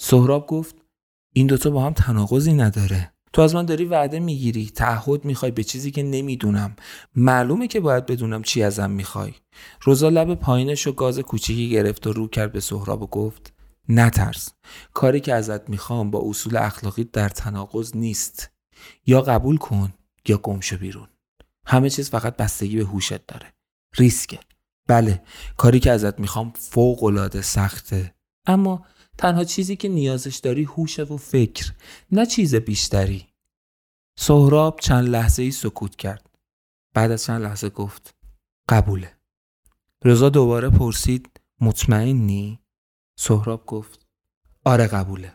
سهراب 0.00 0.46
گفت 0.46 0.76
این 1.32 1.46
دوتا 1.46 1.70
با 1.70 1.86
هم 1.86 1.92
تناقضی 1.92 2.52
نداره. 2.52 3.12
تو 3.32 3.42
از 3.42 3.54
من 3.54 3.64
داری 3.64 3.84
وعده 3.84 4.20
می‌گیری 4.20 4.70
تعهد 4.70 5.24
می‌خوای 5.24 5.50
به 5.50 5.64
چیزی 5.64 5.90
که 5.90 6.02
نمی‌دونم. 6.02 6.76
معلومه 7.14 7.68
که 7.68 7.80
باید 7.80 8.06
بدونم 8.06 8.42
چی 8.42 8.62
ازم 8.62 8.90
می‌خوای. 8.90 9.32
روزا 9.82 10.08
لب 10.08 10.34
پایینش 10.34 10.86
و 10.86 10.92
گاز 10.92 11.18
کوچیکی 11.18 11.70
گرفت 11.70 12.06
و 12.06 12.12
رو 12.12 12.28
کرد 12.28 12.52
به 12.52 12.60
سهراب 12.60 13.02
و 13.02 13.06
گفت 13.06 13.52
نترس. 13.88 14.52
کاری 14.94 15.20
که 15.20 15.34
ازت 15.34 15.70
می‌خوام 15.70 16.10
با 16.10 16.22
اصول 16.24 16.56
اخلاقی 16.56 17.04
در 17.04 17.28
تناقض 17.28 17.96
نیست. 17.96 18.50
یا 19.06 19.20
قبول 19.20 19.56
کن 19.56 19.92
یا 20.28 20.38
گمشو 20.38 20.76
بیرون. 20.76 21.08
همه 21.66 21.90
چیز 21.90 22.10
فقط 22.10 22.36
بستگی 22.36 22.76
به 22.76 22.84
هوشت 22.84 23.26
داره. 23.26 23.52
ریسکه. 23.96 24.38
بله 24.86 25.22
کاری 25.56 25.80
که 25.80 25.90
ازت 25.90 26.20
می‌خوام 26.20 26.52
فوق 26.56 27.04
العاده 27.04 27.42
سخته. 27.42 28.14
اما 28.46 28.86
تنها 29.18 29.44
چیزی 29.44 29.76
که 29.76 29.88
نیازش 29.88 30.36
داری 30.36 30.64
هوشه 30.64 31.02
و 31.02 31.16
فکر 31.16 31.72
نه 32.12 32.26
چیز 32.26 32.54
بیشتری. 32.54 33.28
سهراب 34.18 34.80
چند 34.80 35.08
لحظه 35.08 35.42
ای 35.42 35.50
سکوت 35.50 35.96
کرد. 35.96 36.30
بعد 36.94 37.10
از 37.10 37.24
چند 37.24 37.42
لحظه 37.42 37.68
گفت 37.70 38.14
قبوله. 38.68 39.16
رضا 40.04 40.28
دوباره 40.28 40.70
پرسید 40.70 41.40
مطمئنی؟ 41.60 42.60
سهراب 43.18 43.66
گفت 43.66 44.06
آره 44.64 44.86
قبوله. 44.86 45.34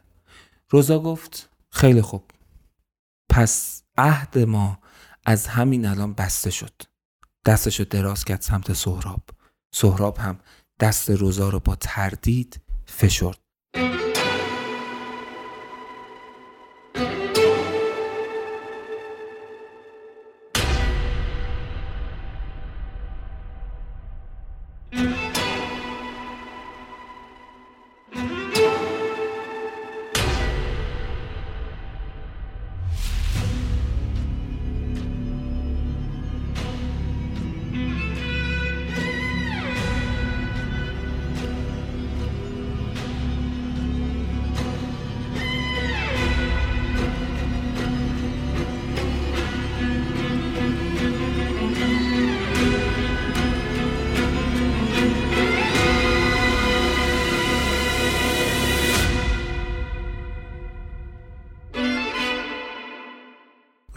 رضا 0.74 1.00
گفت 1.00 1.50
خیلی 1.72 2.02
خوب. 2.02 2.32
پس 3.30 3.84
عهد 3.98 4.38
ما 4.38 4.80
از 5.26 5.48
همین 5.48 5.86
الان 5.86 6.14
بسته 6.14 6.50
شد. 6.50 6.82
دستشو 7.46 7.84
دراز 7.84 8.26
کرد 8.26 8.42
سمت 8.42 8.74
سهراب. 8.74 9.24
سهراب 9.74 10.18
هم 10.18 10.40
دست 10.80 11.10
روزا 11.10 11.50
رو 11.50 11.60
با 11.60 11.76
تردید 11.76 12.62
فشرد. 12.86 13.43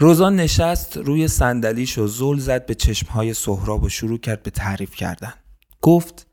روزان 0.07 0.35
نشست 0.35 0.97
روی 0.97 1.27
صندلیش 1.27 1.97
و 1.97 2.07
زل 2.07 2.37
زد 2.37 2.65
به 2.65 2.75
چشمهای 2.75 3.33
سهراب 3.33 3.83
و 3.83 3.89
شروع 3.89 4.17
کرد 4.17 4.43
به 4.43 4.51
تعریف 4.51 4.95
کردن. 4.95 5.33
گفت 5.81 6.27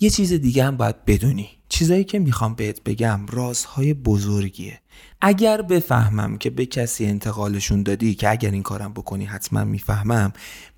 یه 0.00 0.10
چیز 0.10 0.32
دیگه 0.32 0.64
هم 0.64 0.76
باید 0.76 1.04
بدونی. 1.04 1.48
چیزایی 1.68 2.04
که 2.04 2.18
می‌خوام 2.18 2.54
بهت 2.54 2.84
بگم 2.84 3.26
رازهای 3.26 3.94
بزرگیه. 3.94 4.80
اگر 5.20 5.62
بفهمم 5.62 6.38
که 6.38 6.50
به 6.50 6.66
کسی 6.66 7.06
انتقالشون 7.06 7.82
دادی 7.82 8.14
که 8.14 8.30
اگر 8.30 8.50
این 8.50 8.62
کارم 8.62 8.92
بکنی 8.92 9.24
حتما 9.24 9.64
می‌فهمم 9.64 10.32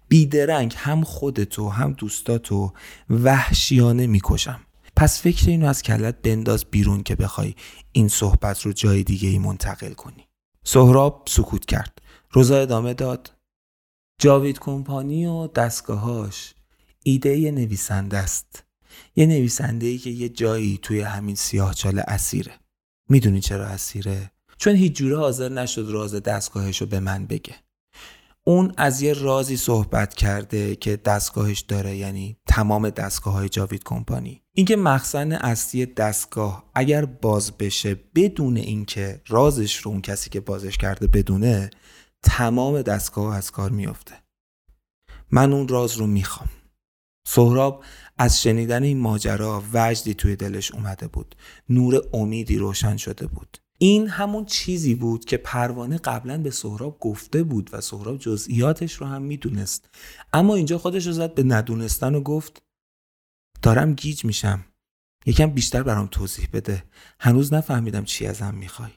بیدرنگ 0.08 0.74
هم 0.76 1.04
خودتو 1.04 1.68
هم 1.68 1.92
دوستاتو 1.92 2.72
وحشیانه 3.10 4.06
می‌کشم. 4.06 4.60
پس 4.96 5.22
فکر 5.22 5.48
اینو 5.48 5.66
از 5.66 5.82
کلت 5.82 6.22
بنداز 6.22 6.64
بیرون 6.70 7.02
که 7.02 7.16
بخوای 7.16 7.54
این 7.92 8.08
صحبت 8.08 8.60
رو 8.62 8.72
جای 8.72 9.02
دیگه 9.02 9.28
ای 9.28 9.38
منتقل 9.38 9.92
کنی. 9.92 10.28
سهراب 10.64 11.24
سکوت 11.28 11.64
کرد. 11.64 12.01
روزا 12.34 12.56
ادامه 12.56 12.94
داد. 12.94 13.32
جاوید 14.20 14.58
کمپانی 14.58 15.26
و 15.26 15.46
دستگاهاش 15.46 16.54
ایده 17.04 17.38
یه 17.38 17.50
نویسنده 17.50 18.18
است. 18.18 18.64
یه 19.16 19.26
نویسنده 19.26 19.86
ای 19.86 19.98
که 19.98 20.10
یه 20.10 20.28
جایی 20.28 20.78
توی 20.82 21.00
همین 21.00 21.34
سیاهچال 21.34 22.02
اسیره. 22.08 22.52
می‌دونی 23.08 23.40
چرا 23.40 23.66
اسیره؟ 23.66 24.30
چون 24.58 24.74
هیچ 24.74 24.92
جوره 24.92 25.18
حاضر 25.18 25.48
نشد 25.48 25.86
راز 25.88 26.14
دستگاهش 26.14 26.80
رو 26.80 26.86
به 26.86 27.00
من 27.00 27.26
بگه. 27.26 27.54
اون 28.44 28.72
از 28.76 29.02
یه 29.02 29.12
رازی 29.12 29.56
صحبت 29.56 30.14
کرده 30.14 30.76
که 30.76 30.96
دستگاهش 30.96 31.60
داره 31.60 31.96
یعنی 31.96 32.36
تمام 32.46 32.90
دستگاه 32.90 33.34
های 33.34 33.48
جاوید 33.48 33.84
کمپانی. 33.84 34.42
اینکه 34.54 34.76
مخزن 34.76 35.32
اصلی 35.32 35.86
دستگاه 35.86 36.70
اگر 36.74 37.04
باز 37.04 37.52
بشه 37.58 37.96
بدون 38.14 38.56
اینکه 38.56 39.20
رازش 39.28 39.76
رو 39.76 39.90
اون 39.90 40.00
کسی 40.00 40.30
که 40.30 40.40
بازش 40.40 40.78
کرده 40.78 41.06
بدونه 41.06 41.70
تمام 42.22 42.82
دستگاه 42.82 43.36
از 43.36 43.50
کار 43.50 43.70
میافته. 43.70 44.22
من 45.30 45.52
اون 45.52 45.68
راز 45.68 45.96
رو 45.96 46.06
می‌خوام. 46.06 46.48
سهراب 47.26 47.84
از 48.18 48.42
شنیدن 48.42 48.82
این 48.82 48.98
ماجرا 48.98 49.62
وجدی 49.72 50.14
توی 50.14 50.36
دلش 50.36 50.72
اومده 50.72 51.08
بود. 51.08 51.36
نور 51.68 52.02
امیدی 52.12 52.58
روشن 52.58 52.96
شده 52.96 53.26
بود. 53.26 53.58
این 53.78 54.08
همون 54.08 54.44
چیزی 54.44 54.94
بود 54.94 55.24
که 55.24 55.36
پروانه 55.36 55.98
قبلا 55.98 56.38
به 56.38 56.50
سهراب 56.50 56.98
گفته 57.00 57.42
بود 57.42 57.70
و 57.72 57.80
سهراب 57.80 58.18
جزئیاتش 58.18 58.92
رو 58.92 59.06
هم 59.06 59.22
می‌دونست. 59.22 59.90
اما 60.32 60.54
اینجا 60.54 60.78
خودش 60.78 61.06
رو 61.06 61.12
زد 61.12 61.34
به 61.34 61.42
ندونستن 61.42 62.14
و 62.14 62.20
گفت 62.20 62.62
دارم 63.62 63.94
گیج 63.94 64.24
میشم. 64.24 64.64
یکم 65.26 65.46
بیشتر 65.50 65.82
برام 65.82 66.06
توضیح 66.06 66.48
بده. 66.52 66.84
هنوز 67.20 67.52
نفهمیدم 67.52 68.04
چی 68.04 68.26
ازم 68.26 68.54
می‌خوای. 68.54 68.90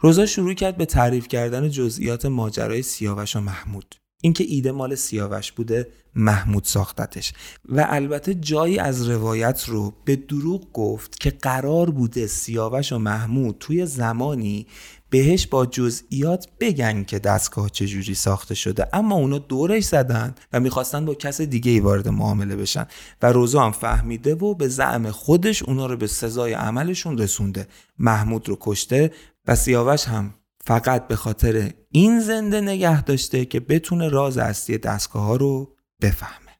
روزا 0.00 0.26
شروع 0.26 0.54
کرد 0.54 0.76
به 0.76 0.84
تعریف 0.84 1.28
کردن 1.28 1.70
جزئیات 1.70 2.26
ماجرای 2.26 2.82
سیاوش 2.82 3.36
و 3.36 3.40
محمود. 3.40 3.94
اینکه 4.22 4.44
ایده 4.48 4.72
مال 4.72 4.94
سیاوش 4.94 5.52
بوده 5.52 5.88
محمود 6.14 6.64
ساختتش. 6.64 7.32
و 7.68 7.86
البته 7.88 8.34
جایی 8.34 8.78
از 8.78 9.08
روایت 9.08 9.64
رو 9.66 9.94
به 10.04 10.16
دروغ 10.16 10.72
گفت 10.72 11.20
که 11.20 11.30
قرار 11.30 11.90
بوده 11.90 12.26
سیاوش 12.26 12.92
و 12.92 12.98
محمود 12.98 13.56
توی 13.60 13.86
زمانی 13.86 14.66
بهش 15.10 15.46
با 15.46 15.66
جزئیات 15.66 16.48
بگن 16.60 17.04
که 17.04 17.18
دستگاه 17.18 17.70
چجوری 17.70 18.14
ساخته 18.14 18.54
شده. 18.54 18.88
اما 18.92 19.14
اونا 19.14 19.38
دورش 19.38 19.84
زدن 19.84 20.34
و 20.52 20.60
می‌خواستن 20.60 21.04
با 21.04 21.14
کس 21.14 21.40
دیگه 21.40 21.70
ای 21.70 21.80
وارد 21.80 22.08
معامله 22.08 22.56
بشن. 22.56 22.86
و 23.22 23.32
روزا 23.32 23.62
هم 23.62 23.72
فهمیده 23.72 24.34
و 24.34 24.54
به 24.54 24.68
زعم 24.68 25.10
خودش 25.10 25.62
اونا 25.62 25.86
رو 25.86 25.96
به 25.96 26.06
سزای 26.06 26.52
عملشون 26.52 27.18
رسونده. 27.18 27.66
محمود 27.98 28.48
رو 28.48 28.56
کشته 28.60 29.12
و 29.46 29.54
سیاوش 29.54 30.04
هم 30.04 30.34
فقط 30.64 31.08
به 31.08 31.16
خاطر 31.16 31.72
این 31.90 32.20
زنده 32.20 32.60
نگه 32.60 33.02
داشته 33.02 33.44
که 33.44 33.60
بتونه 33.60 34.08
راز 34.08 34.38
اصلی 34.38 34.78
دستگاه 34.78 35.22
ها 35.22 35.36
رو 35.36 35.76
بفهمه. 36.02 36.52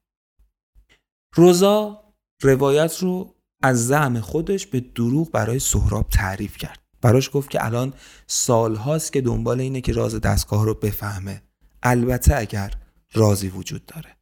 روزا 1.35 2.03
روایت 2.43 2.99
رو 2.99 3.35
از 3.63 3.87
زعم 3.87 4.21
خودش 4.21 4.67
به 4.67 4.81
دروغ 4.81 5.31
برای 5.31 5.59
سهراب 5.59 6.09
تعریف 6.09 6.57
کرد. 6.57 6.86
براش 7.03 7.31
گفت 7.33 7.51
که 7.51 7.65
الان 7.65 7.93
سالهاست 8.27 9.13
که 9.13 9.21
دنبال 9.21 9.61
اینه 9.61 9.81
که 9.81 9.93
راز 9.93 10.21
دستگاه 10.21 10.65
رو 10.65 10.75
بفهمه. 10.75 11.43
البته 11.83 12.37
اگر 12.37 12.71
رازی 13.13 13.49
وجود 13.49 13.87
داره. 13.87 14.17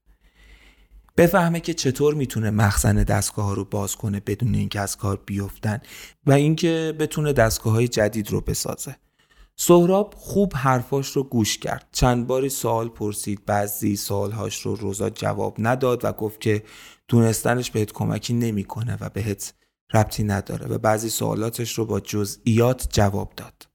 بفهمه 1.17 1.61
که 1.61 1.75
چطور 1.75 2.15
می‌تونه 2.15 2.51
مخزن 2.51 2.95
دستگاه 2.95 3.55
رو 3.55 3.65
باز 3.65 3.97
کنه 3.97 4.21
بدون 4.21 4.55
اینکه 4.55 4.81
از 4.81 4.97
کار 4.97 5.23
بیفتن 5.27 5.81
و 6.27 6.33
اینکه 6.33 6.95
بتونه 6.99 7.33
دستگاه 7.33 7.73
های 7.73 7.89
جدید 7.89 8.31
رو 8.31 8.41
بسازه. 8.41 8.97
سهراب 9.57 10.15
خوب 10.17 10.53
حرفاش 10.57 11.09
رو 11.09 11.23
گوش 11.23 11.59
کرد. 11.59 11.89
چند 11.93 12.27
باری 12.27 12.49
سوال 12.49 12.89
پرسید 12.89 13.45
بعضی 13.47 13.97
سوالهاش 13.97 14.61
رو 14.61 14.75
روزا 14.75 15.11
جواب 15.11 15.57
نداد 15.59 16.05
و 16.05 16.13
گفت 16.13 16.41
که 16.41 16.63
دونستنش 17.09 17.71
بهت 17.71 17.93
کمکی 17.93 18.35
نمی‌کنه 18.35 18.99
و 19.01 19.09
بهت 19.09 19.55
ربطی 19.93 20.25
نداره 20.25 20.67
و 20.67 20.79
بعضی 20.79 21.09
سوالاتش 21.09 21.79
رو 21.79 21.87
با 21.87 22.01
جزئیات 22.01 22.89
جواب 22.93 23.33
داد. 23.37 23.67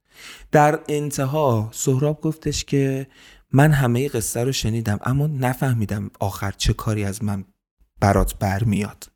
در 0.51 0.79
انتها 0.87 1.69
سهراب 1.73 2.21
گفتش 2.21 2.65
که 2.65 3.07
من 3.51 3.71
همه 3.71 4.07
قصه 4.07 4.43
رو 4.43 4.51
شنیدم 4.51 4.99
اما 5.03 5.27
نفهمیدم 5.27 6.11
آخر 6.19 6.51
چه 6.51 6.73
کاری 6.73 7.03
از 7.03 7.23
من 7.23 7.45
برات 7.99 8.35
برمیاد. 8.35 9.11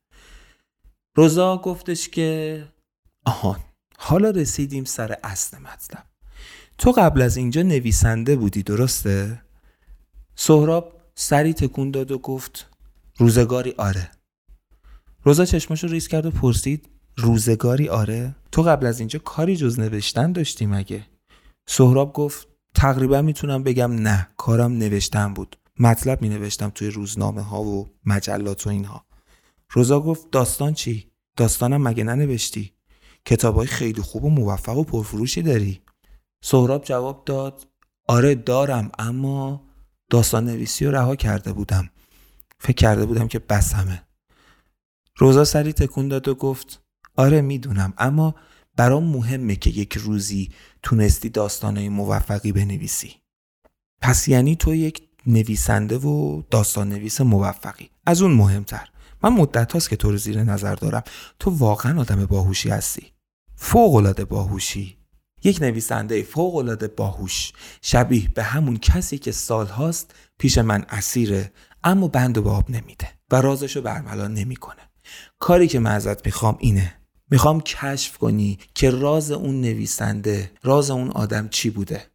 روزا 1.16 1.58
گفتش 1.58 2.10
که 2.10 2.64
آهان 3.26 3.60
حالا 3.98 4.30
رسیدیم 4.30 4.84
سر 4.84 5.18
اصل 5.24 5.58
مطلب. 5.58 6.04
تو 6.78 6.92
قبل 6.92 7.22
از 7.22 7.38
اینجا 7.38 7.62
نویسنده 7.62 8.36
بودی 8.36 8.64
درسته؟ 8.64 9.42
سهراب 10.36 11.02
سری 11.16 11.54
تکون 11.54 11.92
داد 11.92 12.12
و 12.12 12.18
گفت 12.18 12.70
روزگاری 13.18 13.74
آره. 13.78 14.12
روزا 15.26 15.46
چشماشو 15.46 15.88
ریز 15.88 16.08
کرد 16.08 16.26
و 16.26 16.32
پرسید 16.32 16.90
روزگاری؟ 17.18 17.90
آره. 17.90 18.36
تو 18.52 18.62
قبل 18.62 18.86
از 18.86 19.00
اینجا 19.00 19.20
کاری 19.20 19.58
جز 19.58 19.80
نوشتن 19.80 20.32
داشتی 20.32 20.66
مگه؟ 20.66 21.06
سهراب 21.68 22.14
گفت 22.14 22.48
تقریبا 22.76 23.22
می‌تونم 23.22 23.64
بگم 23.64 23.92
نه 23.92 24.28
کارم 24.38 24.72
نوشتن 24.72 25.34
بود. 25.34 25.58
مطلب 25.80 26.22
می 26.22 26.30
نوشتم 26.30 26.70
توی 26.70 26.88
روزنامه 26.88 27.42
ها 27.42 27.62
و 27.64 27.90
مجلات 28.06 28.68
و 28.68 28.70
اینها. 28.70 29.06
روزا 29.70 30.00
گفت 30.00 30.32
داستان 30.32 30.74
چی؟ 30.74 31.12
داستانم 31.38 31.88
مگه 31.88 32.04
ننوشتی؟ 32.04 32.74
کتاب 33.26 33.56
های 33.56 33.68
خیلی 33.68 34.02
خوب 34.02 34.24
و 34.24 34.30
موفق 34.30 34.78
و 34.78 34.84
پرفروشی 34.84 35.42
داری؟ 35.42 35.82
سهراب 36.44 36.84
جواب 36.84 37.26
داد 37.26 37.68
آره 38.08 38.36
دارم 38.36 38.92
اما 39.00 39.64
داستان 40.10 40.46
نویسی 40.46 40.86
رو 40.86 40.92
رها 40.92 41.16
کرده 41.16 41.54
بودم. 41.54 41.90
فکر 42.60 42.76
کرده 42.76 43.06
بودم 43.06 43.28
که 43.28 43.40
بسمه 43.40 44.04
روزا 45.18 45.44
سری 45.44 45.74
تکون 45.74 46.08
داد 46.08 46.28
و 46.28 46.36
گفت 46.36 46.82
آره 47.16 47.42
می‌دونم 47.42 47.94
اما 47.98 48.36
برام 48.76 49.04
مهمه 49.04 49.56
که 49.56 49.70
یک 49.70 49.98
روزی 49.98 50.50
تونستی 50.84 51.30
داستانهای 51.30 51.90
موفقی 51.90 52.52
بنویسی. 52.52 53.16
پس 54.02 54.28
یعنی 54.28 54.56
تو 54.56 54.76
یک 54.76 55.02
نویسنده 55.28 55.98
و 55.98 56.42
داستان 56.52 56.90
نویس 56.90 57.22
موفقی. 57.22 57.90
از 58.06 58.22
اون 58.22 58.32
مهمتر. 58.32 58.90
من 59.24 59.34
مدت 59.34 59.72
هاست 59.72 59.90
که 59.90 59.96
تو 59.96 60.12
رو 60.12 60.18
زیر 60.18 60.44
نظر 60.44 60.76
دارم. 60.76 61.04
تو 61.40 61.52
واقعا 61.52 62.02
آدم 62.02 62.26
باهوشی 62.26 62.70
هستی. 62.70 63.08
فوق 63.56 63.96
العاده 63.96 64.26
باهوشی. 64.26 64.98
یک 65.44 65.62
نویسنده 65.62 66.24
فوق 66.24 66.56
العاده 66.56 66.88
باهوش. 66.88 67.54
شبیه 67.82 68.28
به 68.28 68.44
همون 68.44 68.78
کسی 68.78 69.18
که 69.18 69.32
سال 69.32 69.66
هاست 69.66 70.16
پیش 70.40 70.58
من 70.58 70.86
اسیره 70.90 71.54
اما 71.84 72.08
بند 72.08 72.38
و 72.38 72.42
به 72.42 72.50
آب 72.50 72.72
نمیده 72.72 73.08
و 73.32 73.42
رازشو 73.42 73.82
برملا 73.82 74.28
نمی‌کنه. 74.28 74.82
کاری 75.40 75.68
که 75.68 75.80
من 75.80 75.92
ازت 75.92 76.26
می‌خوام 76.26 76.58
اینه. 76.60 76.96
می‌خوام 77.32 77.62
کشف 77.62 78.18
کنی 78.18 78.60
که 78.76 78.90
راز 78.90 79.32
اون 79.32 79.62
نویسنده 79.62 80.52
راز 80.64 80.92
اون 80.92 81.10
آدم 81.10 81.48
چی 81.50 81.70
بوده. 81.70 82.06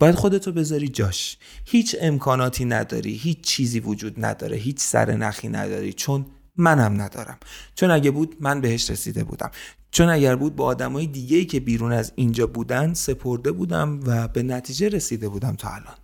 باید 0.00 0.14
خودتو 0.14 0.52
بذاری 0.52 0.88
جاش. 0.88 1.36
هیچ 1.64 1.96
امکاناتی 2.00 2.64
نداری 2.64 3.12
هیچ 3.12 3.40
چیزی 3.40 3.80
وجود 3.80 4.24
نداره 4.24 4.56
هیچ 4.56 4.80
سر 4.80 5.10
نخی 5.12 5.48
نداری 5.48 5.92
چون 5.92 6.26
منم 6.56 7.00
ندارم. 7.00 7.38
چون 7.74 7.90
اگه 7.90 8.10
بود 8.10 8.36
من 8.40 8.60
بهش 8.60 8.90
رسیده 8.90 9.24
بودم. 9.24 9.50
چون 9.90 10.08
اگر 10.08 10.36
بود 10.36 10.56
با 10.56 10.64
آدمای 10.64 11.06
دیگه 11.06 11.44
که 11.44 11.60
بیرون 11.60 11.92
از 11.92 12.12
اینجا 12.14 12.46
بودن 12.46 12.94
سپرده 12.94 13.52
بودم 13.52 14.00
و 14.06 14.28
به 14.28 14.42
نتیجه 14.42 14.88
رسیده 14.88 15.28
بودم 15.28 15.56
تا 15.56 15.68
الان. 15.68 15.96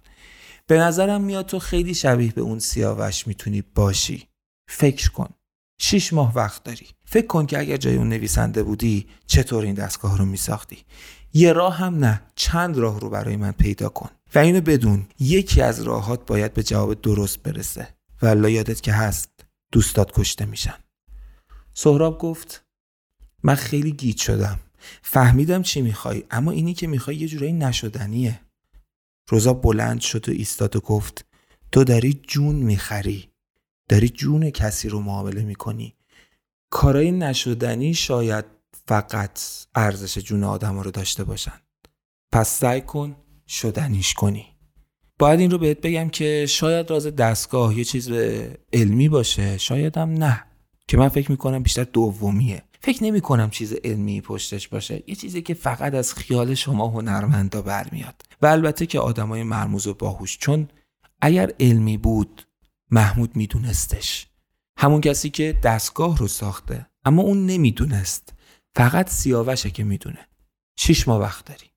به 0.67 0.79
نظرم 0.79 1.25
میاد 1.25 1.47
تو 1.47 1.59
خیلی 1.59 1.95
شبیه 1.95 2.33
به 2.33 2.41
اون 2.41 2.59
سیاوش 2.59 3.27
می‌تونی 3.27 3.63
باشی. 3.63 4.29
فکر 4.69 5.11
کن. 5.11 5.29
شیش 5.85 6.13
ماه 6.13 6.35
وقت 6.35 6.65
داری. 6.65 6.87
فکر 7.05 7.27
کن 7.27 7.47
که 7.47 7.59
اگر 7.59 7.77
جای 7.77 7.97
اون 7.97 8.09
نویسنده 8.09 8.63
بودی 8.63 9.07
چطور 9.27 9.65
این 9.65 9.75
دستگاه 9.75 10.19
رو 10.19 10.25
میساختی؟ 10.25 10.79
یه 11.35 11.53
راه 11.53 11.77
هم 11.77 12.05
نه 12.05 12.23
چند 12.35 12.77
راه 12.77 13.01
رو 13.01 13.11
برای 13.11 13.37
من 13.37 13.53
پیدا 13.53 13.89
کن. 13.89 14.11
و 14.35 14.39
اینو 14.39 14.61
بدون 14.61 15.07
یکی 15.21 15.63
از 15.63 15.83
راهات 15.83 16.27
باید 16.27 16.55
به 16.55 16.63
جواب 16.63 17.01
درست 17.01 17.43
برسه. 17.43 17.89
و 18.23 18.51
یادت 18.51 18.81
که 18.81 18.93
هست 18.93 19.31
دوستات 19.73 20.13
کشته 20.15 20.45
میشن. 20.45 20.75
سهراب 21.75 22.19
گفت 22.19 22.65
من 23.43 23.55
خیلی 23.55 23.93
گیت 23.93 24.17
شدم. 24.17 24.61
فهمیدم 25.03 25.63
چی 25.63 25.83
می‌خوای 25.83 26.25
اما 26.31 26.51
اینی 26.51 26.75
که 26.75 26.87
می‌خوای 26.87 27.17
یه 27.17 27.29
جورایی 27.29 27.53
نشدنیه. 27.53 28.41
روزا 29.29 29.55
بلند 29.55 30.01
شد 30.01 30.29
و 30.29 30.33
ایستاد 30.33 30.77
و 30.77 30.81
گفت 30.81 31.25
تو 31.73 31.85
داری 31.85 32.21
جون 32.29 32.55
می‌خری. 32.55 33.29
داری 33.89 34.09
جون 34.09 34.51
کسی 34.51 34.89
رو 34.89 35.01
معامله 35.01 35.43
می‌کنی؟ 35.43 35.95
کارای 36.71 37.13
نشدنی 37.13 37.95
شاید 37.95 38.45
فقط 38.87 39.41
ارزش 39.75 40.19
جون 40.19 40.45
آدم 40.45 40.79
رو 40.79 40.91
داشته 40.91 41.25
باشن. 41.25 41.61
پس 42.33 42.49
سعی 42.49 42.81
کن 42.81 43.17
شدنیش 43.49 44.15
کنی. 44.15 44.47
باید 45.19 45.41
این 45.41 45.51
رو 45.51 45.59
بهت 45.59 45.81
بگم 45.81 46.09
که 46.09 46.47
شاید 46.47 46.91
راز 46.91 47.07
دستگاه 47.07 47.79
یه 47.79 47.85
چیز 47.85 48.11
علمی 48.73 49.09
باشه 49.09 49.59
شاید 49.59 49.99
هم 49.99 50.11
نه. 50.11 50.45
که 50.89 50.97
من 50.97 51.09
فکر 51.09 51.31
می‌کنم 51.31 51.63
بیشتر 51.63 51.85
دومیه. 51.85 52.63
فکر 52.81 53.05
نمی 53.05 53.21
کنم 53.21 53.51
چیز 53.51 53.73
علمی 53.85 54.21
پشتش 54.21 54.69
باشه. 54.69 55.03
یه 55.07 55.15
چیزی 55.15 55.43
که 55.43 55.55
فقط 55.55 55.95
از 55.95 56.15
خیال 56.15 56.55
شما 56.55 56.89
هنرمندا 56.89 57.63
برمیاد. 57.63 58.23
و 58.43 58.47
البته 58.47 58.87
که 58.87 59.01
آدمای 59.01 59.43
مرموز 59.43 59.87
و 59.87 59.95
باهوش 59.95 60.39
چون 60.39 60.69
اگر 61.21 61.53
علمی 61.61 61.97
بود 61.97 62.47
محمود 62.91 63.37
میدونستش. 63.37 64.27
همون 64.79 65.01
کسی 65.01 65.31
که 65.31 65.61
دستگاه 65.63 66.19
رو 66.19 66.29
ساخته 66.29 66.87
اما 67.05 67.23
اون 67.23 67.47
نمی‌دونست. 67.47 68.35
فقط 68.77 69.11
سیاوشه 69.11 69.71
که 69.71 69.85
می‌دونه. 69.85 70.29
شیش 70.79 71.09
ماه 71.09 71.21
وقت 71.21 71.45
داری. 71.45 71.71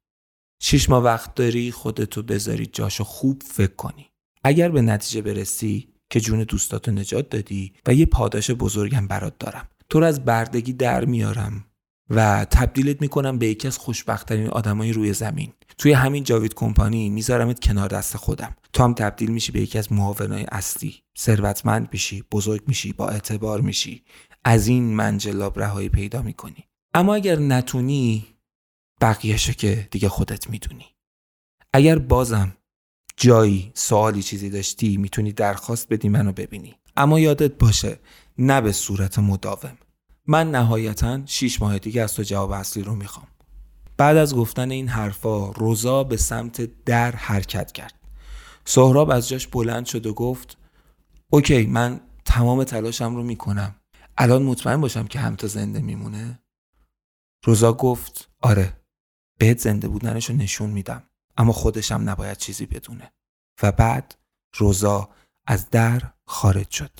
شیش 0.62 0.90
ماه 0.90 1.04
وقت 1.04 1.36
داری 1.36 1.72
خودتو 1.72 2.24
بذاری 2.24 2.66
جاشو 2.66 3.04
خوب 3.04 3.44
فکر 3.46 3.76
کنی. 3.76 4.10
اگر 4.44 4.70
به 4.70 4.82
نتیجه 4.82 5.22
برسی 5.22 5.94
که 6.10 6.20
جون 6.20 6.44
دوستاتو 6.44 6.92
نجات 6.92 7.30
دادی 7.30 7.74
و 7.88 7.94
یه 7.94 8.06
پاداش 8.06 8.52
بزرگم 8.52 9.08
برات 9.08 9.40
دارم. 9.40 9.68
تو 9.90 10.00
رو 10.00 10.06
از 10.06 10.26
بردگی 10.26 10.74
در 10.74 11.06
میارم 11.06 11.66
و 12.10 12.46
تبدیلت 12.46 13.02
می‌کنم 13.02 13.38
به 13.38 13.48
یکی 13.48 13.68
از 13.68 13.78
خوشبختترین 13.78 14.48
آدمای 14.48 14.94
روی 14.94 15.14
زمین. 15.14 15.54
توی 15.78 15.92
همین 15.92 16.24
جاوید 16.24 16.54
کمپانی 16.54 17.10
میذارمت 17.10 17.60
کنار 17.60 17.90
دست 17.90 18.18
خودم. 18.18 18.56
تو 18.78 18.84
هم 18.84 18.94
تبدیل 18.94 19.32
میشی 19.32 19.52
به 19.52 19.62
یکی 19.62 19.78
از 19.78 19.92
معاونای 19.92 20.46
اصلی. 20.52 20.96
ثروتمند 21.20 21.90
میشی 21.92 22.24
بزرگ 22.32 22.64
میشی 22.68 22.94
با 22.94 23.10
اعتبار 23.10 23.62
میشی. 23.62 24.04
از 24.44 24.68
این 24.68 24.84
منجلاب 24.84 25.60
رهایی 25.60 25.90
پیدا 25.90 26.22
می‌کنی. 26.22 26.64
اما 26.94 27.16
اگر 27.16 27.40
نتونی 27.40 28.26
بقیهشو 29.02 29.54
که 29.54 29.88
دیگه 29.92 30.10
خودت 30.10 30.50
می‌دونی. 30.50 30.86
اگر 31.74 32.00
بازم 32.00 32.58
جایی 33.18 33.72
سوالی 33.74 34.24
چیزی 34.24 34.50
داشتی 34.50 34.98
می‌تونی 34.98 35.32
درخواست 35.32 35.88
بدی 35.90 36.10
منو 36.10 36.32
ببینی. 36.32 36.76
اما 36.98 37.20
یادت 37.20 37.58
باشه 37.58 38.00
نه 38.38 38.62
به 38.62 38.72
صورت 38.72 39.20
مداوم. 39.20 39.78
من 40.28 40.52
نهایتا 40.52 41.26
شیش 41.26 41.62
ماه 41.62 41.80
دیگه 41.80 42.02
از 42.02 42.14
تو 42.14 42.24
جواب 42.24 42.52
اصلی 42.52 42.84
رو 42.84 42.96
می‌خوام. 42.96 43.28
بعد 43.98 44.18
از 44.18 44.36
گفتن 44.36 44.72
این 44.72 44.88
حرفا 44.88 45.52
روزا 45.52 46.04
به 46.04 46.18
سمت 46.18 46.84
در 46.86 47.16
حرکت 47.16 47.72
کرد. 47.72 47.97
سهراب 48.70 49.10
از 49.10 49.30
جاش 49.30 49.48
بلند 49.48 49.86
شد 49.86 50.06
و 50.06 50.14
گفت 50.14 50.58
اوکی 51.30 51.66
من 51.66 52.00
تمام 52.26 52.64
تلاشم 52.64 53.16
رو 53.16 53.24
می‌کنم. 53.24 53.76
الان 54.18 54.44
مطمئن 54.44 54.82
باشم 54.82 55.08
که 55.08 55.20
همتا 55.20 55.48
زنده 55.48 55.80
میمونه. 55.80 56.40
روزا 57.46 57.74
گفت 57.74 58.30
آره 58.42 58.82
بهت 59.40 59.60
زنده 59.60 59.88
بودنش 59.88 60.30
رو 60.30 60.36
نشون 60.36 60.70
میدم 60.70 61.04
اما 61.38 61.54
خودشم 61.54 62.02
نباید 62.06 62.38
چیزی 62.38 62.66
بدونه. 62.66 63.14
و 63.64 63.72
بعد 63.72 64.16
روزا 64.56 65.10
از 65.48 65.70
در 65.70 66.02
خارج 66.26 66.70
شد. 66.70 66.92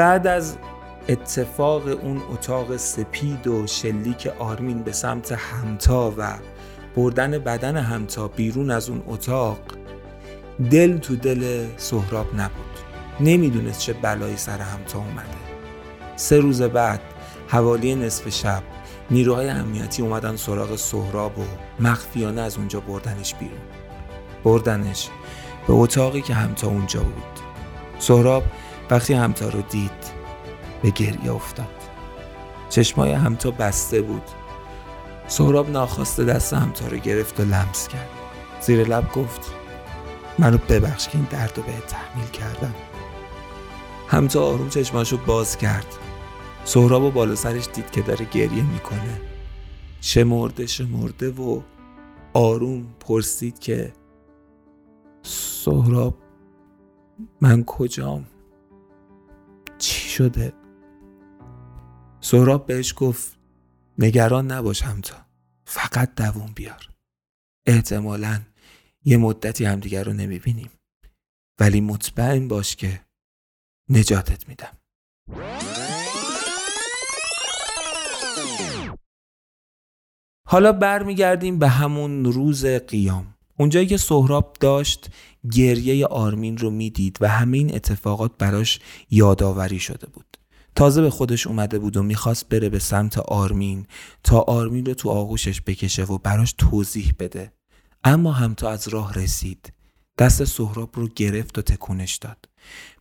بعد 0.00 0.26
از 0.26 0.56
اتفاق 1.08 1.86
اون 1.86 2.22
اتاق 2.32 2.76
سپید 2.76 3.46
و 3.46 3.66
شلیک 3.66 4.26
آرمین 4.38 4.82
به 4.82 4.92
سمت 4.92 5.32
همتا 5.32 6.14
و 6.18 6.38
بردن 6.96 7.30
بدن 7.30 7.76
همتا 7.76 8.28
بیرون 8.28 8.70
از 8.70 8.90
اون 8.90 9.02
اتاق 9.06 9.58
دل 10.70 10.98
تو 10.98 11.16
دل 11.16 11.66
سهراب 11.76 12.26
نبود. 12.34 12.78
نمی‌دونست 13.20 13.80
چه 13.80 13.92
بلایی 13.92 14.36
سر 14.36 14.58
همتا 14.58 14.98
اومده. 14.98 15.28
سه 16.16 16.40
روز 16.40 16.62
بعد 16.62 17.00
حوالی 17.48 17.94
نصف 17.94 18.28
شب 18.28 18.62
نیروهای 19.10 19.48
امنیتی 19.48 20.02
اومدن 20.02 20.36
سراغ 20.36 20.76
سهراب 20.76 21.38
و 21.38 21.44
مخفیانه 21.80 22.40
از 22.40 22.56
اونجا 22.56 22.80
بردنش 22.80 23.34
بیرون. 23.34 23.60
بردنش 24.44 25.08
به 25.66 25.72
اتاقی 25.72 26.20
که 26.20 26.34
همتا 26.34 26.66
اونجا 26.66 27.00
بود. 27.00 27.40
سهراب 27.98 28.42
وقتی 28.90 29.14
همتا 29.14 29.48
رو 29.48 29.62
دید 29.62 29.90
به 30.82 30.90
گریه 30.90 31.32
افتاد. 31.32 31.66
چشمای 32.68 33.12
همتا 33.12 33.50
بسته 33.50 34.02
بود. 34.02 34.22
سهراب 35.26 35.70
ناخواسته 35.70 36.24
دست 36.24 36.54
همتا 36.54 36.86
رو 36.86 36.96
گرفت 36.96 37.40
و 37.40 37.42
لمس 37.42 37.88
کرد. 37.88 38.08
زیر 38.60 38.88
لب 38.88 39.12
گفت 39.12 39.54
منو 40.38 40.58
ببخش 40.68 41.08
که 41.08 41.18
این 41.18 41.26
درد 41.30 41.52
رو 41.56 41.62
به 41.62 41.72
تحمیل 41.88 42.28
کردم. 42.28 42.74
همتا 44.08 44.44
آروم 44.44 44.68
چشماشو 44.68 45.16
باز 45.16 45.56
کرد. 45.56 45.86
سهراب 46.64 47.02
و 47.02 47.10
بالا 47.10 47.34
سرش 47.34 47.68
دید 47.74 47.90
که 47.90 48.02
داره 48.02 48.24
گریه 48.24 48.72
می‌کنه. 48.72 49.20
شمرده 50.00 50.66
شمرده 50.66 51.30
و 51.30 51.60
آروم 52.34 52.86
پرسید 53.00 53.58
که 53.58 53.92
سهراب 55.22 56.14
من 57.40 57.64
کجام؟ 57.64 58.26
شده. 60.10 60.52
سهراب 62.20 62.66
بهش 62.66 62.94
گفت 62.96 63.38
نگران 63.98 64.50
نباش 64.50 64.82
همتا 64.82 65.16
فقط 65.64 66.14
دووم 66.14 66.52
بیار. 66.54 66.88
احتمالا 67.66 68.40
یه 69.04 69.16
مدتی 69.16 69.64
همدیگر 69.64 70.04
رو 70.04 70.12
نمی‌بینیم. 70.12 70.70
ولی 71.60 71.80
مطمئن 71.80 72.48
باش 72.48 72.76
که 72.76 73.00
نجاتت 73.88 74.48
میدم. 74.48 74.76
حالا 80.46 80.72
برمیگردیم 80.72 81.58
به 81.58 81.68
همون 81.68 82.24
روز 82.24 82.66
قیام. 82.66 83.34
اونجایی 83.58 83.86
که 83.86 83.96
سهراب 83.96 84.56
داشت 84.60 85.10
گریه 85.52 86.06
آرمین 86.06 86.58
رو 86.58 86.70
می‌دید 86.70 87.18
و 87.20 87.28
همه 87.28 87.58
این 87.58 87.74
اتفاقات 87.74 88.32
براش 88.38 88.80
یادآوری 89.10 89.78
شده 89.78 90.06
بود. 90.06 90.36
تازه 90.74 91.02
به 91.02 91.10
خودش 91.10 91.46
اومده 91.46 91.78
بود 91.78 91.96
و 91.96 92.02
می‌خواست 92.02 92.48
بره 92.48 92.68
به 92.68 92.78
سمت 92.78 93.18
آرمین 93.18 93.86
تا 94.24 94.38
آرمین 94.38 94.86
رو 94.86 94.94
تو 94.94 95.10
آغوشش 95.10 95.60
بکشه 95.60 96.04
و 96.04 96.18
براش 96.18 96.54
توضیح 96.58 97.12
بده. 97.18 97.52
اما 98.04 98.32
هم 98.32 98.54
تا 98.54 98.70
از 98.70 98.88
راه 98.88 99.14
رسید. 99.14 99.72
دست 100.18 100.44
سهراب 100.44 100.90
رو 100.94 101.08
گرفت 101.08 101.58
و 101.58 101.62
تکونش 101.62 102.16
داد. 102.16 102.48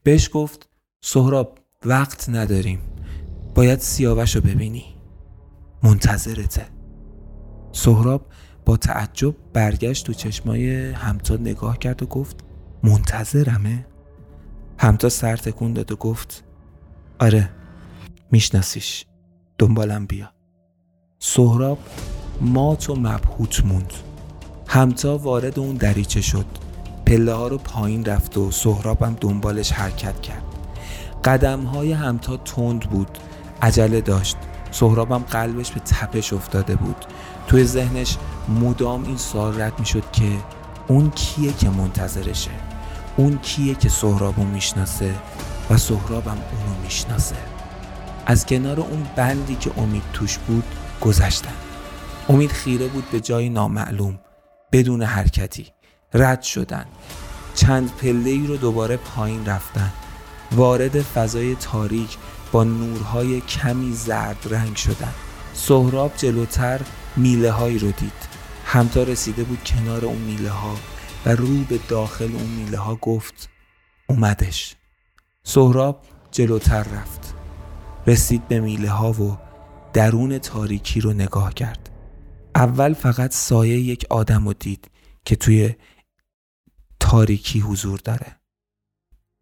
بهش 0.03 0.29
گفت 0.33 0.69
سهراب 1.03 1.59
وقت 1.85 2.29
نداریم. 2.29 2.81
باید 3.55 3.79
سیاوش 3.79 4.35
رو 4.35 4.41
ببینی. 4.41 4.85
منتظرته. 5.83 6.65
سهراب 7.71 8.27
با 8.69 8.77
تعجب 8.77 9.35
برگشت 9.53 10.05
تو 10.05 10.13
چشمای 10.13 10.91
همتا 10.91 11.35
نگاه 11.35 11.79
کرد 11.79 12.03
و 12.03 12.05
گفت 12.05 12.35
منتظرمه؟ 12.83 13.85
همتا 14.77 15.09
سر 15.09 15.35
تکون 15.35 15.73
داد 15.73 15.91
و 15.91 15.95
گفت 15.95 16.43
آره 17.19 17.49
میشناسیش. 18.31 19.05
دنبالم 19.57 20.05
بیا. 20.05 20.31
سهراب 21.19 21.79
مات 22.41 22.89
و 22.89 22.95
مبهوت 22.95 23.65
موند. 23.65 23.93
همتا 24.67 25.17
وارد 25.17 25.59
اون 25.59 25.75
دریچه 25.75 26.21
شد. 26.21 26.45
پله 27.05 27.33
ها 27.33 27.47
رو 27.47 27.57
پایین 27.57 28.05
رفت 28.05 28.37
و 28.37 28.51
سهرابم 28.51 29.17
دنبالش 29.21 29.71
حرکت 29.71 30.21
کرد. 30.21 30.43
قدم 31.23 31.61
های 31.61 31.91
همتا 31.91 32.37
تند 32.37 32.79
بود. 32.79 33.17
عجله 33.61 34.01
داشت. 34.01 34.37
سهرابم 34.71 35.19
قلبش 35.19 35.71
به 35.71 35.79
تپش 35.79 36.33
افتاده 36.33 36.75
بود. 36.75 37.05
توی 37.49 37.63
ذهنش 37.65 38.17
مدام 38.61 39.03
این 39.03 39.17
سوال 39.17 39.61
رد 39.61 39.79
می‌شد 39.79 40.11
که 40.11 40.37
اون 40.87 41.11
کیه 41.11 41.53
که 41.53 41.69
منتظرشه؟ 41.69 42.51
اون 43.17 43.37
کیه 43.37 43.75
که 43.75 43.89
سهرابو 43.89 44.43
می‌شناسه 44.43 45.15
و 45.69 45.77
سهرابم 45.77 46.37
اونو 46.51 46.81
می‌شناسه. 46.83 47.35
از 48.25 48.45
کنار 48.45 48.79
اون 48.79 49.07
بندی 49.15 49.55
که 49.55 49.71
امید 49.77 50.03
توش 50.13 50.37
بود 50.37 50.63
گذشتن. 51.01 51.53
امید 52.29 52.51
خیره 52.51 52.87
بود 52.87 53.11
به 53.11 53.19
جای 53.19 53.49
نامعلوم 53.49 54.19
بدون 54.71 55.03
حرکتی. 55.03 55.67
رد 56.13 56.41
شدن. 56.41 56.85
چند 57.55 57.91
پله 57.91 58.29
ای 58.29 58.47
رو 58.47 58.57
دوباره 58.57 58.97
پایین 58.97 59.45
رفتن. 59.45 59.91
وارد 60.51 61.01
فضای 61.01 61.55
تاریک 61.55 62.17
با 62.51 62.63
نورهای 62.63 63.41
کمی 63.41 63.93
زرد 63.93 64.47
رنگ 64.49 64.75
شدن. 64.75 65.13
سهراب 65.53 66.11
جلوتر 66.17 66.79
میله 67.19 67.51
هایی 67.51 67.79
رو 67.79 67.91
دید. 67.91 68.29
همتا 68.65 69.03
رسیده 69.03 69.43
بود 69.43 69.63
کنار 69.63 70.05
اون 70.05 70.17
میله 70.17 70.49
ها 70.49 70.75
و 71.25 71.29
رو 71.29 71.63
به 71.63 71.79
داخل 71.87 72.35
اون 72.35 72.49
میله 72.49 72.77
ها 72.77 72.95
گفت 72.95 73.49
اومدش. 74.09 74.75
سهراب 75.43 76.03
جلوتر 76.31 76.83
رفت. 76.83 77.33
رسید 78.07 78.47
به 78.47 78.59
میله 78.59 78.89
ها 78.89 79.11
و 79.11 79.37
درون 79.93 80.37
تاریکی 80.37 81.01
رو 81.01 81.13
نگاه 81.13 81.53
کرد. 81.53 81.89
اول 82.55 82.93
فقط 82.93 83.33
سایه 83.33 83.79
یک 83.79 84.05
آدم 84.09 84.47
رو 84.47 84.53
دید 84.53 84.91
که 85.25 85.35
توی 85.35 85.75
تاریکی 86.99 87.59
حضور 87.59 87.99
داره. 87.99 88.39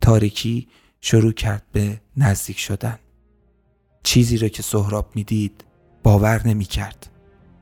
تاریکی 0.01 0.67
شروع 1.01 1.31
کرد 1.31 1.63
به 1.71 2.01
نزدیک 2.17 2.59
شدن. 2.59 2.99
چیزی 4.03 4.37
رو 4.37 4.47
که 4.47 4.63
سهراب 4.63 5.11
می‌دید 5.15 5.63
باور 6.03 6.47
نمی 6.47 6.65
کرد 6.65 7.16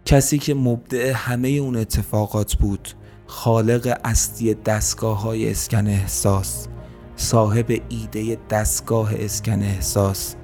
کسی 0.05 0.37
که 0.37 0.53
مبدع 0.53 1.11
همه 1.15 1.47
اون 1.47 1.75
اتفاقات 1.75 2.55
بود 2.55 2.89
خالق 3.27 3.99
اصلی 4.03 4.53
دستگاه 4.53 5.21
های 5.21 5.51
اسکن 5.51 5.87
احساس 5.87 6.67
صاحب 7.15 7.81
ایده 7.89 8.37
دستگاه 8.49 9.13
اسکن 9.17 9.63
احساس 9.63 10.35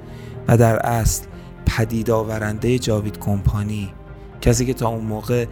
و 0.48 0.58
در 0.58 0.86
اصل 0.86 1.26
پدید 1.66 2.12
آورنده 2.12 2.80
جاوید 2.80 3.20
کمپانی 3.20 3.94
کسی 4.42 4.66
که 4.66 4.74
تا 4.74 4.90
اون 4.90 5.06
موقع 5.06 5.46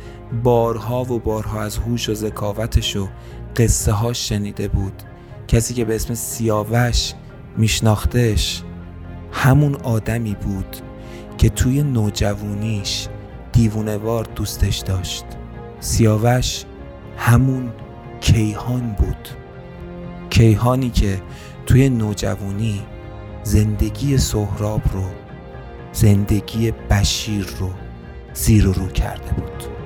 بارها 0.43 1.03
و 1.03 1.19
بارها 1.19 1.61
از 1.61 1.77
هوش 1.77 2.09
و 2.09 2.13
ذکاوتش 2.13 2.95
و 2.95 3.07
قصه 3.55 3.91
هاش 3.91 4.29
شنیده 4.29 4.67
بود 4.67 5.03
کسی 5.47 5.73
که 5.73 5.85
به 5.85 5.95
اسم 5.95 6.13
سیاوش 6.13 7.13
میشناختش 7.57 8.63
همون 9.31 9.75
آدمی 9.75 10.35
بود 10.35 10.77
که 11.37 11.49
توی 11.49 11.83
نوجوانیش 11.83 13.07
دیوونوار 13.59 14.27
دوستش 14.35 14.77
داشت. 14.77 15.25
سیاوش 15.79 16.65
همون 17.17 17.73
کیهان 18.21 18.95
بود. 18.97 19.29
کیهانی 20.29 20.89
که 20.89 21.21
توی 21.65 21.89
نوجوانی 21.89 22.81
زندگی 23.43 24.17
سهراب 24.17 24.81
رو 24.93 25.03
زندگی 25.91 26.71
بشیر 26.71 27.47
رو 27.59 27.69
زیر 28.33 28.67
و 28.67 28.73
رو 28.73 28.87
کرده 28.87 29.31
بود. 29.33 29.78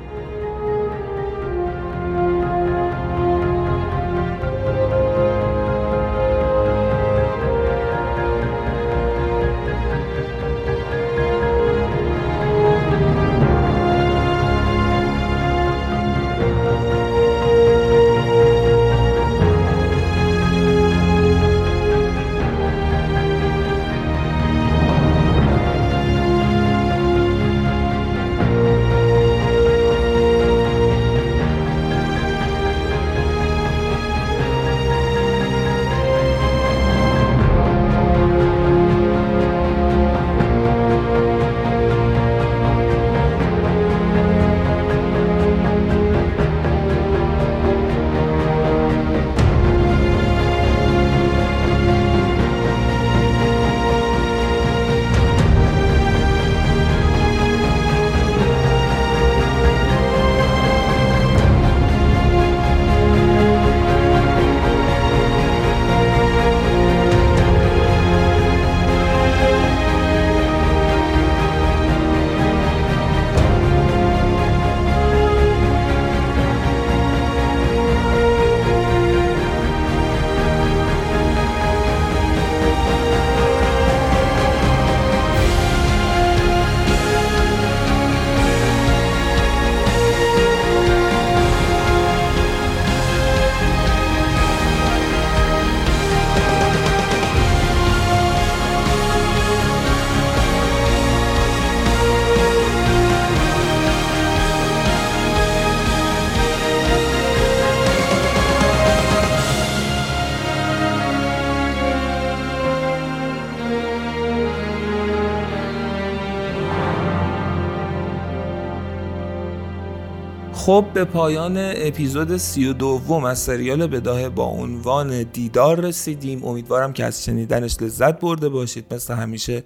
خب 120.65 120.85
به 120.93 121.05
پایان 121.05 121.57
اپیزود 121.57 122.37
سی 122.37 122.67
و 122.67 122.73
دوم 122.73 123.23
از 123.23 123.39
سریال 123.39 123.87
بداه 123.87 124.29
با 124.29 124.45
عنوان 124.45 125.23
دیدار 125.23 125.79
رسیدیم. 125.79 126.45
امیدوارم 126.45 126.93
که 126.93 127.05
از 127.05 127.23
شنیدنش 127.23 127.77
لذت 127.81 128.19
برده 128.19 128.49
باشید. 128.49 128.93
مثل 128.93 129.13
همیشه 129.13 129.63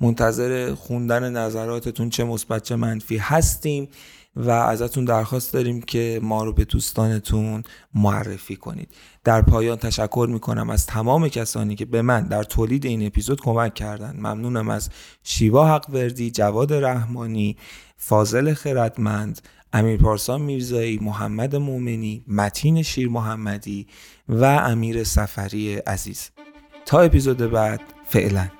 منتظر 0.00 0.74
خوندن 0.74 1.32
نظراتتون 1.32 2.10
چه 2.10 2.24
مثبت 2.24 2.62
چه 2.62 2.76
منفی 2.76 3.16
هستیم 3.16 3.88
و 4.36 4.50
ازتون 4.50 5.04
درخواست 5.04 5.52
داریم 5.52 5.82
که 5.82 6.20
ما 6.22 6.44
رو 6.44 6.52
به 6.52 6.64
دوستانتون 6.64 7.62
معرفی 7.94 8.56
کنید. 8.56 8.88
در 9.24 9.42
پایان 9.42 9.76
تشکر 9.76 10.28
می‌کنم 10.30 10.70
از 10.70 10.86
تمام 10.86 11.28
کسانی 11.28 11.74
که 11.74 11.84
به 11.84 12.02
من 12.02 12.26
در 12.26 12.42
تولید 12.42 12.86
این 12.86 13.06
اپیزود 13.06 13.40
کمک 13.40 13.74
کردن. 13.74 14.16
ممنونم 14.16 14.68
از 14.68 14.90
شیوا 15.22 15.74
حقوردی 15.74 16.30
جواد 16.30 16.72
رحمانی 16.72 17.56
فاضل 17.96 18.54
خردمند 18.54 19.40
امیر 19.72 20.00
پارسان 20.00 20.42
میرزایی 20.42 20.98
محمد 21.02 21.56
مومنی 21.56 22.24
متین 22.26 22.82
شیر 22.82 23.08
محمدی 23.08 23.86
و 24.28 24.44
امیر 24.44 25.04
سفری 25.04 25.74
عزیز. 25.76 26.30
تا 26.86 27.00
اپیزود 27.00 27.38
بعد 27.38 27.80
فعلا. 28.06 28.57